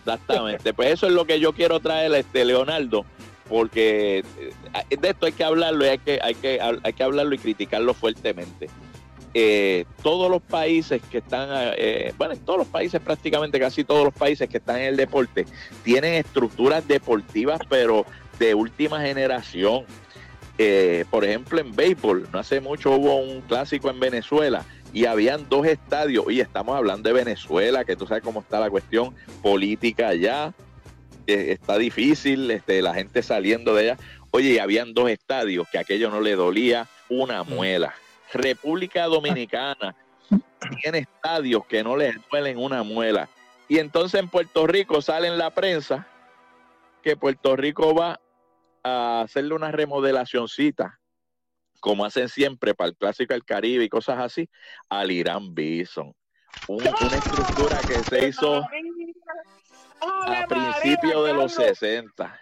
exactamente, 0.00 0.74
pues 0.74 0.92
eso 0.92 1.06
es 1.06 1.12
lo 1.12 1.24
que 1.24 1.40
yo 1.40 1.52
quiero 1.52 1.80
traer 1.80 2.14
este 2.14 2.44
Leonardo, 2.44 3.04
porque 3.48 4.18
eh, 4.88 4.96
de 4.96 5.08
esto 5.10 5.26
hay 5.26 5.32
que 5.32 5.44
hablarlo 5.44 5.84
y 5.84 5.88
hay 5.88 5.98
que 5.98 6.20
hay 6.22 6.34
que 6.34 6.60
hay 6.60 6.92
que 6.92 7.02
hablarlo 7.02 7.34
y 7.34 7.38
criticarlo 7.38 7.94
fuertemente. 7.94 8.68
Eh, 9.36 9.84
todos 10.04 10.30
los 10.30 10.40
países 10.40 11.02
que 11.10 11.18
están, 11.18 11.48
eh, 11.76 12.14
bueno, 12.16 12.34
en 12.34 12.40
todos 12.40 12.56
los 12.56 12.68
países 12.68 13.00
prácticamente 13.00 13.58
casi 13.58 13.82
todos 13.82 14.04
los 14.04 14.14
países 14.14 14.48
que 14.48 14.58
están 14.58 14.76
en 14.76 14.84
el 14.84 14.96
deporte 14.96 15.44
tienen 15.82 16.14
estructuras 16.14 16.86
deportivas, 16.86 17.60
pero 17.68 18.06
de 18.38 18.54
última 18.54 19.00
generación. 19.00 19.86
Eh, 20.56 21.04
por 21.10 21.24
ejemplo, 21.24 21.58
en 21.58 21.74
béisbol, 21.74 22.28
no 22.32 22.38
hace 22.38 22.60
mucho 22.60 22.92
hubo 22.92 23.16
un 23.16 23.40
clásico 23.40 23.90
en 23.90 23.98
Venezuela 23.98 24.64
y 24.92 25.06
habían 25.06 25.48
dos 25.48 25.66
estadios, 25.66 26.26
y 26.30 26.38
estamos 26.38 26.76
hablando 26.76 27.08
de 27.08 27.12
Venezuela, 27.12 27.84
que 27.84 27.96
tú 27.96 28.06
sabes 28.06 28.22
cómo 28.22 28.38
está 28.38 28.60
la 28.60 28.70
cuestión 28.70 29.12
política 29.42 30.08
allá, 30.10 30.54
está 31.26 31.76
difícil, 31.76 32.48
este, 32.52 32.80
la 32.82 32.94
gente 32.94 33.20
saliendo 33.24 33.74
de 33.74 33.90
allá. 33.90 34.02
Oye, 34.30 34.50
y 34.50 34.58
habían 34.58 34.94
dos 34.94 35.10
estadios 35.10 35.66
que 35.72 35.78
aquello 35.78 36.10
no 36.10 36.20
le 36.20 36.36
dolía 36.36 36.86
una 37.08 37.42
muela. 37.42 37.94
República 38.34 39.04
Dominicana 39.06 39.94
tiene 40.82 40.98
estadios 40.98 41.64
que 41.66 41.82
no 41.82 41.96
les 41.96 42.16
duelen 42.30 42.58
una 42.58 42.82
muela. 42.82 43.28
Y 43.68 43.78
entonces 43.78 44.20
en 44.20 44.28
Puerto 44.28 44.66
Rico 44.66 45.00
sale 45.00 45.28
en 45.28 45.38
la 45.38 45.50
prensa 45.50 46.06
que 47.02 47.16
Puerto 47.16 47.56
Rico 47.56 47.94
va 47.94 48.20
a 48.82 49.22
hacerle 49.22 49.54
una 49.54 49.70
remodelacioncita, 49.72 51.00
como 51.80 52.04
hacen 52.04 52.28
siempre 52.28 52.74
para 52.74 52.88
el 52.90 52.96
Clásico 52.96 53.32
del 53.32 53.44
Caribe 53.44 53.84
y 53.84 53.88
cosas 53.88 54.18
así, 54.18 54.48
al 54.88 55.10
Irán 55.10 55.54
Bison. 55.54 56.12
Un- 56.66 56.82
una 56.86 57.16
estructura 57.16 57.84
que 57.84 58.04
se 58.04 58.28
hizo 58.28 58.62
a 60.00 60.46
principios 60.46 61.26
de 61.26 61.32
los 61.34 61.54
Carlos. 61.54 61.78
60. 61.78 62.40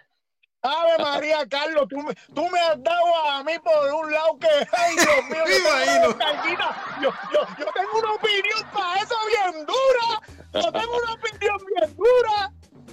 Ave 0.63 0.97
María, 1.03 1.45
Carlos, 1.49 1.85
tú, 1.89 1.97
me- 1.97 2.15
tú 2.33 2.47
me 2.49 2.59
has 2.59 2.81
dado 2.81 3.29
a 3.31 3.43
mí 3.43 3.53
por 3.59 3.93
un 3.93 4.11
lado 4.13 4.37
que, 4.39 4.47
ay 4.77 4.95
Dios 4.95 5.25
mío, 5.29 5.43
yo, 5.45 6.15
tengo 6.15 6.69
yo, 7.01 7.11
yo, 7.33 7.39
yo 7.59 7.65
tengo 7.73 7.99
una 7.99 8.11
opinión 8.13 8.69
para 8.73 9.01
eso 9.01 9.15
bien 9.27 9.65
dura. 9.65 10.63
Yo 10.63 10.71
tengo 10.71 10.97
una 11.03 11.13
opinión 11.13 11.57
bien 11.67 11.95
dura. 11.97 12.51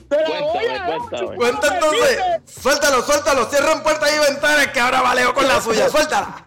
Te 0.08 0.16
la 0.28 0.40
voy 0.40 0.52
Cuéntame, 0.52 0.78
a 0.78 0.88
dar, 0.88 0.98
cuéntame. 0.98 1.36
Cuenta 1.36 1.74
entonces. 1.74 2.18
Suéltalo, 2.60 3.02
suéltalo. 3.02 3.44
Cierran 3.46 3.82
puertas 3.84 4.10
y 4.12 4.18
ventanas 4.32 4.66
que 4.68 4.80
ahora 4.80 5.02
valeo 5.02 5.32
con 5.32 5.46
la 5.46 5.60
suya. 5.60 5.88
Suéltala. 5.88 6.44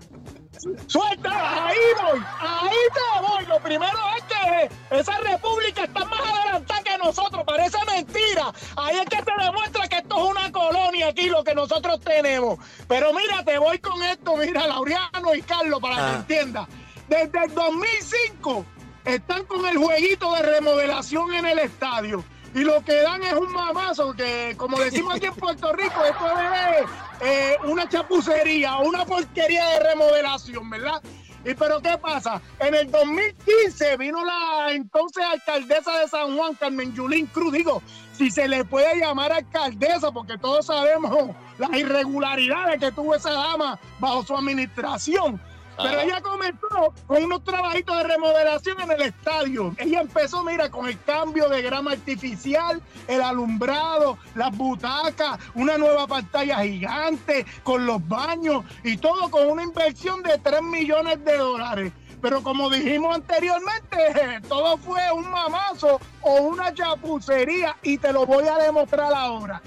Suelta, 0.88 1.68
ahí 1.68 1.78
voy, 2.02 2.22
ahí 2.40 2.78
te 2.94 3.22
voy. 3.28 3.46
Lo 3.48 3.60
primero 3.60 3.98
es 4.18 4.24
que 4.24 4.70
esa 4.98 5.18
república 5.18 5.84
está 5.84 6.06
más 6.06 6.22
adelantada 6.22 6.82
que 6.84 6.98
nosotros, 7.00 7.44
parece 7.46 7.78
mentira. 7.86 8.52
Ahí 8.78 8.98
es 8.98 9.06
que 9.10 9.18
se 9.18 9.44
demuestra 9.44 9.88
que 9.90 9.98
esto 9.98 10.16
es 10.18 10.24
una 10.24 10.52
colonia 10.54 11.08
aquí, 11.10 11.28
lo 11.30 11.44
que 11.44 11.53
nosotros 11.70 12.00
tenemos. 12.02 12.60
Pero 12.88 13.14
mira, 13.14 13.44
te 13.44 13.58
voy 13.58 13.80
con 13.80 14.02
esto, 14.04 14.36
mira, 14.38 14.68
Laureano 14.68 15.34
y 15.36 15.42
Carlos, 15.42 15.80
para 15.82 15.96
Ah. 15.96 16.12
que 16.12 16.16
entienda. 16.36 16.68
Desde 17.08 17.46
el 17.46 17.54
2005 17.54 18.66
están 19.06 19.46
con 19.46 19.66
el 19.66 19.78
jueguito 19.78 20.34
de 20.36 20.42
remodelación 20.42 21.34
en 21.34 21.46
el 21.46 21.60
estadio. 21.60 22.24
Y 22.56 22.60
lo 22.60 22.84
que 22.86 22.94
dan 23.02 23.24
es 23.24 23.34
un 23.34 23.52
mamazo 23.52 24.14
que, 24.14 24.54
como 24.58 24.80
decimos 24.80 25.16
aquí 25.16 25.26
en 25.26 25.34
Puerto 25.36 25.74
Rico, 25.74 26.04
esto 26.06 26.26
es 26.28 26.86
eh, 27.22 27.58
una 27.66 27.90
chapucería 27.90 28.78
una 28.78 29.06
porquería 29.06 29.68
de 29.70 29.80
remodelación, 29.80 30.70
¿verdad? 30.70 31.02
Y 31.46 31.56
pero 31.56 31.82
¿qué 31.82 31.98
pasa? 31.98 32.42
En 32.60 32.76
el 32.76 32.90
2015 32.92 33.98
vino 33.98 34.24
la 34.24 34.72
entonces 34.72 35.24
alcaldesa 35.26 35.98
de 36.00 36.08
San 36.08 36.38
Juan, 36.38 36.54
Carmen 36.56 36.94
Yulín 36.94 37.26
Cruz, 37.26 37.52
digo, 37.54 37.82
si 38.14 38.32
se 38.32 38.48
le 38.48 38.64
puede 38.64 39.00
llamar 39.00 39.32
alcaldesa, 39.32 40.12
porque 40.12 40.38
todos 40.38 40.68
sabemos 40.68 41.32
las 41.58 41.72
irregularidades 41.74 42.80
que 42.80 42.92
tuvo 42.92 43.16
esa 43.16 43.32
dama 43.32 43.80
bajo 44.00 44.24
su 44.24 44.36
administración. 44.36 45.40
Pero 45.78 46.02
ella 46.02 46.22
comenzó 46.22 46.94
con 47.08 47.24
unos 47.24 47.44
trabajitos 47.44 47.98
de 47.98 48.04
remodelación 48.04 48.80
en 48.82 48.92
el 48.92 49.02
estadio. 49.02 49.74
Ella 49.78 50.02
empezó, 50.02 50.44
mira, 50.44 50.70
con 50.70 50.88
el 50.88 51.02
cambio 51.02 51.50
de 51.50 51.62
grama 51.62 51.94
artificial, 51.94 52.82
el 53.08 53.22
alumbrado, 53.22 54.18
las 54.36 54.56
butacas, 54.56 55.40
una 55.56 55.78
nueva 55.78 56.06
pantalla 56.06 56.60
gigante, 56.60 57.46
con 57.64 57.86
los 57.86 58.08
baños 58.08 58.64
y 58.84 58.98
todo 58.98 59.32
con 59.32 59.50
una 59.50 59.64
inversión 59.64 60.22
de 60.22 60.38
3 60.38 60.62
millones 60.62 61.24
de 61.26 61.38
dólares. 61.38 61.94
Pero 62.24 62.42
como 62.42 62.70
dijimos 62.70 63.18
anteriormente, 63.18 63.98
todo 64.48 64.78
fue 64.78 65.02
un 65.12 65.30
mamazo 65.30 66.00
o 66.22 66.36
una 66.44 66.74
chapucería 66.74 67.76
y 67.84 67.98
te 67.98 68.14
lo 68.14 68.26
voy 68.26 68.48
a 68.48 68.58
demostrar 68.60 69.14
ahora. 69.14 69.62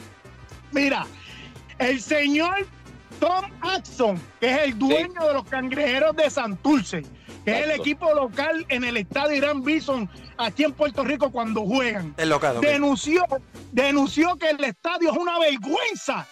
Mira, 0.73 1.07
el 1.79 2.01
señor 2.01 2.67
Tom 3.21 3.45
Axon, 3.61 4.19
que 4.41 4.51
es 4.51 4.59
el 4.63 4.79
dueño 4.79 5.27
de 5.29 5.35
los 5.35 5.45
cangrejeros 5.45 6.17
de 6.17 6.31
Santurce, 6.31 7.03
que 7.45 7.59
es 7.61 7.65
el 7.67 7.73
equipo 7.73 8.15
local 8.15 8.65
en 8.71 8.85
el 8.85 8.97
estadio 8.97 9.37
Irán 9.37 9.63
Bison 9.63 10.09
aquí 10.39 10.65
en 10.65 10.73
Puerto 10.73 11.05
Rico 11.05 11.31
cuando 11.31 11.61
juegan, 11.61 12.15
El 12.17 12.31
local. 12.31 12.57
ok. 12.57 12.63
denunció, 12.63 13.23
denunció 13.71 14.35
que 14.37 14.49
el 14.49 14.65
estadio 14.65 15.13
es 15.13 15.19
una 15.19 15.39
vergüenza 15.39 16.27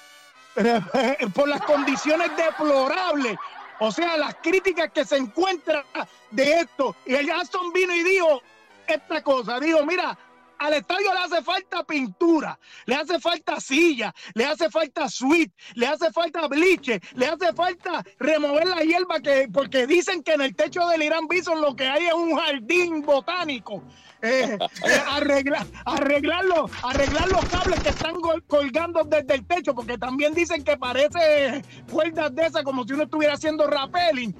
por 1.35 1.49
las 1.49 1.61
condiciones 1.63 2.31
deplorables. 2.35 3.37
O 3.81 3.91
sea, 3.91 4.17
las 4.17 4.37
críticas 4.37 4.91
que 4.93 5.05
se 5.05 5.17
encuentran 5.17 5.85
de 6.31 6.61
esto. 6.61 6.97
Y 7.07 7.15
el 7.15 7.31
Aston 7.31 7.73
vino 7.73 7.95
y 7.95 8.03
dijo 8.03 8.43
esta 8.87 9.23
cosa, 9.23 9.59
dijo, 9.59 9.85
mira, 9.85 10.17
al 10.59 10.75
estadio 10.75 11.13
le 11.13 11.21
hace 11.21 11.43
falta 11.43 11.85
pintura, 11.85 12.59
le 12.87 12.95
hace 12.95 13.19
falta 13.19 13.61
silla, 13.61 14.15
le 14.35 14.45
hace 14.45 14.71
falta 14.71 15.09
suite, 15.09 15.53
le 15.75 15.87
hace 15.87 16.13
falta 16.13 16.47
bliche, 16.47 17.01
le 17.15 17.27
hace 17.27 17.53
falta 17.53 18.05
remover 18.19 18.67
la 18.67 18.81
hierba 18.81 19.21
que 19.21 19.49
porque 19.53 19.87
dicen 19.87 20.23
que 20.23 20.33
en 20.33 20.43
el 20.43 20.55
techo 20.55 20.87
del 20.89 21.03
Irán 21.03 21.27
Bison 21.29 21.61
lo 21.61 21.75
que 21.75 21.89
hay 21.89 22.07
es 22.07 22.15
un 22.15 22.37
jardín 22.37 23.03
botánico. 23.03 23.83
Eh, 24.25 24.59
eh, 24.59 25.03
arreglar, 25.11 25.67
arreglarlo, 25.85 26.71
arreglar 26.83 27.29
los 27.29 27.45
cables 27.45 27.79
que 27.81 27.91
están 27.91 28.15
colgando 28.47 29.05
desde 29.05 29.35
el 29.35 29.47
techo, 29.47 29.75
porque 29.75 29.99
también 29.99 30.33
dicen 30.33 30.65
que 30.65 30.79
parece 30.79 31.63
cuerdas 31.93 32.35
de 32.35 32.47
esas 32.47 32.63
como 32.63 32.85
si 32.85 32.95
uno 32.95 33.03
estuviera 33.03 33.35
haciendo 33.35 33.67
rappelling, 33.67 34.33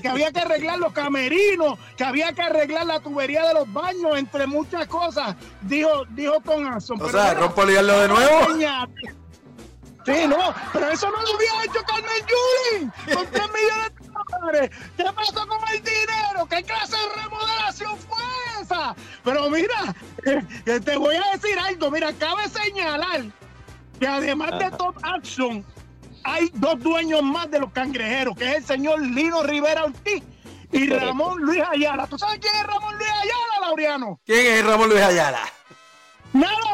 que 0.00 0.08
había 0.08 0.30
que 0.30 0.40
arreglar 0.40 0.78
los 0.78 0.92
camerinos, 0.92 1.76
que 1.96 2.04
había 2.04 2.32
que 2.32 2.42
arreglar 2.42 2.86
la 2.86 3.00
tubería 3.00 3.44
de 3.48 3.54
los 3.54 3.72
baños, 3.72 4.16
entre 4.16 4.46
muchas 4.46 4.86
cosas, 4.86 5.34
dijo, 5.62 6.04
dijo 6.10 6.40
Tom 6.44 6.76
O 7.00 7.10
sea, 7.10 7.34
rompoliarlo 7.34 8.00
de 8.00 8.08
nuevo. 8.08 8.46
Sí, 10.04 10.26
no, 10.26 10.54
pero 10.72 10.88
eso 10.90 11.10
no 11.10 11.22
lo 11.22 11.34
había 11.34 11.64
hecho 11.64 11.84
Carmen 11.84 12.26
Yulín 12.26 12.92
con 13.14 13.26
3 13.26 13.42
millones 13.52 13.92
de 14.00 14.36
dólares. 14.40 14.70
¿Qué 14.96 15.04
pasó 15.14 15.46
con 15.46 15.60
el 15.72 15.82
dinero? 15.82 16.46
¿Qué 16.50 16.62
clase 16.64 16.96
de 16.96 17.22
remodelación 17.22 17.98
fue 17.98 18.22
esa? 18.60 18.96
Pero 19.22 19.48
mira, 19.48 19.94
eh, 20.24 20.80
te 20.80 20.96
voy 20.96 21.16
a 21.16 21.36
decir 21.36 21.58
algo. 21.58 21.90
Mira, 21.90 22.12
cabe 22.14 22.48
señalar 22.48 23.22
que 24.00 24.06
además 24.06 24.58
de 24.58 24.70
Top 24.72 24.96
Action, 25.02 25.64
hay 26.24 26.50
dos 26.54 26.80
dueños 26.80 27.22
más 27.22 27.50
de 27.50 27.60
los 27.60 27.70
cangrejeros, 27.72 28.36
que 28.36 28.50
es 28.50 28.56
el 28.56 28.64
señor 28.64 29.00
Lino 29.00 29.42
Rivera 29.44 29.84
Ortiz 29.84 30.22
y 30.72 30.88
Ramón 30.88 31.40
Luis 31.42 31.62
Ayala. 31.70 32.06
¿Tú 32.06 32.18
sabes 32.18 32.40
quién 32.40 32.54
es 32.56 32.66
Ramón 32.66 32.96
Luis 32.96 33.10
Ayala, 33.10 33.66
Laureano? 33.66 34.20
¿Quién 34.24 34.46
es 34.46 34.64
Ramón 34.64 34.88
Luis 34.88 35.02
Ayala? 35.02 35.42
Nada 36.32 36.72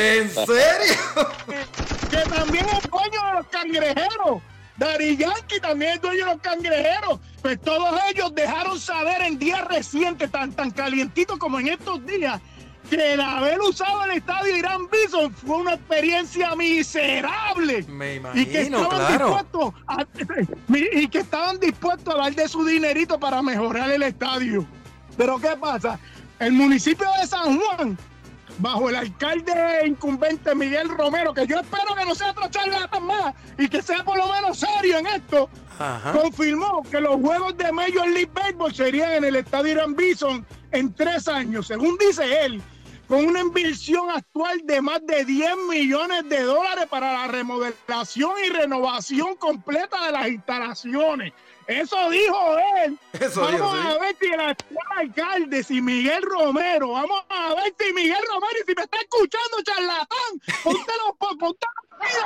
¿En 0.00 0.30
serio? 0.30 0.96
que 2.10 2.30
también 2.30 2.66
es 2.70 2.90
dueño 2.90 3.26
de 3.26 3.32
los 3.34 3.46
cangrejeros. 3.48 4.42
Dari 4.78 5.14
Yankee 5.14 5.60
también 5.60 5.92
es 5.92 6.00
dueño 6.00 6.24
de 6.24 6.32
los 6.32 6.40
cangrejeros. 6.40 7.20
Pues 7.42 7.60
todos 7.60 8.00
ellos 8.08 8.34
dejaron 8.34 8.80
saber 8.80 9.20
en 9.22 9.38
días 9.38 9.62
recientes, 9.66 10.30
tan, 10.30 10.52
tan 10.52 10.70
calientitos 10.70 11.38
como 11.38 11.60
en 11.60 11.68
estos 11.68 12.04
días, 12.06 12.40
que 12.88 13.12
el 13.12 13.20
haber 13.20 13.60
usado 13.60 14.04
el 14.04 14.12
estadio 14.12 14.56
Irán 14.56 14.88
Bison 14.90 15.34
fue 15.34 15.58
una 15.58 15.74
experiencia 15.74 16.56
miserable. 16.56 17.84
Me 17.88 18.14
imagino, 18.14 18.42
y 18.42 18.46
que 18.46 18.60
estaban 18.62 19.18
dispuestos 19.18 19.74
a, 19.86 20.06
y 20.92 21.08
que 21.08 21.18
estaban 21.18 21.60
dispuestos 21.60 22.14
a 22.14 22.18
dar 22.18 22.34
de 22.34 22.48
su 22.48 22.64
dinerito 22.64 23.20
para 23.20 23.42
mejorar 23.42 23.90
el 23.90 24.02
estadio. 24.02 24.66
Pero 25.16 25.38
¿qué 25.38 25.56
pasa? 25.60 25.98
El 26.38 26.52
municipio 26.52 27.06
de 27.20 27.26
San 27.26 27.60
Juan, 27.60 27.98
bajo 28.58 28.88
el 28.88 28.96
alcalde 28.96 29.52
incumbente 29.86 30.54
Miguel 30.54 30.88
Romero, 30.88 31.32
que 31.32 31.46
yo 31.46 31.60
espero 31.60 31.94
que 31.94 32.04
no 32.04 32.14
sea 32.14 32.30
otro 32.30 32.48
charlatán 32.48 33.04
más 33.04 33.34
y 33.58 33.68
que 33.68 33.82
sea 33.82 34.04
por 34.04 34.16
lo 34.16 34.26
menos 34.28 34.58
serio 34.58 34.98
en 34.98 35.06
esto, 35.06 35.48
confirmó 36.12 36.82
que 36.90 37.00
los 37.00 37.16
juegos 37.16 37.56
de 37.56 37.72
Major 37.72 38.08
League 38.08 38.30
Baseball 38.32 38.74
serían 38.74 39.12
en 39.12 39.24
el 39.24 39.36
estadio 39.36 39.72
Irán 39.72 39.94
Bison 39.94 40.46
en 40.72 40.94
tres 40.94 41.28
años, 41.28 41.66
según 41.66 41.96
dice 41.98 42.44
él, 42.44 42.62
con 43.08 43.26
una 43.26 43.40
inversión 43.40 44.08
actual 44.08 44.60
de 44.64 44.80
más 44.80 45.04
de 45.04 45.24
10 45.24 45.56
millones 45.68 46.28
de 46.28 46.42
dólares 46.42 46.86
para 46.88 47.12
la 47.12 47.26
remodelación 47.26 48.32
y 48.46 48.50
renovación 48.50 49.34
completa 49.34 50.06
de 50.06 50.12
las 50.12 50.28
instalaciones. 50.28 51.32
Eso 51.70 52.10
dijo 52.10 52.58
él. 52.84 52.98
vamos 53.36 53.86
a 53.86 53.98
ver 53.98 54.16
si 54.18 54.26
el 54.26 54.40
actual 54.40 54.86
alcalde, 54.96 55.62
si 55.62 55.80
Miguel 55.80 56.22
Romero, 56.22 56.90
vamos 56.90 57.24
a 57.28 57.54
ver 57.54 57.72
si 57.78 57.92
Miguel 57.92 58.22
Romero, 58.28 58.54
y 58.60 58.66
si 58.66 58.74
me 58.74 58.82
está 58.82 58.98
escuchando, 58.98 59.62
charlatán, 59.62 60.40
póntelo, 60.64 61.16
póntelo, 61.18 61.56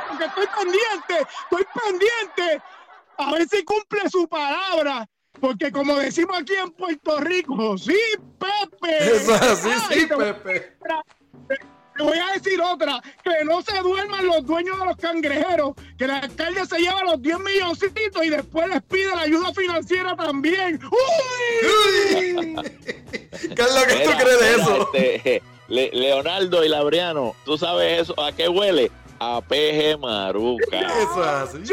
porque 0.09 0.25
estoy 0.25 0.47
pendiente, 0.47 1.29
estoy 1.43 1.67
pendiente. 1.83 2.63
A 3.19 3.33
ver 3.33 3.47
si 3.49 3.63
cumple 3.65 4.09
su 4.09 4.27
palabra. 4.27 5.07
Porque 5.41 5.71
como 5.71 5.97
decimos 5.97 6.39
aquí 6.39 6.55
en 6.55 6.71
Puerto 6.71 7.21
Rico, 7.21 7.77
sí, 7.77 7.99
Pepe. 8.39 9.17
Eso 9.17 9.35
es 9.35 9.43
así, 9.43 9.71
sí, 9.91 10.07
Pepe. 10.07 10.61
Te 10.61 11.24
voy 12.03 12.19
a 12.19 12.33
decir 12.33 12.61
otra, 12.61 13.03
que 13.23 13.45
no 13.45 13.63
se 13.63 13.79
duerman 13.81 14.27
los 14.27 14.45
dueños 14.45 14.79
de 14.79 14.87
los 14.87 14.97
cangrejeros, 14.97 15.75
que 15.97 16.05
el 16.05 16.11
alcalde 16.11 16.67
se 16.67 16.79
lleva 16.79 17.05
los 17.05 17.23
10 17.23 17.39
milloncitos 17.41 18.25
y 18.25 18.31
después 18.31 18.69
les 18.69 18.83
pide 18.83 19.15
la 19.15 19.23
ayuda 19.23 19.53
financiera 19.53 20.17
también. 20.17 20.81
¡Uy! 20.85 22.57
¿Qué 23.31 23.63
es 23.63 23.75
lo 23.75 23.87
que 23.87 24.05
tú 24.05 24.11
crees 24.19 24.41
de 24.41 24.55
eso? 24.55 24.91
Este, 24.95 25.43
Leonardo 25.69 26.65
y 26.65 26.69
Labriano, 26.69 27.35
¿tú 27.45 27.57
sabes 27.57 28.03
eso? 28.03 28.21
¿A 28.21 28.33
qué 28.33 28.49
huele? 28.49 28.91
A 29.25 29.41
PG 29.41 29.99
Maruca. 29.99 30.81
Eso 30.81 31.57
es 31.57 31.71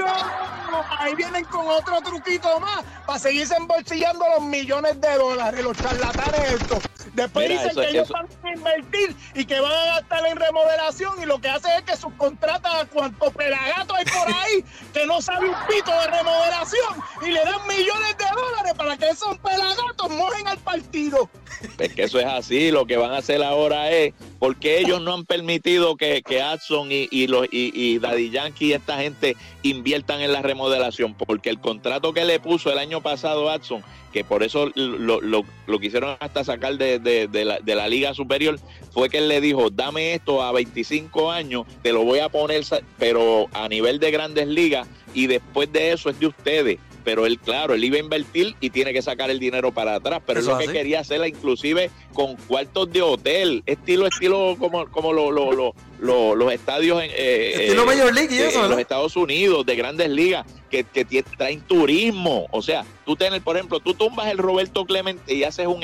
ahí 0.89 1.15
vienen 1.15 1.43
con 1.45 1.67
otro 1.67 2.01
truquito 2.01 2.59
más 2.59 2.83
para 3.05 3.19
seguirse 3.19 3.55
embolsillando 3.55 4.25
los 4.35 4.43
millones 4.45 4.99
de 5.01 5.15
dólares, 5.15 5.63
los 5.63 5.77
charlatanes 5.77 6.53
estos. 6.53 6.79
Después 7.13 7.49
dicen 7.49 7.75
que 7.75 7.89
ellos 7.89 8.09
van 8.09 8.27
a 8.43 8.53
invertir 8.53 9.15
y 9.35 9.43
que 9.43 9.59
van 9.59 9.71
a 9.71 9.85
gastar 9.85 10.25
en 10.27 10.37
remodelación 10.37 11.21
y 11.21 11.25
lo 11.25 11.41
que 11.41 11.49
hace 11.49 11.67
es 11.75 11.81
que 11.81 11.97
subcontratan 11.97 12.73
a 12.77 12.85
cuanto 12.85 13.31
pelagato 13.31 13.95
hay 13.95 14.05
por 14.05 14.33
ahí 14.33 14.63
que 14.93 15.05
no 15.05 15.21
sabe 15.21 15.49
un 15.49 15.55
pito 15.67 15.91
de 15.91 16.07
remodelación 16.07 16.95
y 17.23 17.31
le 17.31 17.43
dan 17.43 17.67
millones 17.67 18.17
de 18.17 18.25
dólares 18.33 18.73
para 18.77 18.97
que 18.97 19.09
esos 19.09 19.37
pelagatos 19.39 20.09
mojen 20.09 20.47
al 20.47 20.57
partido. 20.59 21.29
Es 21.77 21.93
que 21.93 22.03
eso 22.03 22.19
es 22.19 22.25
así, 22.25 22.71
lo 22.71 22.85
que 22.85 22.97
van 22.97 23.11
a 23.11 23.17
hacer 23.17 23.43
ahora 23.43 23.91
es, 23.91 24.13
porque 24.39 24.79
ellos 24.79 25.01
no 25.01 25.13
han 25.13 25.25
permitido 25.25 25.95
que, 25.95 26.21
que 26.23 26.41
Adson 26.41 26.91
y, 26.91 27.07
y, 27.11 27.27
los, 27.27 27.40
y, 27.49 27.99
Daddy 27.99 28.29
Yankee 28.29 28.67
y 28.67 28.73
esta 28.73 28.97
gente 28.97 29.35
inviertan 29.63 30.21
en 30.21 30.31
la 30.31 30.41
remodelación, 30.41 31.13
porque 31.13 31.49
el 31.49 31.59
contrato 31.59 32.13
que 32.13 32.25
le 32.25 32.39
puso 32.39 32.71
el 32.71 32.77
año 32.77 33.01
pasado 33.01 33.49
Adson, 33.49 33.83
que 34.11 34.23
por 34.23 34.43
eso 34.43 34.71
lo, 34.75 35.21
lo, 35.21 35.45
lo 35.67 35.79
quisieron 35.79 36.17
hasta 36.19 36.43
sacar 36.43 36.77
de, 36.77 36.99
de, 36.99 37.45
la, 37.45 37.59
de 37.59 37.75
la 37.75 37.87
liga 37.87 38.13
superior, 38.13 38.59
fue 38.91 39.09
que 39.09 39.19
él 39.19 39.27
le 39.27 39.41
dijo, 39.41 39.69
dame 39.69 40.13
esto 40.13 40.41
a 40.41 40.51
25 40.51 41.31
años, 41.31 41.65
te 41.81 41.93
lo 41.93 42.03
voy 42.03 42.19
a 42.19 42.29
poner, 42.29 42.63
pero 42.97 43.47
a 43.53 43.67
nivel 43.69 43.99
de 43.99 44.11
grandes 44.11 44.47
ligas, 44.47 44.87
y 45.13 45.27
después 45.27 45.71
de 45.71 45.91
eso 45.91 46.09
es 46.09 46.19
de 46.19 46.27
ustedes 46.27 46.79
pero 47.03 47.25
él, 47.25 47.39
claro, 47.39 47.73
él 47.73 47.83
iba 47.83 47.97
a 47.97 47.99
invertir 47.99 48.55
y 48.59 48.69
tiene 48.69 48.93
que 48.93 49.01
sacar 49.01 49.29
el 49.29 49.39
dinero 49.39 49.71
para 49.71 49.95
atrás, 49.95 50.21
pero 50.25 50.39
es 50.39 50.45
lo 50.45 50.57
que 50.57 50.67
quería 50.67 51.01
hacerla 51.01 51.27
inclusive 51.27 51.89
con 52.13 52.35
cuartos 52.35 52.91
de 52.91 53.01
hotel, 53.01 53.63
estilo, 53.65 54.07
estilo 54.07 54.55
como, 54.59 54.89
como 54.91 55.13
lo, 55.13 55.31
lo, 55.31 56.35
los 56.35 56.53
estadios 56.53 57.01
en, 57.03 57.11
eh, 57.13 57.65
estilo 57.65 57.85
Major 57.85 58.13
League 58.13 58.35
y 58.35 58.39
eso, 58.39 58.63
en 58.63 58.71
los 58.71 58.79
Estados 58.79 59.15
Unidos, 59.15 59.65
de 59.65 59.75
grandes 59.75 60.09
ligas, 60.09 60.45
que, 60.69 60.83
que 60.83 61.23
traen 61.37 61.61
turismo, 61.61 62.47
o 62.51 62.61
sea, 62.61 62.85
tú 63.05 63.15
tienes, 63.15 63.41
por 63.41 63.57
ejemplo, 63.57 63.79
tú 63.79 63.93
tumbas 63.93 64.31
el 64.31 64.37
Roberto 64.37 64.85
Clemente 64.85 65.33
y 65.33 65.43
haces 65.43 65.67
un, 65.67 65.83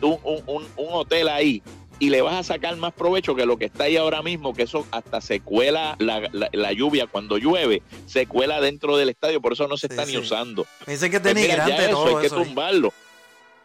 un, 0.00 0.18
un, 0.46 0.64
un 0.76 0.88
hotel 0.92 1.28
ahí, 1.28 1.62
y 1.98 2.10
le 2.10 2.22
vas 2.22 2.34
a 2.34 2.42
sacar 2.42 2.76
más 2.76 2.92
provecho 2.92 3.34
que 3.34 3.46
lo 3.46 3.56
que 3.56 3.66
está 3.66 3.84
ahí 3.84 3.96
ahora 3.96 4.22
mismo, 4.22 4.54
que 4.54 4.62
eso 4.62 4.86
hasta 4.90 5.20
se 5.20 5.40
cuela 5.40 5.96
la, 5.98 6.72
lluvia 6.72 7.06
cuando 7.06 7.38
llueve, 7.38 7.82
se 8.06 8.26
cuela 8.26 8.60
dentro 8.60 8.96
del 8.96 9.08
estadio, 9.10 9.40
por 9.40 9.52
eso 9.52 9.68
no 9.68 9.76
se 9.76 9.86
está 9.86 10.04
ni 10.06 10.16
usando. 10.16 10.66
Dicen 10.86 11.10
que 11.10 11.16
es 11.16 11.22
pues 11.22 11.34
denigrante 11.34 11.86
eso, 11.86 12.18
hay 12.18 12.22
que 12.22 12.30
tumbarlo. 12.30 12.92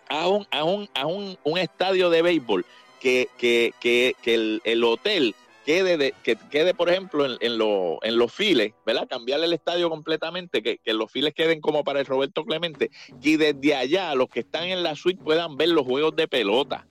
A 0.07 0.27
un, 0.27 0.47
a 0.51 0.63
un, 0.63 0.89
a 0.95 1.05
un, 1.05 1.37
un 1.43 1.57
estadio 1.57 2.09
de 2.09 2.23
béisbol 2.23 2.65
que, 2.99 3.29
que, 3.37 3.73
que, 3.79 4.15
que 4.23 4.33
el, 4.33 4.61
el, 4.63 4.83
hotel 4.83 5.35
quede, 5.65 5.97
de, 5.97 6.15
que 6.23 6.35
quede 6.49 6.73
por 6.73 6.89
ejemplo, 6.89 7.25
en, 7.25 7.37
en, 7.41 7.59
lo, 7.59 7.99
en 8.01 8.17
los 8.17 8.33
files, 8.33 8.73
¿verdad? 8.87 9.07
Cambiarle 9.07 9.45
el 9.45 9.53
estadio 9.53 9.87
completamente, 9.89 10.63
que, 10.63 10.79
que 10.79 10.93
los 10.93 11.11
files 11.11 11.35
queden 11.35 11.61
como 11.61 11.83
para 11.83 11.99
el 11.99 12.07
Roberto 12.07 12.43
Clemente, 12.43 12.89
y 13.21 13.37
desde 13.37 13.75
allá 13.75 14.15
los 14.15 14.29
que 14.29 14.39
están 14.39 14.63
en 14.63 14.81
la 14.81 14.95
suite 14.95 15.23
puedan 15.23 15.57
ver 15.57 15.69
los 15.69 15.85
juegos 15.85 16.15
de 16.15 16.27
pelota. 16.27 16.87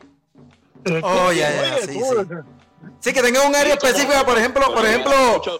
Oh, 1.03 1.33
ya, 1.33 1.51
ya, 1.51 1.79
sí, 1.87 1.93
sí. 1.93 2.35
Sí, 3.01 3.13
que 3.13 3.23
tenga 3.23 3.47
un 3.47 3.55
área 3.55 3.75
específica, 3.75 4.25
por 4.25 4.37
ejemplo, 4.39 4.75
por 4.75 4.85
ejemplo. 4.85 5.13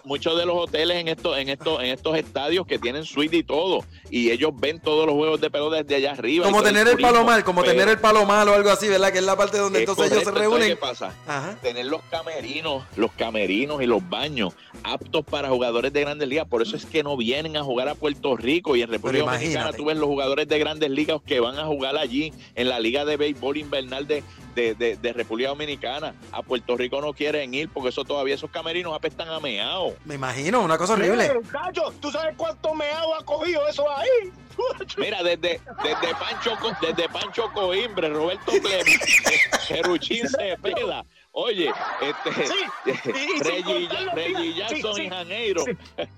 Muchos, 0.03 0.37
de 0.37 0.45
los 0.45 0.57
hoteles 0.57 0.97
en 0.97 1.07
estos, 1.07 1.37
en 1.37 1.49
estos, 1.49 1.79
en 1.81 1.87
estos 1.87 2.17
estadios 2.17 2.65
que 2.65 2.77
tienen 2.79 3.05
suite 3.05 3.37
y 3.37 3.43
todo, 3.43 3.85
y 4.09 4.31
ellos 4.31 4.51
ven 4.55 4.79
todos 4.81 5.05
los 5.05 5.15
juegos 5.15 5.39
de 5.39 5.49
pelota 5.49 5.77
desde 5.77 5.95
allá 5.95 6.11
arriba. 6.11 6.45
Como 6.45 6.61
tener 6.61 6.87
el, 6.87 6.97
palomar, 6.97 7.43
como 7.45 7.63
tener 7.63 7.87
el 7.87 7.97
palomar 7.97 8.47
o 8.49 8.53
algo 8.53 8.69
así, 8.69 8.87
¿verdad? 8.87 9.11
Que 9.11 9.19
es 9.19 9.23
la 9.23 9.37
parte 9.37 9.57
donde 9.57 9.79
entonces 9.79 10.11
ellos 10.11 10.23
se 10.23 10.31
reúnen. 10.31 10.69
¿Qué 10.69 10.75
pasa? 10.75 11.13
Tener 11.61 11.85
los 11.85 12.01
camerinos, 12.09 12.83
los 12.95 13.11
camerinos 13.13 13.81
y 13.81 13.85
los 13.85 14.07
baños 14.09 14.53
aptos 14.83 15.23
para 15.25 15.49
jugadores 15.49 15.93
de 15.93 16.01
grandes 16.01 16.27
ligas. 16.27 16.45
Por 16.47 16.61
eso 16.61 16.75
es 16.75 16.85
que 16.85 17.03
no 17.03 17.15
vienen 17.15 17.55
a 17.55 17.63
jugar 17.63 17.87
a 17.87 17.95
Puerto 17.95 18.35
Rico 18.35 18.75
y 18.75 18.81
en 18.81 18.89
República 18.89 19.25
Dominicana 19.25 19.71
tú 19.73 19.85
ves 19.85 19.97
los 19.97 20.07
jugadores 20.07 20.47
de 20.47 20.59
grandes 20.59 20.89
ligas 20.89 21.21
que 21.25 21.39
van 21.39 21.57
a 21.57 21.65
jugar 21.65 21.97
allí 21.97 22.33
en 22.55 22.69
la 22.69 22.79
liga 22.79 23.05
de 23.05 23.17
béisbol 23.17 23.57
invernal 23.57 24.07
de, 24.07 24.23
de, 24.55 24.97
de, 24.97 25.13
República 25.13 25.49
Dominicana. 25.49 26.13
A 26.31 26.41
Puerto 26.41 26.77
Rico 26.77 27.01
no 27.01 27.13
quieren 27.13 27.53
ir 27.53 27.69
porque 27.69 27.89
eso 27.89 28.03
todavía 28.03 28.35
esos 28.35 28.49
camerinos 28.49 28.93
apestan 28.93 29.29
a 29.29 29.39
meao. 29.39 29.95
Me 30.05 30.15
imagino, 30.15 30.61
una 30.61 30.77
cosa 30.77 30.93
horrible. 30.93 31.31
¿tú 31.99 32.11
sabes 32.11 32.35
cuánto 32.37 32.73
meao 32.73 33.15
ha 33.15 33.23
cogido 33.23 33.67
eso 33.67 33.85
ahí? 33.89 34.31
Mira, 34.97 35.23
desde, 35.23 35.61
desde 35.83 36.15
Pancho 36.19 36.57
desde 36.81 37.09
Pancho 37.09 37.49
Coimbre, 37.53 38.09
Roberto 38.09 38.51
Clemente, 38.51 38.99
Jeruchín 39.67 40.27
Cepeda, 40.27 41.05
Oye, 41.31 41.71
este, 42.01 42.47
sí, 42.47 42.53
Reggie, 44.13 44.53
Jackson 44.55 45.01
y 45.01 45.09
Janeiro. 45.09 45.63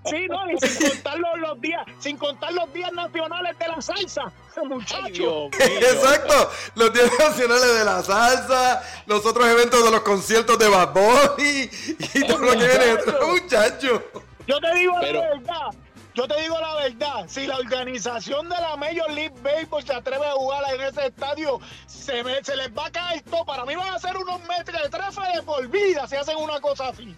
Sí, 0.05 0.27
no, 0.29 0.49
y 0.49 0.57
sin 0.57 0.89
contar 1.03 1.19
los, 1.19 1.61
días, 1.61 1.85
sin 1.99 2.17
contar 2.17 2.53
los 2.53 2.73
días 2.73 2.93
nacionales 2.93 3.59
de 3.59 3.67
la 3.67 3.81
salsa, 3.81 4.31
muchachos. 4.63 5.49
Exacto, 5.59 6.49
los 6.75 6.93
días 6.93 7.11
nacionales 7.19 7.77
de 7.79 7.85
la 7.85 8.01
salsa, 8.03 8.83
los 9.05 9.25
otros 9.25 9.45
eventos 9.47 9.83
de 9.83 9.91
los 9.91 10.01
conciertos 10.01 10.57
de 10.57 10.69
Bad 10.69 10.93
Bunny 10.93 11.69
y 12.13 12.25
todo 12.25 12.37
lo 12.37 12.51
que 12.51 12.67
viene, 12.67 12.97
muchachos. 13.27 14.01
Yo 14.47 14.59
te 14.59 14.75
digo 14.75 14.93
la 14.93 15.11
verdad, 15.11 15.67
yo 16.13 16.27
te 16.27 16.41
digo 16.41 16.59
la 16.59 16.75
verdad, 16.75 17.25
si 17.27 17.47
la 17.47 17.57
organización 17.57 18.49
de 18.49 18.55
la 18.55 18.75
Major 18.75 19.11
League 19.11 19.35
Baseball 19.41 19.83
se 19.83 19.93
atreve 19.93 20.25
a 20.25 20.31
jugar 20.31 20.63
en 20.73 20.81
ese 20.81 21.07
estadio, 21.07 21.59
se, 21.85 22.23
se 22.43 22.55
les 22.55 22.69
va 22.77 22.87
a 22.87 22.91
caer 22.91 23.21
todo. 23.23 23.45
Para 23.45 23.65
mí 23.65 23.75
van 23.75 23.93
a 23.93 23.99
ser 23.99 24.17
unos 24.17 24.39
metros 24.47 24.81
de 24.81 24.89
trefa 24.89 25.29
de 25.33 25.41
por 25.43 25.67
vida 25.69 26.07
si 26.07 26.15
hacen 26.15 26.37
una 26.37 26.59
cosa 26.59 26.89
así. 26.89 27.15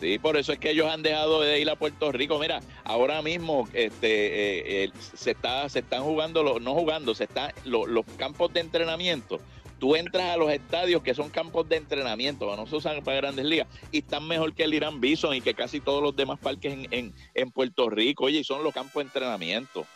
Sí, 0.00 0.18
por 0.18 0.38
eso 0.38 0.54
es 0.54 0.58
que 0.58 0.70
ellos 0.70 0.90
han 0.90 1.02
dejado 1.02 1.42
de 1.42 1.60
ir 1.60 1.68
a 1.68 1.76
Puerto 1.76 2.10
Rico. 2.10 2.38
Mira, 2.38 2.60
ahora 2.84 3.20
mismo 3.20 3.68
este, 3.74 4.84
eh, 4.84 4.92
se, 5.14 5.32
está, 5.32 5.68
se 5.68 5.80
están 5.80 6.02
jugando, 6.04 6.58
no 6.58 6.74
jugando, 6.74 7.14
se 7.14 7.24
están 7.24 7.52
los 7.64 8.06
campos 8.16 8.50
de 8.54 8.60
entrenamiento 8.60 9.40
tú 9.80 9.96
entras 9.96 10.30
a 10.30 10.36
los 10.36 10.52
estadios 10.52 11.02
que 11.02 11.14
son 11.14 11.30
campos 11.30 11.68
de 11.68 11.76
entrenamiento, 11.76 12.54
no 12.54 12.66
se 12.66 12.76
usan 12.76 13.02
para 13.02 13.16
grandes 13.16 13.46
ligas, 13.46 13.66
y 13.90 13.98
están 13.98 14.28
mejor 14.28 14.54
que 14.54 14.64
el 14.64 14.74
Irán 14.74 15.00
Bison 15.00 15.34
y 15.34 15.40
que 15.40 15.54
casi 15.54 15.80
todos 15.80 16.02
los 16.02 16.14
demás 16.14 16.38
parques 16.38 16.86
en, 16.90 17.14
en, 17.34 17.50
Puerto 17.50 17.88
Rico, 17.88 18.24
oye, 18.24 18.40
y 18.40 18.44
son 18.44 18.62
los 18.62 18.72
campos 18.72 18.94
de 18.96 19.02
entrenamiento, 19.02 19.86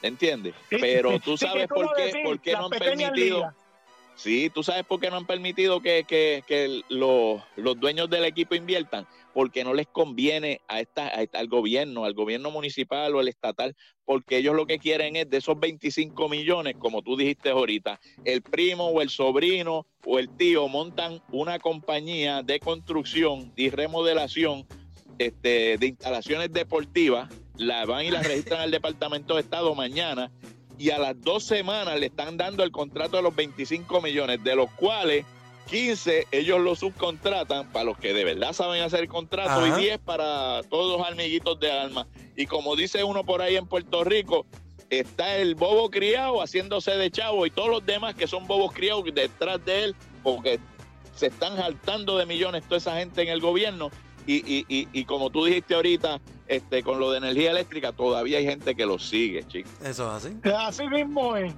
¿entiendes? 0.00 0.54
Pero 0.70 1.18
tú 1.18 1.36
sabes 1.36 1.66
por 1.66 1.92
qué, 1.94 2.22
por 2.24 2.40
qué 2.40 2.52
no 2.52 2.66
han 2.66 2.70
permitido... 2.70 3.52
Sí, 4.22 4.50
tú 4.54 4.62
sabes 4.62 4.84
por 4.84 5.00
qué 5.00 5.10
no 5.10 5.16
han 5.16 5.26
permitido 5.26 5.82
que, 5.82 6.04
que, 6.04 6.44
que 6.46 6.82
los, 6.88 7.42
los 7.56 7.80
dueños 7.80 8.08
del 8.08 8.24
equipo 8.24 8.54
inviertan 8.54 9.04
porque 9.34 9.64
no 9.64 9.74
les 9.74 9.88
conviene 9.88 10.60
a 10.68 10.78
esta, 10.78 11.08
al 11.08 11.48
gobierno, 11.48 12.04
al 12.04 12.14
gobierno 12.14 12.52
municipal 12.52 13.16
o 13.16 13.20
el 13.20 13.26
estatal, 13.26 13.74
porque 14.04 14.36
ellos 14.36 14.54
lo 14.54 14.64
que 14.66 14.78
quieren 14.78 15.16
es 15.16 15.28
de 15.28 15.38
esos 15.38 15.58
25 15.58 16.28
millones, 16.28 16.76
como 16.78 17.02
tú 17.02 17.16
dijiste 17.16 17.50
ahorita, 17.50 17.98
el 18.24 18.42
primo 18.42 18.86
o 18.86 19.02
el 19.02 19.10
sobrino 19.10 19.88
o 20.06 20.20
el 20.20 20.28
tío 20.36 20.68
montan 20.68 21.20
una 21.32 21.58
compañía 21.58 22.44
de 22.44 22.60
construcción 22.60 23.52
y 23.56 23.70
remodelación 23.70 24.68
este, 25.18 25.78
de 25.78 25.86
instalaciones 25.88 26.52
deportivas, 26.52 27.28
la 27.56 27.84
van 27.86 28.04
y 28.04 28.12
la 28.12 28.22
registran 28.22 28.60
al 28.60 28.70
Departamento 28.70 29.34
de 29.34 29.40
Estado 29.40 29.74
mañana 29.74 30.30
y 30.78 30.90
a 30.90 30.98
las 30.98 31.20
dos 31.20 31.44
semanas 31.44 31.98
le 31.98 32.06
están 32.06 32.36
dando 32.36 32.62
el 32.62 32.70
contrato 32.70 33.16
de 33.16 33.22
los 33.22 33.34
25 33.34 34.00
millones, 34.00 34.42
de 34.42 34.56
los 34.56 34.70
cuales 34.72 35.24
15 35.70 36.26
ellos 36.32 36.60
lo 36.60 36.74
subcontratan 36.74 37.70
para 37.72 37.84
los 37.84 37.98
que 37.98 38.12
de 38.12 38.24
verdad 38.24 38.52
saben 38.52 38.82
hacer 38.82 39.00
el 39.00 39.08
contrato 39.08 39.66
y 39.66 39.70
10 39.70 39.98
para 40.00 40.62
todos 40.64 40.98
los 40.98 41.08
amiguitos 41.08 41.58
de 41.60 41.70
alma. 41.70 42.06
Y 42.36 42.46
como 42.46 42.76
dice 42.76 43.04
uno 43.04 43.24
por 43.24 43.42
ahí 43.42 43.56
en 43.56 43.66
Puerto 43.66 44.04
Rico, 44.04 44.46
está 44.90 45.36
el 45.36 45.54
bobo 45.54 45.90
criado 45.90 46.42
haciéndose 46.42 46.92
de 46.92 47.10
chavo 47.10 47.46
y 47.46 47.50
todos 47.50 47.70
los 47.70 47.86
demás 47.86 48.14
que 48.14 48.26
son 48.26 48.46
bobos 48.46 48.72
criados 48.72 49.04
detrás 49.14 49.64
de 49.64 49.84
él 49.84 49.96
porque 50.22 50.60
se 51.14 51.26
están 51.26 51.56
saltando 51.56 52.18
de 52.18 52.26
millones 52.26 52.64
toda 52.64 52.78
esa 52.78 52.96
gente 52.98 53.22
en 53.22 53.28
el 53.28 53.40
gobierno 53.40 53.90
y, 54.26 54.34
y, 54.36 54.64
y, 54.68 54.88
y, 54.92 55.04
como 55.04 55.30
tú 55.30 55.44
dijiste 55.44 55.74
ahorita, 55.74 56.20
este, 56.46 56.82
con 56.82 56.98
lo 57.00 57.10
de 57.10 57.18
energía 57.18 57.50
eléctrica, 57.50 57.92
todavía 57.92 58.38
hay 58.38 58.44
gente 58.44 58.74
que 58.74 58.86
lo 58.86 58.98
sigue, 58.98 59.46
chicos. 59.46 59.72
Eso 59.82 60.16
es 60.16 60.24
así. 60.24 60.36
Así 60.44 60.86
mismo 60.88 61.36
es. 61.36 61.52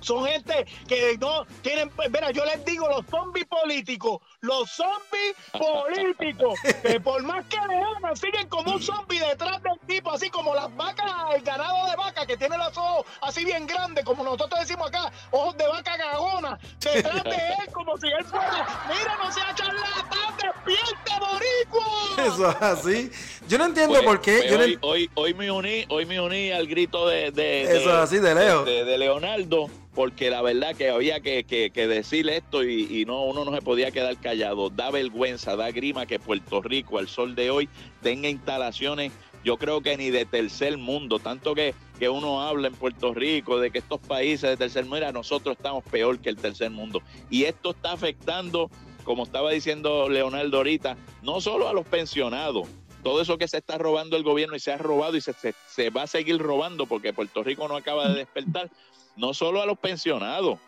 Son 0.00 0.24
gente 0.24 0.66
que 0.88 1.16
no 1.18 1.44
tienen, 1.62 1.90
mira, 2.10 2.30
yo 2.30 2.44
les 2.44 2.64
digo, 2.64 2.88
los 2.88 3.04
zombies 3.06 3.46
políticos, 3.46 4.20
los 4.40 4.70
zombies 4.70 5.36
políticos, 5.52 6.58
que 6.82 7.00
por 7.00 7.22
más 7.22 7.44
que 7.46 7.56
le 7.56 8.16
siguen 8.16 8.48
como 8.48 8.72
un 8.72 8.82
zombie 8.82 9.20
detrás 9.20 9.62
del 9.62 9.78
tipo, 9.86 10.10
así 10.10 10.30
como 10.30 10.54
las 10.54 10.74
vacas, 10.74 11.06
el 11.34 11.42
ganado 11.42 11.86
de 11.88 11.96
vaca 11.96 12.24
que 12.26 12.36
tiene 12.36 12.56
los 12.56 12.76
ojos 12.76 13.06
así 13.22 13.44
bien 13.44 13.66
grandes, 13.66 14.04
como 14.04 14.24
nosotros 14.24 14.60
decimos 14.60 14.88
acá, 14.88 15.12
ojos 15.30 15.56
de 15.56 15.66
vaca 15.66 15.96
gagona, 15.96 16.58
detrás 16.80 17.24
de 17.24 17.30
él, 17.60 17.72
como 17.72 17.96
si 17.98 18.08
él 18.08 18.24
fuera, 18.24 18.66
mira, 18.88 19.16
no 19.22 19.30
sea 19.30 19.54
charlatán, 19.54 19.99
despierte, 19.99 19.99
boricua. 19.99 19.99
Eso 22.26 22.50
es 22.50 22.56
así. 22.60 23.10
Yo 23.48 23.58
no 23.58 23.66
entiendo 23.66 23.94
pues, 23.94 24.04
por 24.04 24.20
qué. 24.20 24.44
Pues, 24.48 24.78
hoy, 24.80 25.10
hoy, 25.14 25.34
me 25.34 25.50
uní, 25.50 25.84
hoy 25.88 26.06
me 26.06 26.20
uní 26.20 26.50
al 26.50 26.66
grito 26.66 27.06
de, 27.08 27.30
de, 27.30 27.62
Eso 27.62 27.90
es 27.90 27.96
así, 27.96 28.18
de 28.18 28.34
Leo. 28.34 28.64
de 28.64 28.98
Leonardo 28.98 29.68
porque 29.94 30.30
la 30.30 30.40
verdad 30.40 30.74
que 30.76 30.90
había 30.90 31.20
que, 31.20 31.44
que, 31.44 31.86
decir 31.86 32.28
esto 32.28 32.64
y, 32.64 33.04
no 33.06 33.24
uno 33.24 33.44
no 33.44 33.52
se 33.52 33.60
podía 33.60 33.90
quedar 33.90 34.16
callado. 34.16 34.70
Da 34.70 34.90
vergüenza, 34.90 35.56
da 35.56 35.70
grima 35.70 36.06
que 36.06 36.18
Puerto 36.18 36.62
Rico 36.62 36.98
al 36.98 37.08
sol 37.08 37.34
de 37.34 37.50
hoy 37.50 37.68
tenga 38.02 38.28
instalaciones, 38.28 39.12
yo 39.44 39.56
creo 39.56 39.80
que 39.80 39.96
ni 39.96 40.10
de 40.10 40.26
tercer 40.26 40.78
mundo, 40.78 41.18
tanto 41.18 41.54
que, 41.54 41.74
que 41.98 42.08
uno 42.08 42.42
habla 42.42 42.68
en 42.68 42.74
Puerto 42.74 43.12
Rico 43.14 43.58
de 43.58 43.70
que 43.70 43.78
estos 43.78 44.00
países 44.00 44.50
de 44.50 44.56
tercer 44.56 44.84
mundo, 44.84 45.12
nosotros 45.12 45.56
estamos 45.56 45.82
peor 45.84 46.18
que 46.18 46.28
el 46.28 46.36
tercer 46.36 46.70
mundo. 46.70 47.02
Y 47.28 47.44
esto 47.44 47.70
está 47.70 47.92
afectando, 47.92 48.70
como 49.10 49.24
estaba 49.24 49.50
diciendo 49.50 50.08
Leonardo 50.08 50.58
ahorita, 50.58 50.96
no 51.22 51.40
solo 51.40 51.68
a 51.68 51.72
los 51.72 51.84
pensionados, 51.84 52.68
todo 53.02 53.20
eso 53.20 53.38
que 53.38 53.48
se 53.48 53.56
está 53.56 53.76
robando 53.76 54.16
el 54.16 54.22
gobierno 54.22 54.54
y 54.54 54.60
se 54.60 54.70
ha 54.70 54.78
robado 54.78 55.16
y 55.16 55.20
se, 55.20 55.34
se, 55.34 55.90
va 55.90 56.02
a 56.02 56.06
seguir 56.06 56.38
robando 56.38 56.86
porque 56.86 57.12
Puerto 57.12 57.42
Rico 57.42 57.66
no 57.66 57.74
acaba 57.74 58.06
de 58.06 58.14
despertar, 58.14 58.70
no 59.16 59.34
solo 59.34 59.62
a 59.62 59.66
los 59.66 59.76
pensionados, 59.80 60.60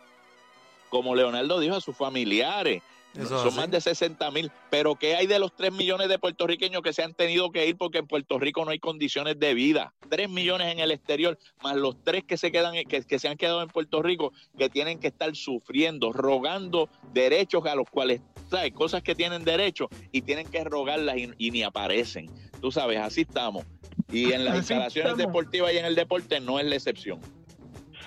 como 0.88 1.14
Leonardo 1.14 1.60
dijo, 1.60 1.76
a 1.76 1.80
sus 1.80 1.96
familiares. 1.96 2.82
Son 3.28 3.54
más 3.54 3.70
de 3.70 3.80
60 3.80 4.30
mil. 4.30 4.50
Pero 4.70 4.96
¿qué 4.96 5.16
hay 5.16 5.26
de 5.26 5.38
los 5.38 5.54
3 5.54 5.72
millones 5.72 6.08
de 6.08 6.18
puertorriqueños 6.18 6.82
que 6.82 6.92
se 6.92 7.02
han 7.02 7.14
tenido 7.14 7.50
que 7.50 7.66
ir 7.66 7.76
porque 7.76 7.98
en 7.98 8.06
Puerto 8.06 8.38
Rico 8.38 8.64
no 8.64 8.70
hay 8.70 8.78
condiciones 8.78 9.38
de 9.38 9.54
vida? 9.54 9.94
3 10.08 10.28
millones 10.28 10.72
en 10.72 10.78
el 10.78 10.90
exterior, 10.90 11.38
más 11.62 11.76
los 11.76 12.02
3 12.04 12.24
que 12.24 12.36
se, 12.36 12.50
quedan, 12.50 12.74
que, 12.88 13.02
que 13.02 13.18
se 13.18 13.28
han 13.28 13.36
quedado 13.36 13.62
en 13.62 13.68
Puerto 13.68 14.02
Rico, 14.02 14.32
que 14.58 14.68
tienen 14.68 14.98
que 14.98 15.08
estar 15.08 15.34
sufriendo, 15.36 16.12
rogando 16.12 16.88
derechos 17.12 17.66
a 17.66 17.74
los 17.74 17.88
cuales, 17.88 18.20
¿sabes? 18.50 18.72
Cosas 18.72 19.02
que 19.02 19.14
tienen 19.14 19.44
derecho 19.44 19.88
y 20.10 20.22
tienen 20.22 20.46
que 20.48 20.64
rogarlas 20.64 21.16
y, 21.16 21.50
ni 21.50 21.62
aparecen. 21.62 22.30
Tú 22.60 22.70
sabes, 22.70 22.98
así 22.98 23.22
estamos. 23.22 23.64
Y 24.10 24.32
en 24.32 24.44
las 24.44 24.56
instalaciones 24.56 25.16
deportivas 25.16 25.72
y 25.72 25.78
en 25.78 25.84
el 25.84 25.94
deporte 25.94 26.40
no 26.40 26.58
es 26.58 26.66
la 26.66 26.76
excepción. 26.76 27.20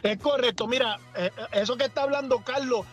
Es 0.03 0.17
correcto, 0.19 0.67
mira, 0.67 0.99
eh, 1.17 1.31
eso 1.53 1.77
que 1.77 1.85
está 1.85 2.03
hablando 2.03 2.43
Carlos, 2.43 2.85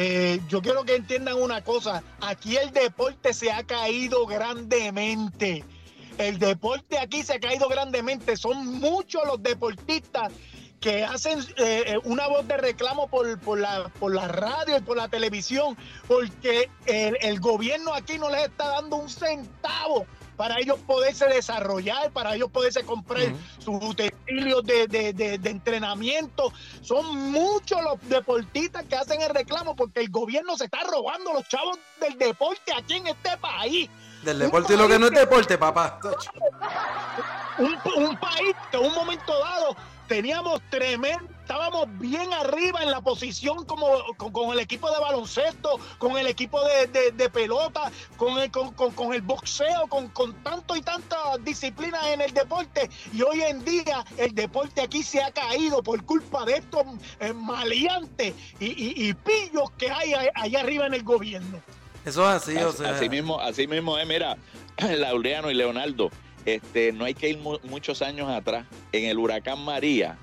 eh, 0.00 0.40
yo 0.48 0.62
quiero 0.62 0.84
que 0.84 0.94
entiendan 0.94 1.42
una 1.42 1.64
cosa, 1.64 2.04
aquí 2.20 2.56
el 2.56 2.70
deporte 2.70 3.34
se 3.34 3.50
ha 3.50 3.64
caído 3.64 4.26
grandemente. 4.26 5.64
El 6.18 6.38
deporte 6.38 6.98
aquí 6.98 7.24
se 7.24 7.34
ha 7.34 7.40
caído 7.40 7.68
grandemente. 7.68 8.36
Son 8.36 8.64
muchos 8.78 9.24
los 9.26 9.42
deportistas 9.42 10.32
que 10.78 11.02
hacen 11.02 11.40
una 12.04 12.28
voz 12.28 12.46
de 12.46 12.56
reclamo 12.56 13.08
por, 13.08 13.40
por, 13.40 13.58
la, 13.58 13.88
por 13.98 14.14
radio 14.14 14.78
y 14.78 14.80
por 14.82 14.96
la 14.96 15.08
televisión, 15.08 15.76
porque 16.06 16.70
el 16.86 17.40
gobierno 17.40 17.92
aquí 17.92 18.18
no 18.18 18.30
les 18.30 18.44
está 18.44 18.68
dando 18.68 18.96
un 18.96 19.08
centavo 19.08 20.06
para 20.38 20.60
ellos 20.60 20.78
poderse 20.86 21.26
desarrollar, 21.26 22.12
para 22.12 22.36
ellos 22.36 22.48
poderse 22.48 22.84
comprar 22.84 23.24
sus 23.58 23.82
utensilios 23.82 24.64
de, 24.64 25.40
entrenamiento. 25.44 26.52
Son 26.80 27.32
muchos 27.32 27.82
los 27.82 28.00
deportistas 28.08 28.84
que 28.84 28.94
hacen 28.94 29.20
el 29.20 29.30
reclamo 29.30 29.74
porque 29.74 29.98
el 29.98 30.10
gobierno 30.10 30.56
se 30.56 30.66
está 30.66 30.78
robando 30.84 31.32
los 31.32 31.46
chavos 31.48 31.76
del 32.00 32.16
deporte 32.16 32.72
aquí 32.72 32.94
en 32.94 33.08
este 33.08 33.36
país. 33.38 33.90
Del 34.22 34.38
deporte 34.38 34.74
y 34.74 34.76
lo 34.76 34.86
que 34.86 34.98
no 35.00 35.06
es 35.06 35.12
deporte, 35.12 35.58
papá. 35.58 35.98
Un, 37.58 37.76
un 38.04 38.16
país 38.20 38.54
que 38.70 38.76
en 38.76 38.84
un 38.84 38.94
momento 38.94 39.36
dado 39.36 39.76
teníamos 40.06 40.62
tremendo, 40.70 41.28
estábamos 41.48 41.88
bien 41.98 42.30
arriba 42.34 42.82
en 42.82 42.90
la 42.90 43.00
posición 43.00 43.64
como 43.64 43.86
con, 44.18 44.52
el 44.52 44.60
equipo 44.60 44.90
de 44.90 45.00
baloncesto, 45.00 45.80
con 45.96 46.18
el 46.18 46.26
equipo 46.26 46.60
de, 46.62 47.30
pelota, 47.30 47.90
con 48.18 48.38
el, 48.38 48.50
con, 48.50 49.14
el 49.14 49.22
boxeo, 49.22 49.86
con, 49.88 50.08
con 50.08 50.34
tanto 50.42 50.76
y 50.76 50.82
tantas 50.82 51.42
disciplinas 51.42 52.06
en 52.08 52.20
el 52.20 52.34
deporte. 52.34 52.90
Y 53.14 53.22
hoy 53.22 53.40
en 53.40 53.64
día 53.64 54.04
el 54.18 54.34
deporte 54.34 54.82
aquí 54.82 55.02
se 55.02 55.22
ha 55.22 55.30
caído 55.30 55.82
por 55.82 56.04
culpa 56.04 56.44
de 56.44 56.58
estos 56.58 56.84
eh, 57.18 57.32
maleantes 57.32 58.34
y, 58.60 59.14
pillos 59.14 59.70
que 59.78 59.90
hay 59.90 60.12
allá 60.34 60.60
arriba 60.60 60.86
en 60.86 60.94
el 60.94 61.02
gobierno. 61.02 61.62
Eso 62.04 62.28
es 62.28 62.42
así, 62.42 62.56
o 62.58 62.72
sea. 62.72 62.90
Así 62.90 63.08
mismo, 63.08 63.40
así 63.40 63.66
mismo 63.66 63.96
es, 63.96 64.06
mira, 64.06 64.36
Laureano 64.76 65.50
y 65.50 65.54
Leonardo 65.54 66.10
este, 66.44 66.92
no 66.92 67.04
hay 67.04 67.14
que 67.14 67.30
ir 67.30 67.38
muchos 67.38 68.02
años 68.02 68.28
atrás. 68.30 68.66
En 68.92 69.04
el 69.04 69.18
huracán 69.18 69.64
María, 69.64 70.18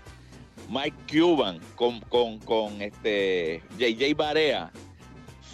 Mike 0.69 0.97
Cuban 1.12 1.60
con, 1.75 1.99
con, 2.01 2.39
con 2.39 2.82
este 2.82 3.62
JJ 3.78 4.15
Barea 4.15 4.71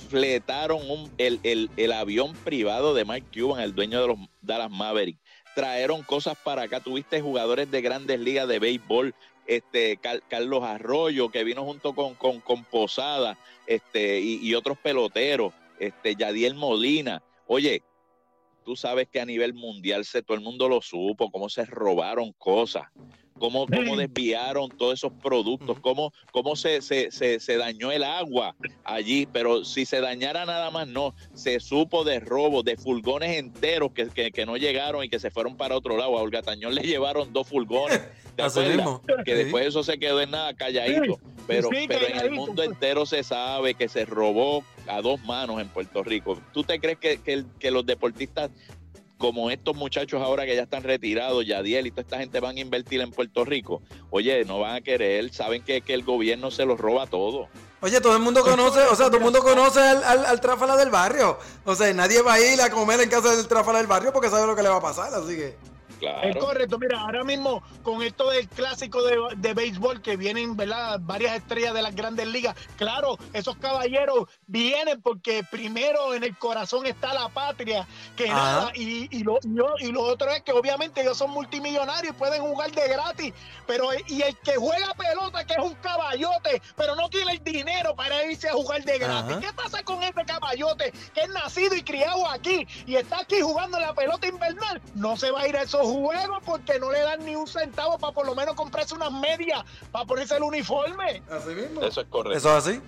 fletaron 0.10 0.82
el, 1.18 1.70
el, 1.78 1.92
avión 1.94 2.34
privado 2.44 2.94
de 2.94 3.06
Mike 3.06 3.40
Cuban, 3.40 3.62
el 3.62 3.74
dueño 3.74 4.02
de 4.02 4.08
los 4.08 4.18
Dallas 4.42 4.70
Mavericks. 4.70 5.22
Trajeron 5.56 6.04
cosas 6.04 6.38
para 6.44 6.64
acá. 6.64 6.82
Tuviste 6.82 7.22
jugadores 7.22 7.72
de 7.72 7.82
grandes 7.82 8.20
ligas 8.20 8.48
de 8.48 8.60
béisbol, 8.60 9.16
este 9.46 9.98
Carlos 10.28 10.64
Arroyo, 10.64 11.30
que 11.30 11.44
vino 11.44 11.64
junto 11.64 11.94
con, 11.94 12.16
con, 12.16 12.64
Posada, 12.66 13.38
este, 13.68 14.20
y, 14.20 14.54
otros 14.54 14.78
peloteros, 14.78 15.54
este, 15.80 16.16
Yadiel 16.16 16.56
Molina. 16.56 17.24
Oye, 17.48 17.82
tú 18.66 18.76
sabes 18.76 19.08
que 19.08 19.22
a 19.22 19.26
nivel 19.26 19.54
mundial 19.54 20.04
se, 20.04 20.22
todo 20.22 20.36
el 20.36 20.44
mundo 20.44 20.68
lo 20.68 20.82
supo, 20.82 21.32
cómo 21.32 21.50
se 21.50 21.66
robaron 21.66 22.34
cosas 22.34 22.84
cómo, 23.42 23.66
cómo 23.66 23.98
desviaron 23.98 24.70
todos 24.70 24.94
esos 24.94 25.12
productos, 25.14 25.80
cómo, 25.80 26.14
cómo 26.32 26.56
se, 26.56 26.80
se, 26.84 27.10
se, 27.10 27.58
dañó 27.58 27.92
el 27.92 28.04
agua 28.04 28.56
allí, 28.84 29.26
pero 29.26 29.66
si 29.66 29.86
se 29.88 30.00
dañara 30.00 30.46
nada 30.46 30.70
más, 30.70 30.88
no, 30.88 31.16
se 31.34 31.60
supo 31.60 32.04
de 32.04 32.20
robo, 32.20 32.62
de 32.62 32.78
furgones 32.78 33.38
enteros 33.38 33.94
que, 33.94 34.32
que, 34.32 34.46
no 34.46 34.58
llegaron 34.58 35.04
y 35.04 35.10
que 35.10 35.20
se 35.20 35.32
fueron 35.32 35.58
para 35.58 35.76
otro 35.76 35.98
lado. 35.98 36.20
A 36.20 36.22
Olga 36.22 36.44
Tañón 36.44 36.76
le 36.76 36.84
llevaron 36.84 37.34
dos 37.34 37.48
furgones, 37.48 38.00
Que 39.26 39.36
después 39.36 39.68
eso 39.68 39.84
se 39.84 39.98
quedó 39.98 40.22
en 40.22 40.32
nada 40.32 40.54
calladito. 40.54 41.20
Pero, 41.48 41.70
pero 41.70 42.08
en 42.08 42.20
el 42.20 42.32
mundo 42.32 42.64
entero 42.64 43.06
se 43.06 43.24
sabe 43.24 43.74
que 43.74 43.90
se 43.90 44.06
robó 44.06 44.64
a 44.88 45.02
dos 45.02 45.20
manos 45.24 45.60
en 45.60 45.68
Puerto 45.68 46.04
Rico. 46.04 46.40
¿Tú 46.54 46.64
te 46.64 46.80
crees 46.80 46.98
que, 47.00 47.18
que, 47.22 47.44
que 47.60 47.72
los 47.72 47.86
deportistas 47.86 48.52
como 49.22 49.52
estos 49.52 49.76
muchachos 49.76 50.20
ahora 50.20 50.46
que 50.46 50.56
ya 50.56 50.64
están 50.64 50.82
retirados, 50.82 51.46
Yadiel 51.46 51.86
y 51.86 51.92
toda 51.92 52.02
esta 52.02 52.18
gente 52.18 52.40
van 52.40 52.58
a 52.58 52.60
invertir 52.60 53.02
en 53.02 53.12
Puerto 53.12 53.46
Rico, 53.46 53.84
oye, 54.10 54.44
no 54.46 54.60
van 54.60 54.78
a 54.78 54.82
querer, 54.82 55.32
saben 55.32 55.64
que, 55.64 55.82
que 55.82 55.94
el 55.94 56.04
gobierno 56.04 56.50
se 56.50 56.66
los 56.66 56.80
roba 56.80 57.06
todo. 57.06 57.48
Oye, 57.82 58.02
todo 58.02 58.16
el 58.16 58.22
mundo 58.22 58.44
conoce, 58.44 58.80
o 58.82 58.96
sea, 58.96 59.08
todo 59.08 59.18
el 59.18 59.24
mundo 59.24 59.42
conoce 59.44 59.80
al, 59.80 60.26
al, 60.26 60.42
tráfala 60.42 60.76
del 60.76 60.90
barrio. 60.90 61.38
O 61.66 61.76
sea, 61.76 61.94
nadie 61.94 62.22
va 62.22 62.34
a 62.34 62.40
ir 62.42 62.60
a 62.62 62.72
comer 62.72 63.00
en 63.00 63.10
casa 63.10 63.36
del 63.36 63.48
tráfala 63.48 63.78
del 63.78 63.88
barrio 63.88 64.12
porque 64.12 64.30
sabe 64.30 64.48
lo 64.48 64.56
que 64.56 64.64
le 64.64 64.70
va 64.70 64.78
a 64.78 64.82
pasar, 64.82 65.14
así 65.14 65.36
que... 65.36 65.71
Es 66.02 66.36
correcto, 66.38 66.80
mira, 66.80 67.00
ahora 67.00 67.24
mismo 67.24 67.62
con 67.84 68.02
esto 68.02 68.30
del 68.30 68.48
clásico 68.48 69.04
de, 69.04 69.18
de, 69.38 69.54
béisbol 69.54 70.02
que 70.02 70.18
vienen, 70.18 70.56
¿verdad? 70.56 71.00
Varias 71.02 71.36
estrellas 71.36 71.74
de 71.74 71.82
las 71.82 71.96
grandes 71.96 72.28
ligas. 72.28 72.56
Claro, 72.78 73.18
esos 73.34 73.56
caballeros 73.58 74.28
vienen 74.48 75.02
porque 75.02 75.44
primero 75.50 76.14
en 76.14 76.24
el 76.24 76.38
corazón 76.38 76.86
está 76.86 77.14
la 77.14 77.30
patria, 77.30 77.88
que 78.16 78.28
nada, 78.28 78.72
y, 78.76 79.16
y, 79.16 79.24
lo, 79.24 79.40
y, 79.80 79.92
lo 79.92 80.02
otro 80.02 80.32
es 80.32 80.42
que 80.42 80.52
obviamente 80.52 81.02
ellos 81.02 81.18
son 81.18 81.32
multimillonarios 81.32 82.16
y 82.16 82.18
pueden 82.18 82.42
jugar 82.42 82.72
de 82.72 82.88
gratis, 82.88 83.34
pero 83.68 83.90
y 84.08 84.22
el 84.22 84.38
que 84.40 84.56
juega 84.56 84.94
pelota, 84.96 85.46
que 85.46 85.54
es 85.54 85.60
un 85.60 85.76
caballote, 85.76 86.62
pero 86.76 86.96
no 86.96 87.10
tiene 87.10 87.34
el 87.34 87.44
dinero 87.44 87.96
para 87.96 88.24
irse 88.26 88.50
a 88.50 88.54
jugar 88.54 88.84
de 88.84 88.98
gratis. 88.98 89.38
¿Qué 89.38 89.54
pasa 89.54 89.84
con 89.84 90.02
este 90.04 90.26
caballote 90.26 90.92
que 91.14 91.22
es 91.22 91.30
nacido 91.30 91.76
y 91.76 91.84
criado 91.84 92.28
aquí 92.28 92.68
y 92.86 92.96
está 92.96 93.20
aquí 93.20 93.42
jugando 93.42 93.80
la 93.80 93.94
pelota 93.94 94.28
invernal? 94.28 94.82
No 94.96 95.16
se 95.16 95.32
va 95.32 95.42
a 95.42 95.48
ir 95.48 95.58
a 95.58 95.64
esos 95.64 95.91
juego 95.92 96.40
porque 96.46 96.80
no 96.80 96.92
le 96.92 97.00
dan 97.00 97.26
ni 97.26 97.36
un 97.36 97.48
centavo 97.48 97.98
para 97.98 98.14
por 98.14 98.26
lo 98.26 98.36
menos 98.36 98.56
comprarse 98.56 98.96
unas 98.96 99.12
medias 99.12 99.64
para 99.92 100.06
ponerse 100.06 100.38
el 100.38 100.44
uniforme. 100.44 101.22
Así 101.30 101.50
mismo. 101.50 101.82
Eso 101.82 102.02
es 102.02 102.08
correcto. 102.08 102.38
Eso 102.38 102.58
es 102.58 102.68
así. 102.68 102.82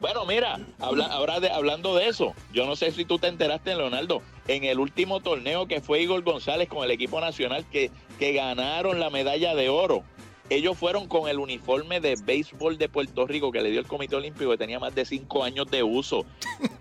Bueno, 0.00 0.24
mira, 0.24 0.58
habla, 0.78 1.06
ahora 1.06 1.40
de, 1.40 1.50
hablando 1.50 1.94
de 1.94 2.08
eso, 2.08 2.34
yo 2.54 2.64
no 2.64 2.74
sé 2.74 2.90
si 2.90 3.04
tú 3.04 3.18
te 3.18 3.28
enteraste, 3.28 3.76
Leonardo, 3.76 4.22
en 4.48 4.64
el 4.64 4.80
último 4.80 5.20
torneo 5.20 5.66
que 5.66 5.82
fue 5.82 6.00
Igor 6.00 6.22
González 6.22 6.70
con 6.70 6.82
el 6.82 6.90
equipo 6.90 7.20
nacional 7.20 7.66
que, 7.70 7.90
que 8.18 8.32
ganaron 8.32 8.98
la 8.98 9.10
medalla 9.10 9.54
de 9.54 9.68
oro. 9.68 10.02
Ellos 10.48 10.76
fueron 10.76 11.06
con 11.06 11.28
el 11.28 11.38
uniforme 11.38 12.00
de 12.00 12.16
béisbol 12.16 12.78
de 12.78 12.88
Puerto 12.88 13.26
Rico 13.26 13.52
que 13.52 13.60
le 13.60 13.70
dio 13.70 13.78
el 13.78 13.86
Comité 13.86 14.16
Olímpico, 14.16 14.50
que 14.50 14.56
tenía 14.58 14.80
más 14.80 14.94
de 14.94 15.04
cinco 15.04 15.44
años 15.44 15.70
de 15.70 15.82
uso. 15.82 16.24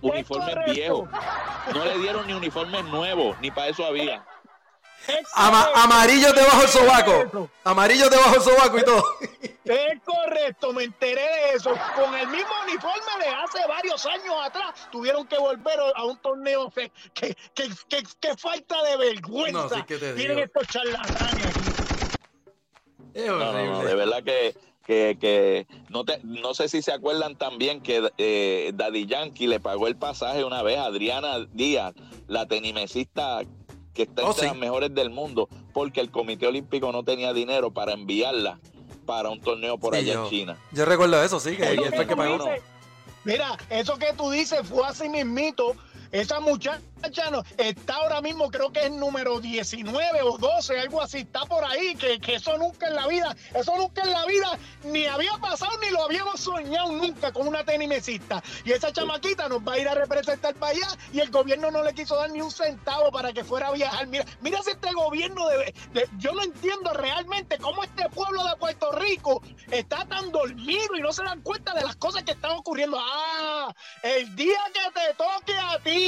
Uniformes 0.02 0.56
viejos. 0.74 1.08
No 1.74 1.86
le 1.86 2.00
dieron 2.00 2.26
ni 2.26 2.34
uniformes 2.34 2.86
nuevos, 2.86 3.36
ni 3.42 3.52
para 3.52 3.68
eso 3.68 3.86
había 3.86 4.26
amarillo 5.36 6.34
debajo 6.34 6.62
del 6.62 6.70
sobaco. 6.70 7.50
Amarillo 7.64 8.10
debajo 8.10 8.32
del 8.32 8.42
sobaco 8.42 8.78
y 8.78 8.84
todo. 8.84 9.04
Es 9.70 10.02
correcto, 10.04 10.74
me 10.74 10.84
enteré 10.84 11.22
de 11.22 11.54
eso. 11.56 11.72
Con 11.96 12.16
el 12.16 12.28
mismo 12.28 12.52
uniforme 12.64 13.24
de 13.24 13.28
hace 13.30 13.68
varios 13.68 14.06
años 14.06 14.36
atrás, 14.44 14.74
tuvieron 14.92 15.28
que 15.28 15.38
volver 15.38 15.80
a 15.96 16.04
un 16.06 16.18
torneo. 16.18 16.72
Que, 16.72 16.92
que, 17.54 17.76
que, 18.20 18.38
falta 18.38 18.82
de 18.84 18.98
vergüenza 18.98 19.86
tienen 19.86 20.40
estos 20.40 20.68
charlatanes 20.68 21.46
aquí. 21.46 21.60
de 23.14 23.96
verdad 23.96 24.24
que, 24.24 24.56
que, 24.90 25.68
no, 25.90 26.04
te, 26.04 26.20
no 26.24 26.56
sé 26.56 26.68
si 26.68 26.82
se 26.82 26.92
acuerdan 26.92 27.38
también 27.38 27.82
que 27.82 28.10
eh, 28.18 28.72
Daddy 28.74 29.06
Yankee 29.06 29.46
le 29.46 29.60
pagó 29.60 29.88
el 29.88 29.98
pasaje 29.98 30.44
una 30.44 30.64
vez 30.64 30.80
a 30.80 30.86
Adriana 30.86 31.46
Díaz, 31.54 31.94
la 32.28 32.48
tenimesista 32.48 33.42
que 34.00 34.04
está 34.04 34.24
oh, 34.24 34.32
entre 34.32 34.48
las 34.48 34.56
mejores 34.56 34.96
del 34.96 35.10
mundo, 35.10 35.50
porque 35.74 36.00
el 36.00 36.10
Comité 36.10 36.48
Olímpico 36.48 36.90
no 36.94 37.04
tenía 37.04 37.34
dinero 37.34 37.72
para 37.72 37.92
enviarla 37.92 38.58
para 39.06 39.30
un 39.30 39.42
torneo 39.42 39.78
por 39.78 39.94
allá 39.94 40.14
en 40.14 40.30
China. 40.30 40.58
Yo 40.72 40.86
recuerdo 40.86 41.22
eso, 41.22 41.38
sí, 41.42 41.58
que 41.58 41.92
fue 41.94 42.08
que 42.08 42.16
pagó. 42.16 42.48
Mira, 43.26 43.58
eso 43.70 43.98
que 43.98 44.14
tú 44.14 44.32
dices 44.32 44.62
fue 44.66 44.88
así 44.88 45.10
mismito 45.10 45.76
esa 46.12 46.40
muchacha 46.40 46.82
no, 47.32 47.44
está 47.58 47.96
ahora 47.96 48.22
mismo, 48.22 48.50
creo 48.50 48.72
que 48.72 48.86
es 48.86 48.92
número 48.92 49.40
19 49.40 50.22
o 50.24 50.38
12, 50.38 50.80
algo 50.80 51.02
así, 51.02 51.20
está 51.20 51.46
por 51.46 51.64
ahí, 51.64 51.96
que, 51.96 52.20
eso 52.34 52.58
nunca 52.58 52.88
en 52.88 52.96
la 52.96 53.08
vida, 53.08 53.36
eso 53.54 53.76
nunca 53.78 54.04
en 54.04 54.12
la 54.12 54.26
vida 54.26 54.58
ni 54.84 55.06
había 55.06 55.38
pasado 55.38 55.72
ni 55.80 55.90
lo 55.90 56.04
habíamos 56.04 56.40
soñado 56.40 56.92
nunca 56.92 57.32
con 57.32 57.48
una 57.48 57.64
tenimesista. 57.64 58.44
Y 58.64 58.72
esa 58.72 58.92
chamaquita 58.92 59.50
nos 59.50 59.60
va 59.60 59.74
a 59.74 59.80
ir 59.80 59.88
a 59.88 59.96
representar 59.96 60.54
para 60.56 60.74
allá 60.74 60.88
y 61.12 61.20
el 61.20 61.30
gobierno 61.32 61.72
no 61.72 61.84
le 61.84 61.94
quiso 61.94 62.16
dar 62.16 62.32
ni 62.32 62.42
un 62.42 62.52
centavo 62.52 63.12
para 63.12 63.34
que 63.34 63.44
fuera 63.44 63.68
a 63.68 63.72
viajar. 63.72 64.08
Mira, 64.08 64.26
mira 64.42 64.62
si 64.62 64.72
este 64.72 64.92
gobierno 64.94 65.48
de, 65.48 65.74
yo 66.18 66.32
no 66.34 66.44
entiendo 66.44 66.94
realmente 66.94 67.58
cómo 67.58 67.84
este 67.84 68.08
pueblo 68.10 68.44
de 68.46 68.56
Puerto 68.58 68.92
Rico 68.92 69.42
está 69.72 70.06
tan 70.06 70.32
dormido 70.32 70.96
y 70.96 71.02
no 71.02 71.12
se 71.12 71.24
dan 71.24 71.42
cuenta 71.42 71.74
de 71.74 71.84
las 71.84 71.96
cosas 71.96 72.24
que 72.24 72.32
están 72.32 72.52
ocurriendo. 72.52 72.98
Ah, 73.00 73.74
el 74.04 74.36
día 74.36 74.60
que 74.74 75.00
te 75.00 75.14
toque 75.16 75.54
a 75.54 75.80
ti 75.80 75.99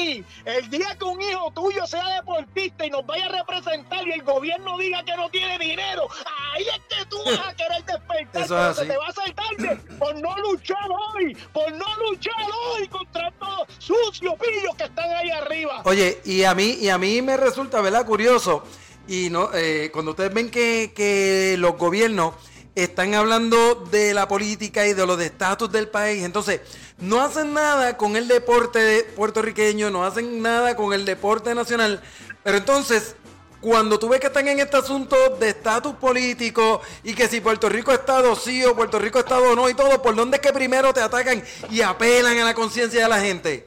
el 0.45 0.69
día 0.69 0.95
que 0.97 1.06
un 1.06 1.21
hijo 1.21 1.51
tuyo 1.54 1.86
sea 1.86 2.15
deportista 2.15 2.86
y 2.86 2.89
nos 2.89 3.06
vaya 3.06 3.25
a 3.25 3.30
representar 3.30 4.08
y 4.08 4.12
el 4.12 4.23
gobierno 4.23 4.77
diga 4.77 5.04
que 5.04 5.15
no 5.15 5.30
tiene 5.30 5.58
dinero, 5.60 6.08
ahí 6.54 6.63
es 6.63 6.97
que 6.97 7.06
tú 7.06 7.17
vas 7.25 7.47
a 7.47 7.56
querer 7.56 7.84
despertar, 7.86 8.47
pero 8.47 8.73
se 8.73 8.86
te 8.86 8.97
va 8.97 9.06
a 9.06 9.10
hacer 9.10 9.34
tarde 9.34 9.77
por 9.97 10.15
no 10.19 10.38
luchar 10.38 10.88
hoy, 10.89 11.36
por 11.54 11.71
no 11.71 11.86
luchar 12.10 12.34
hoy 12.73 12.88
contra 12.88 13.27
estos 13.30 13.67
sucios 13.80 14.34
pillos 14.36 14.75
que 14.77 14.84
están 14.86 15.10
ahí 15.12 15.30
arriba. 15.32 15.82
Oye, 15.86 16.21
y 16.25 16.43
a 16.43 16.54
mí, 16.56 16.77
y 16.80 16.89
a 16.89 16.97
mí 16.97 17.21
me 17.21 17.38
resulta, 17.38 17.82
¿verdad? 17.82 18.06
Curioso. 18.06 18.63
Y 19.08 19.30
no, 19.30 19.49
eh, 19.54 19.89
cuando 19.91 20.12
ustedes 20.12 20.34
ven 20.34 20.51
que, 20.51 20.93
que 20.95 21.56
los 21.58 21.75
gobiernos 21.77 22.36
están 22.76 23.14
hablando 23.14 23.76
de 23.92 24.14
la 24.14 24.28
política 24.28 24.88
y 24.88 24.94
de 24.94 25.06
los 25.06 25.20
estatus 25.20 25.72
del 25.72 25.88
país. 25.88 26.24
Entonces, 26.24 26.62
no 27.00 27.22
hacen 27.22 27.54
nada 27.54 27.98
con 27.98 28.16
el 28.16 28.28
deporte 28.28 29.06
puertorriqueño, 29.16 29.90
no 29.90 30.06
hacen 30.06 30.42
nada 30.42 30.76
con 30.76 30.94
el 30.94 31.06
deporte 31.06 31.54
nacional. 31.54 32.02
Pero 32.44 32.58
entonces, 32.58 33.16
cuando 33.60 34.00
tú 34.00 34.10
ves 34.10 34.20
que 34.20 34.28
están 34.28 34.48
en 34.48 34.60
este 34.60 34.78
asunto 34.78 35.16
de 35.40 35.50
estatus 35.50 35.96
político 35.96 36.82
y 37.04 37.14
que 37.14 37.28
si 37.28 37.42
Puerto 37.42 37.70
Rico 37.70 37.92
Estado 37.92 38.36
sí 38.36 38.64
o 38.66 38.76
Puerto 38.76 38.98
Rico 38.98 39.20
Estado 39.20 39.56
no 39.56 39.70
y 39.70 39.74
todo, 39.74 40.02
¿por 40.02 40.16
dónde 40.16 40.38
es 40.38 40.42
que 40.42 40.52
primero 40.52 40.94
te 40.94 41.02
atacan 41.02 41.44
y 41.70 41.82
apelan 41.82 42.38
a 42.40 42.46
la 42.46 42.54
conciencia 42.54 43.04
de 43.04 43.10
la 43.10 43.20
gente? 43.20 43.66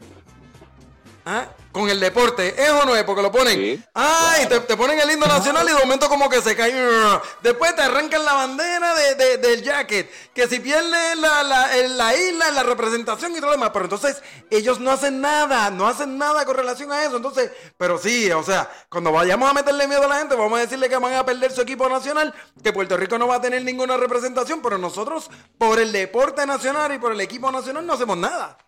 ¿Ah? 1.25 1.48
Con 1.75 1.90
el 1.90 1.98
deporte. 1.98 2.54
¿Es 2.56 2.70
o 2.70 2.87
no 2.87 2.94
es? 2.94 3.02
Porque 3.02 3.20
lo 3.20 3.33
ponen. 3.33 3.85
Ay, 3.92 4.46
te, 4.46 4.77
ponen 4.77 5.00
el 5.00 5.08
lindo 5.08 5.27
nacional 5.27 5.66
y 5.68 5.72
de 5.72 5.79
momento 5.81 6.08
como 6.08 6.29
que 6.29 6.40
se 6.40 6.54
cae. 6.54 6.72
Después 7.42 7.75
te 7.75 7.83
arrancan 7.83 8.25
la 8.25 8.33
bandera 8.33 8.94
de, 8.94 9.38
del 9.38 9.60
jacket. 9.60 10.08
Que 10.33 10.46
si 10.46 10.60
pierden 10.60 11.20
la, 11.20 11.42
la, 11.42 11.77
la 11.77 12.16
isla, 12.16 12.52
la 12.52 12.62
representación 12.62 13.33
y 13.33 13.37
todo 13.37 13.46
lo 13.46 13.52
demás. 13.52 13.70
Pero 13.72 13.87
entonces 13.87 14.22
ellos 14.50 14.79
no 14.79 14.92
hacen 14.92 15.20
nada. 15.20 15.68
No 15.70 15.88
hacen 15.88 16.16
nada 16.16 16.44
con 16.44 16.54
relación 16.54 16.92
a 16.92 17.04
eso. 17.04 17.16
Entonces, 17.16 17.50
pero 17.77 17.98
sí, 17.98 18.31
o 18.31 18.44
sea, 18.44 18.70
cuando 18.88 19.10
vayamos 19.10 19.50
a 19.50 19.52
meterle 19.52 19.88
miedo 19.88 20.04
a 20.04 20.08
la 20.08 20.18
gente, 20.18 20.37
vamos 20.37 20.56
a 20.56 20.62
decirle 20.62 20.88
que 20.88 20.96
van 20.96 21.14
a 21.14 21.27
perder 21.27 21.50
su 21.50 21.62
equipo 21.62 21.88
nacional. 21.88 22.33
Que 22.62 22.72
Puerto 22.72 22.96
Rico 22.96 23.18
no 23.18 23.27
va 23.27 23.37
a 23.37 23.40
tener 23.40 23.64
ninguna 23.64 23.96
representación. 23.96 24.62
Pero 24.62 24.79
nosotros, 24.79 25.29
por 25.58 25.81
el 25.81 25.90
deporte 25.90 26.46
nacional 26.46 26.94
y 26.94 26.98
por 26.98 27.10
el 27.10 27.20
equipo 27.20 27.50
nacional, 27.50 27.85
no 27.85 27.94
hacemos 27.94 28.16
nada. 28.16 28.58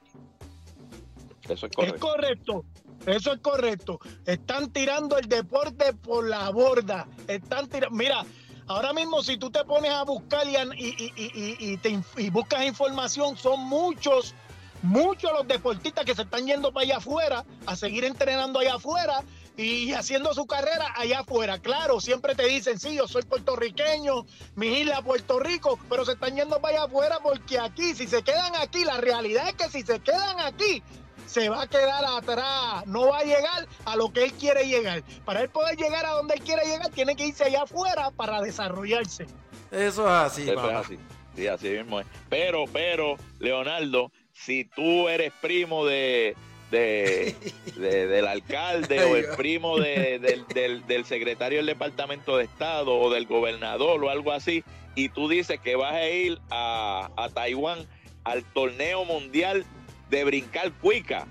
Eso 1.48 1.66
es 1.66 1.72
correcto. 1.72 1.94
Es 1.94 2.00
correcto. 2.00 2.64
Eso 3.06 3.32
es 3.32 3.40
correcto. 3.40 4.00
Están 4.26 4.72
tirando 4.72 5.16
el 5.16 5.28
deporte 5.28 5.94
por 5.94 6.28
la 6.28 6.50
borda. 6.50 7.06
Están 7.28 7.68
tirando. 7.68 7.96
Mira, 7.96 8.24
ahora 8.66 8.92
mismo 8.92 9.22
si 9.22 9.36
tú 9.36 9.50
te 9.50 9.64
pones 9.64 9.92
a 9.92 10.02
buscar 10.02 10.44
y, 10.46 11.12
y, 11.16 11.80
y, 12.16 12.30
buscas 12.30 12.64
información, 12.64 13.36
son 13.36 13.60
muchos, 13.60 14.34
muchos 14.82 15.32
los 15.32 15.46
deportistas 15.46 16.04
que 16.04 16.16
se 16.16 16.22
están 16.22 16.46
yendo 16.46 16.72
para 16.72 16.84
allá 16.84 16.96
afuera, 16.96 17.44
a 17.66 17.76
seguir 17.76 18.04
entrenando 18.04 18.58
allá 18.58 18.74
afuera 18.74 19.22
y 19.56 19.92
haciendo 19.92 20.34
su 20.34 20.46
carrera 20.46 20.92
allá 20.96 21.20
afuera. 21.20 21.60
Claro, 21.60 22.00
siempre 22.00 22.34
te 22.34 22.46
dicen, 22.46 22.78
sí, 22.78 22.96
yo 22.96 23.06
soy 23.06 23.22
puertorriqueño, 23.22 24.26
mi 24.56 24.80
isla 24.80 25.00
Puerto 25.02 25.38
Rico, 25.38 25.78
pero 25.88 26.04
se 26.04 26.12
están 26.12 26.34
yendo 26.34 26.60
para 26.60 26.78
allá 26.78 26.86
afuera 26.86 27.18
porque 27.22 27.58
aquí, 27.60 27.94
si 27.94 28.08
se 28.08 28.22
quedan 28.22 28.54
aquí, 28.56 28.84
la 28.84 28.98
realidad 28.98 29.48
es 29.48 29.54
que 29.54 29.70
si 29.70 29.82
se 29.82 30.00
quedan 30.00 30.40
aquí, 30.40 30.82
se 31.26 31.48
va 31.48 31.62
a 31.62 31.66
quedar 31.66 32.04
atrás, 32.04 32.86
no 32.86 33.08
va 33.08 33.18
a 33.18 33.24
llegar 33.24 33.66
a 33.84 33.96
lo 33.96 34.12
que 34.12 34.24
él 34.24 34.32
quiere 34.32 34.66
llegar. 34.66 35.02
Para 35.24 35.42
él 35.42 35.48
poder 35.48 35.76
llegar 35.76 36.06
a 36.06 36.10
donde 36.10 36.34
él 36.34 36.40
quiere 36.40 36.64
llegar, 36.64 36.90
tiene 36.90 37.16
que 37.16 37.26
irse 37.26 37.44
allá 37.44 37.62
afuera 37.62 38.10
para 38.10 38.40
desarrollarse. 38.40 39.26
Eso 39.70 40.04
es 40.04 40.12
así, 40.12 40.42
Eso 40.42 40.70
es 40.70 40.76
así. 40.76 40.98
Sí, 41.34 41.46
así 41.46 41.68
mismo 41.68 42.00
es. 42.00 42.06
Pero, 42.30 42.64
pero, 42.72 43.16
Leonardo, 43.38 44.10
si 44.32 44.64
tú 44.64 45.08
eres 45.08 45.32
primo 45.40 45.84
de, 45.84 46.34
de, 46.70 47.36
del 47.76 48.26
alcalde 48.26 49.04
o 49.04 49.16
el 49.16 49.26
primo 49.36 49.78
de, 49.78 50.18
del, 50.18 50.86
del, 50.86 51.04
secretario 51.04 51.58
del 51.58 51.66
Departamento 51.66 52.36
de 52.36 52.44
Estado 52.44 52.96
o 52.96 53.12
del 53.12 53.26
gobernador 53.26 54.02
o 54.02 54.10
algo 54.10 54.32
así, 54.32 54.64
y 54.94 55.10
tú 55.10 55.28
dices 55.28 55.60
que 55.60 55.76
vas 55.76 55.92
a 55.92 56.08
ir 56.08 56.40
a, 56.50 57.10
a 57.16 57.28
Taiwán 57.28 57.86
al 58.24 58.42
torneo 58.42 59.04
mundial 59.04 59.66
de 60.10 60.24
brincar 60.24 60.72
cuica. 60.72 61.26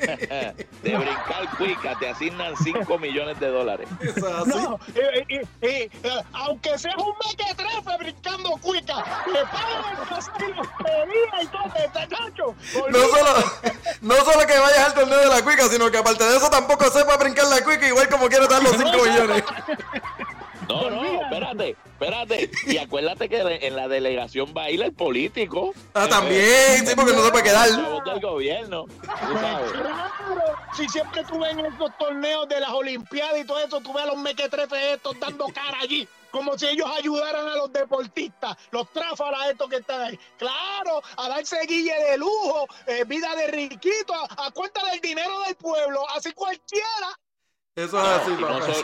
de 0.00 0.66
brincar 0.82 1.56
cuica 1.58 1.98
te 1.98 2.08
asignan 2.08 2.54
5 2.56 2.98
millones 2.98 3.38
de 3.38 3.48
dólares. 3.48 3.86
No, 4.46 4.80
eh, 4.94 5.26
eh, 5.28 5.46
eh, 5.60 5.90
aunque 6.32 6.78
seas 6.78 6.96
un 6.96 7.12
mequetrefe 7.28 7.98
brincando 7.98 8.50
cuica, 8.62 8.96
le 9.30 9.42
pagan 9.42 9.98
el 9.98 11.42
y 11.42 11.46
todo, 11.48 12.54
No 12.88 12.98
solo, 12.98 13.44
no 14.00 14.14
solo 14.14 14.46
que 14.46 14.58
vayas 14.58 14.86
al 14.86 14.94
torneo 14.94 15.18
de 15.18 15.28
la 15.28 15.42
cuica, 15.42 15.68
sino 15.68 15.90
que 15.90 15.98
aparte 15.98 16.24
de 16.24 16.36
eso 16.36 16.48
tampoco 16.48 16.90
sepa 16.90 17.18
brincar 17.18 17.44
la 17.48 17.62
cuica, 17.62 17.86
igual 17.86 18.08
como 18.08 18.28
quiere 18.28 18.48
dar 18.48 18.62
los 18.62 18.72
5 18.72 18.90
millones. 19.04 19.44
No, 20.66 20.88
no, 20.88 21.22
espérate, 21.22 21.76
espérate. 22.00 22.50
Y 22.66 22.78
acuérdate 22.78 23.28
que 23.28 23.40
en 23.40 23.76
la 23.76 23.88
delegación 23.88 24.54
va 24.56 24.64
a 24.64 24.70
ir 24.70 24.82
el 24.82 24.92
político. 24.92 25.74
Ah, 25.94 26.08
también, 26.08 26.86
sí, 26.86 26.94
porque 26.96 27.12
no 27.12 27.24
se 27.24 27.30
puede 27.30 27.44
quedar. 27.44 27.68
del 27.68 28.20
gobierno. 28.20 28.86
si 30.76 30.88
siempre 30.88 31.24
tú 31.24 31.38
ves 31.38 31.52
en 31.52 31.66
estos 31.66 31.96
torneos 31.98 32.48
de 32.48 32.60
las 32.60 32.70
Olimpiadas 32.70 33.38
y 33.38 33.44
todo 33.44 33.58
eso, 33.58 33.80
tú 33.80 33.92
ves 33.92 34.04
a 34.04 34.06
los 34.06 34.16
mequetrefes 34.18 34.94
estos 34.94 35.18
dando 35.20 35.46
cara 35.46 35.78
allí 35.82 36.08
como 36.30 36.56
si 36.56 36.64
ellos 36.64 36.88
ayudaran 36.96 37.48
a 37.48 37.56
los 37.56 37.72
deportistas, 37.72 38.56
los 38.70 38.88
tráfalas 38.92 39.50
estos 39.50 39.68
que 39.68 39.78
están 39.78 40.00
ahí. 40.00 40.18
Claro, 40.38 41.02
a 41.16 41.28
darse 41.28 41.58
guille 41.66 41.92
de 41.92 42.18
lujo, 42.18 42.68
eh, 42.86 43.02
vida 43.04 43.34
de 43.34 43.48
riquito, 43.48 44.14
a, 44.14 44.46
a, 44.46 44.50
cuenta 44.52 44.80
del 44.92 45.00
dinero 45.00 45.40
del 45.40 45.56
pueblo, 45.56 46.08
así 46.10 46.32
cualquiera 46.32 47.18
eso 47.84 47.98
es 47.98 48.04
así, 48.04 48.30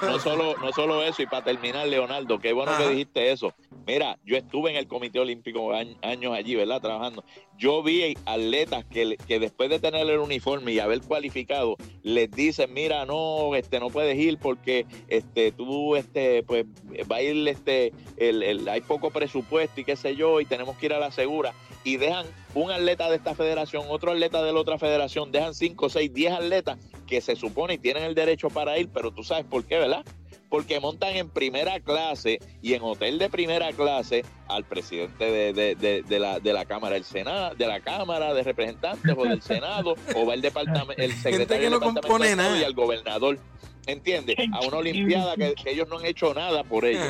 no, 0.03 0.19
solo, 0.19 0.57
no 0.59 0.73
solo 0.73 1.03
eso, 1.03 1.23
y 1.23 1.27
para 1.27 1.45
terminar, 1.45 1.87
Leonardo, 1.89 2.39
qué 2.39 2.53
bueno 2.53 2.77
que 2.79 2.89
dijiste 2.89 3.33
eso. 3.33 3.53
Mira, 3.87 4.19
yo 4.25 4.37
estuve 4.37 4.71
en 4.71 4.77
el 4.77 4.89
Comité 4.89 5.21
Olímpico 5.21 5.73
años 5.73 6.35
allí, 6.35 6.57
¿verdad? 6.57 6.81
Trabajando. 6.81 7.25
Yo 7.57 7.83
vi 7.83 8.17
atletas 8.27 8.85
que, 8.85 9.17
que 9.29 9.39
después 9.39 9.71
de 9.71 9.79
tener 9.79 10.09
el 10.09 10.19
uniforme 10.19 10.73
y 10.73 10.81
haber 10.81 11.01
cualificado, 11.03 11.77
les 12.03 12.31
dicen, 12.31 12.73
mira, 12.73 13.07
no, 13.07 13.55
este, 13.55 13.79
no 13.79 13.91
puedes 13.91 14.19
ir 14.19 14.39
porque 14.39 14.87
este, 15.09 15.53
tú, 15.53 15.95
este, 15.95 16.43
pues, 16.43 16.67
va 17.11 17.17
a 17.17 17.23
ir, 17.23 17.47
este, 17.49 17.93
el, 18.17 18.43
el, 18.43 18.69
hay 18.69 18.81
poco 18.81 19.11
presupuesto 19.11 19.81
y 19.81 19.85
qué 19.85 19.97
sé 19.97 20.17
yo, 20.17 20.41
y 20.41 20.45
tenemos 20.45 20.77
que 20.77 20.87
ir 20.87 20.93
a 20.93 20.99
la 20.99 21.13
segura. 21.13 21.55
Y 21.87 21.99
dejan 21.99 22.27
un 22.55 22.73
atleta 22.73 23.09
de 23.09 23.15
esta 23.15 23.37
federación, 23.37 23.85
otro 23.89 24.11
atleta 24.11 24.43
de 24.43 24.53
la 24.53 24.59
otra 24.59 24.77
federación, 24.77 25.31
dejan 25.31 25.55
cinco, 25.55 25.89
seis, 25.89 26.13
diez 26.13 26.33
atletas 26.33 26.79
que 27.07 27.21
se 27.21 27.37
supone 27.37 27.75
y 27.75 27.79
tienen 27.79 28.03
el 28.03 28.17
derecho 28.17 28.51
para 28.51 28.77
ir, 28.77 28.89
pero 28.93 29.13
tú 29.13 29.23
sabes 29.23 29.45
por 29.45 29.65
qué, 29.65 29.79
¿verdad? 29.79 30.05
Porque 30.49 30.81
montan 30.81 31.15
en 31.15 31.31
primera 31.31 31.79
clase 31.79 32.41
y 32.61 32.75
en 32.75 32.83
hotel 32.83 33.21
de 33.21 33.31
primera 33.31 33.71
clase 33.73 34.25
al 34.49 34.65
presidente 34.65 35.31
de, 35.31 36.19
la, 36.19 36.41
de 36.41 36.53
la 36.53 36.65
Cámara 36.65 36.95
del 36.95 37.05
Senado, 37.05 37.55
de 37.55 37.67
la 37.69 37.79
Cámara 37.79 38.35
de 38.35 38.43
Representantes 38.43 39.15
o 39.17 39.23
del 39.23 39.43
Senado, 39.43 39.95
o 40.17 40.27
va 40.27 40.35
el 40.35 40.41
departamento, 40.41 41.01
el 41.01 41.13
secretario 41.13 41.71
del 41.71 41.79
departamento 41.79 42.57
y 42.57 42.65
al 42.65 42.75
gobernador. 42.75 43.39
¿Entiendes? 43.87 44.35
A 44.53 44.67
una 44.67 44.79
olimpiada 44.79 45.37
que, 45.37 45.55
ellos 45.67 45.87
no 45.89 45.99
han 45.99 46.07
hecho 46.07 46.35
nada 46.35 46.65
por 46.65 46.85
ellos. 46.85 47.07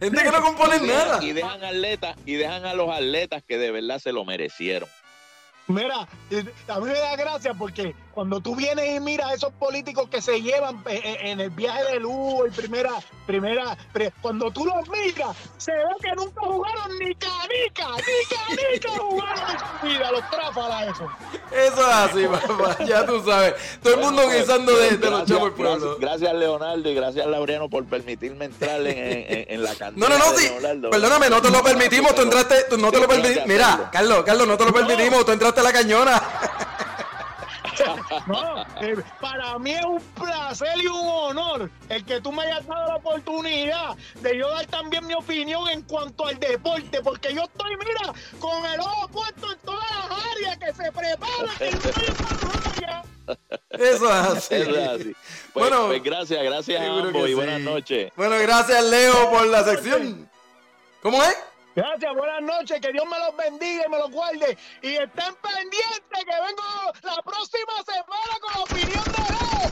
Gente 0.00 0.22
que 0.22 0.30
no 0.30 0.42
compone 0.42 0.78
nada. 0.80 1.22
Y 1.22 1.32
dejan 1.32 1.64
atletas, 1.64 2.16
y 2.24 2.34
dejan 2.34 2.64
a 2.64 2.74
los 2.74 2.90
atletas 2.90 3.42
que 3.46 3.58
de 3.58 3.70
verdad 3.70 3.98
se 3.98 4.12
lo 4.12 4.24
merecieron. 4.24 4.88
Mira, 5.68 6.08
a 6.68 6.80
mí 6.80 6.86
me 6.86 6.98
da 6.98 7.14
gracia 7.14 7.52
porque 7.52 7.94
cuando 8.14 8.40
tú 8.40 8.56
vienes 8.56 8.96
y 8.96 9.00
miras 9.00 9.30
a 9.30 9.34
esos 9.34 9.52
políticos 9.52 10.08
que 10.08 10.22
se 10.22 10.40
llevan 10.40 10.76
eh, 10.88 10.98
eh, 11.04 11.18
en 11.24 11.40
el 11.40 11.50
viaje 11.50 11.84
de 11.92 12.00
luz, 12.00 12.46
en 12.46 12.52
primera, 12.54 12.92
primera, 13.26 13.76
cuando 14.22 14.50
tú 14.50 14.64
los 14.64 14.88
miras, 14.88 15.36
se 15.58 15.72
ve 15.72 15.84
que 16.00 16.10
nunca 16.16 16.40
jugaron 16.40 16.98
ni 16.98 17.14
canica, 17.16 17.86
ni 17.98 18.56
canica 18.56 18.88
jugaron 18.98 19.50
en 19.50 19.58
su 19.58 19.86
vida, 19.86 19.97
los 20.18 20.30
tráfalas 20.30 20.94
eso. 20.94 21.08
Eso 21.50 21.80
es 21.80 21.94
así, 21.94 22.26
papá, 22.26 22.84
ya 22.84 23.06
tú 23.06 23.22
sabes. 23.24 23.54
Todo 23.82 23.94
el 23.94 24.00
mundo 24.00 24.28
guisando 24.28 24.76
de, 24.76 24.98
los 24.98 25.24
chavos 25.24 25.52
pueblo. 25.52 25.96
Gracias, 25.98 26.34
Leonardo 26.34 26.88
y 26.88 26.94
gracias 26.94 27.26
Laureano 27.26 27.68
por 27.68 27.84
permitirme 27.86 28.46
entrar 28.46 28.80
en, 28.80 29.46
en, 29.48 29.62
la 29.62 29.74
cantera. 29.74 30.08
No, 30.08 30.08
no, 30.08 30.18
no, 30.18 30.38
sí. 30.38 30.50
Perdóname, 30.90 31.30
no 31.30 31.40
te 31.40 31.50
lo 31.50 31.62
permitimos, 31.62 32.14
tú 32.14 32.22
entraste, 32.22 32.64
tú 32.68 32.78
no 32.78 32.90
te 32.90 33.00
lo 33.00 33.08
permitimos. 33.08 33.46
Mira, 33.46 33.88
Carlos, 33.92 34.22
Carlos, 34.24 34.46
no 34.46 34.56
te 34.56 34.64
lo 34.64 34.72
permitimos, 34.72 35.24
tú 35.24 35.32
entraste 35.32 35.60
a 35.60 35.64
la 35.64 35.72
cañona. 35.72 36.22
No, 38.26 38.62
eh, 38.80 38.96
para 39.20 39.58
mí 39.58 39.72
es 39.72 39.84
un 39.84 40.00
placer 40.14 40.78
y 40.82 40.86
un 40.86 41.06
honor 41.06 41.70
el 41.88 42.04
que 42.04 42.20
tú 42.20 42.32
me 42.32 42.42
hayas 42.42 42.66
dado 42.66 42.88
la 42.88 42.96
oportunidad 42.96 43.96
de 44.20 44.38
yo 44.38 44.48
dar 44.50 44.66
también 44.66 45.06
mi 45.06 45.14
opinión 45.14 45.68
en 45.68 45.82
cuanto 45.82 46.26
al 46.26 46.38
deporte, 46.38 47.00
porque 47.02 47.34
yo 47.34 47.42
estoy, 47.42 47.76
mira, 47.76 48.12
con 48.38 48.64
el 48.66 48.80
ojo 48.80 49.08
puesto 49.08 49.52
en 49.52 49.58
todas 49.60 49.86
las 49.90 50.24
áreas 50.32 50.58
que 50.58 50.72
se 50.72 50.92
preparan, 50.92 51.56
que 51.58 51.68
Eso 53.70 54.06
es 54.06 54.14
así. 54.14 54.54
Eso 54.54 54.70
es 54.70 54.88
así. 54.88 55.16
Pues, 55.52 55.70
bueno, 55.70 55.86
pues 55.86 56.02
gracias, 56.02 56.42
gracias 56.42 56.80
a 56.80 56.86
ambos 56.86 57.28
y 57.28 57.34
buenas 57.34 57.60
noches. 57.60 58.12
Bueno, 58.16 58.36
gracias 58.38 58.84
Leo 58.84 59.30
por 59.30 59.46
la 59.46 59.64
sección. 59.64 60.28
¿Cómo 61.02 61.22
es? 61.22 61.47
Gracias, 61.78 62.10
buenas 62.12 62.42
noches, 62.42 62.80
que 62.80 62.90
Dios 62.90 63.04
me 63.08 63.16
los 63.20 63.36
bendiga 63.36 63.84
y 63.86 63.88
me 63.88 63.98
los 63.98 64.10
guarde. 64.10 64.58
Y 64.82 64.96
estén 64.96 65.32
pendientes 65.40 66.00
que 66.10 66.24
vengo 66.24 66.64
la 67.04 67.22
próxima 67.22 67.84
semana 67.86 68.36
con 68.40 68.52
la 68.52 68.62
opinión 68.62 69.04
de 69.04 69.22
Leo. 69.30 69.70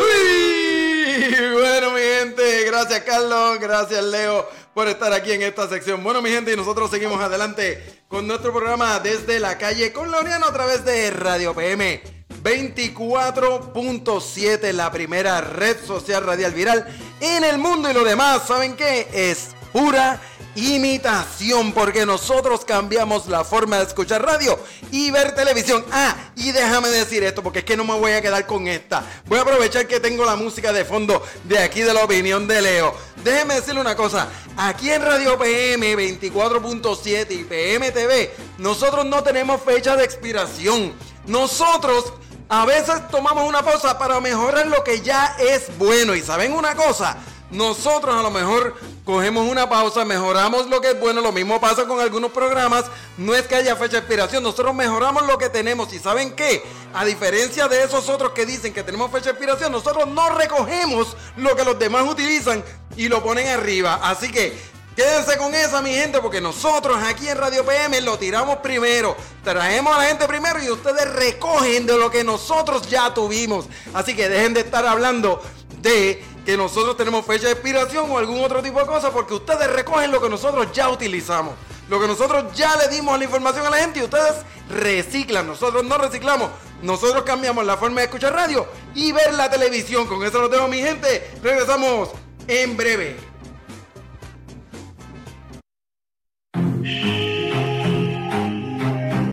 Uy. 0.00 1.46
Bueno, 1.60 1.92
mi 1.92 2.00
gente, 2.00 2.64
gracias 2.64 3.00
Carlos, 3.00 3.58
gracias 3.60 4.02
Leo 4.02 4.48
por 4.74 4.88
estar 4.88 5.12
aquí 5.12 5.30
en 5.30 5.42
esta 5.42 5.68
sección. 5.68 6.02
Bueno, 6.02 6.20
mi 6.20 6.30
gente, 6.30 6.52
y 6.52 6.56
nosotros 6.56 6.90
seguimos 6.90 7.20
adelante 7.20 8.02
con 8.08 8.26
nuestro 8.26 8.52
programa 8.52 8.98
desde 8.98 9.38
la 9.38 9.56
calle 9.56 9.92
con 9.92 10.10
Leoniano 10.10 10.46
a 10.46 10.52
través 10.52 10.84
de 10.84 11.12
Radio 11.12 11.54
PM. 11.54 12.02
24.7, 12.42 14.72
la 14.72 14.90
primera 14.90 15.40
red 15.42 15.76
social 15.84 16.24
radial 16.24 16.54
viral 16.54 16.88
en 17.20 17.44
el 17.44 17.58
mundo 17.58 17.88
y 17.88 17.94
lo 17.94 18.02
demás, 18.02 18.48
¿saben 18.48 18.74
qué? 18.76 19.06
Es 19.12 19.54
pura 19.72 20.20
imitación, 20.60 21.72
porque 21.72 22.04
nosotros 22.04 22.64
cambiamos 22.64 23.26
la 23.26 23.44
forma 23.44 23.78
de 23.78 23.84
escuchar 23.84 24.22
radio 24.22 24.58
y 24.90 25.10
ver 25.10 25.34
televisión. 25.34 25.84
Ah, 25.90 26.14
y 26.36 26.52
déjame 26.52 26.88
decir 26.88 27.24
esto, 27.24 27.42
porque 27.42 27.60
es 27.60 27.64
que 27.64 27.76
no 27.76 27.84
me 27.84 27.98
voy 27.98 28.12
a 28.12 28.22
quedar 28.22 28.46
con 28.46 28.68
esta. 28.68 29.04
Voy 29.26 29.38
a 29.38 29.42
aprovechar 29.42 29.86
que 29.86 30.00
tengo 30.00 30.24
la 30.24 30.36
música 30.36 30.72
de 30.72 30.84
fondo 30.84 31.22
de 31.44 31.58
aquí 31.58 31.80
de 31.80 31.94
la 31.94 32.04
opinión 32.04 32.46
de 32.46 32.62
Leo. 32.62 32.94
Déjeme 33.24 33.54
decirle 33.54 33.80
una 33.80 33.96
cosa, 33.96 34.28
aquí 34.56 34.90
en 34.90 35.02
Radio 35.02 35.38
PM 35.38 35.96
24.7 35.96 37.30
y 37.30 37.44
PM 37.44 37.90
TV, 37.92 38.34
nosotros 38.58 39.04
no 39.06 39.22
tenemos 39.22 39.60
fecha 39.62 39.96
de 39.96 40.04
expiración. 40.04 40.94
Nosotros 41.26 42.12
a 42.48 42.66
veces 42.66 43.06
tomamos 43.08 43.48
una 43.48 43.62
pausa 43.62 43.96
para 43.96 44.20
mejorar 44.20 44.66
lo 44.66 44.82
que 44.82 45.00
ya 45.00 45.36
es 45.38 45.76
bueno. 45.78 46.16
Y 46.16 46.20
saben 46.20 46.52
una 46.52 46.74
cosa, 46.74 47.16
nosotros 47.50 48.14
a 48.14 48.22
lo 48.22 48.30
mejor 48.30 48.76
cogemos 49.04 49.48
una 49.48 49.68
pausa, 49.68 50.04
mejoramos 50.04 50.68
lo 50.68 50.80
que 50.80 50.90
es 50.90 51.00
bueno, 51.00 51.20
lo 51.20 51.32
mismo 51.32 51.60
pasa 51.60 51.86
con 51.86 52.00
algunos 52.00 52.30
programas, 52.30 52.84
no 53.16 53.34
es 53.34 53.42
que 53.46 53.56
haya 53.56 53.76
fecha 53.76 53.92
de 53.92 53.98
expiración, 53.98 54.42
nosotros 54.42 54.74
mejoramos 54.74 55.26
lo 55.26 55.36
que 55.38 55.48
tenemos 55.48 55.92
y 55.92 55.98
¿saben 55.98 56.34
qué? 56.36 56.62
A 56.94 57.04
diferencia 57.04 57.68
de 57.68 57.82
esos 57.82 58.08
otros 58.08 58.32
que 58.32 58.46
dicen 58.46 58.72
que 58.72 58.82
tenemos 58.82 59.10
fecha 59.10 59.26
de 59.26 59.30
expiración, 59.32 59.72
nosotros 59.72 60.06
no 60.08 60.30
recogemos 60.30 61.16
lo 61.36 61.56
que 61.56 61.64
los 61.64 61.78
demás 61.78 62.08
utilizan 62.08 62.64
y 62.96 63.08
lo 63.08 63.22
ponen 63.22 63.48
arriba, 63.48 64.00
así 64.02 64.30
que 64.30 64.80
Quédense 64.96 65.38
con 65.38 65.54
esa, 65.54 65.80
mi 65.80 65.94
gente, 65.94 66.20
porque 66.20 66.40
nosotros 66.40 66.98
aquí 67.06 67.28
en 67.28 67.38
Radio 67.38 67.64
PM 67.64 68.00
lo 68.00 68.18
tiramos 68.18 68.56
primero. 68.56 69.16
Traemos 69.42 69.94
a 69.94 69.98
la 69.98 70.04
gente 70.04 70.26
primero 70.26 70.62
y 70.62 70.68
ustedes 70.68 71.10
recogen 71.14 71.86
de 71.86 71.96
lo 71.96 72.10
que 72.10 72.24
nosotros 72.24 72.88
ya 72.88 73.14
tuvimos. 73.14 73.66
Así 73.94 74.16
que 74.16 74.28
dejen 74.28 74.52
de 74.52 74.60
estar 74.60 74.84
hablando 74.84 75.40
de 75.80 76.22
nosotros 76.56 76.96
tenemos 76.96 77.24
fecha 77.26 77.46
de 77.46 77.52
expiración 77.52 78.10
o 78.10 78.18
algún 78.18 78.42
otro 78.42 78.62
tipo 78.62 78.80
de 78.80 78.86
cosa, 78.86 79.10
porque 79.10 79.34
ustedes 79.34 79.70
recogen 79.70 80.10
lo 80.10 80.20
que 80.20 80.28
nosotros 80.28 80.68
ya 80.72 80.88
utilizamos. 80.88 81.54
Lo 81.88 82.00
que 82.00 82.06
nosotros 82.06 82.54
ya 82.54 82.76
le 82.76 82.88
dimos 82.88 83.18
la 83.18 83.24
información 83.24 83.66
a 83.66 83.70
la 83.70 83.78
gente 83.78 83.98
y 83.98 84.04
ustedes 84.04 84.34
reciclan. 84.68 85.46
Nosotros 85.46 85.84
no 85.84 85.98
reciclamos. 85.98 86.50
Nosotros 86.82 87.24
cambiamos 87.24 87.66
la 87.66 87.76
forma 87.76 88.00
de 88.00 88.06
escuchar 88.06 88.32
radio 88.32 88.66
y 88.94 89.12
ver 89.12 89.34
la 89.34 89.50
televisión. 89.50 90.06
Con 90.06 90.22
eso 90.24 90.40
lo 90.40 90.48
tengo 90.48 90.68
mi 90.68 90.78
gente. 90.78 91.30
Regresamos 91.42 92.10
en 92.46 92.76
breve. 92.76 93.29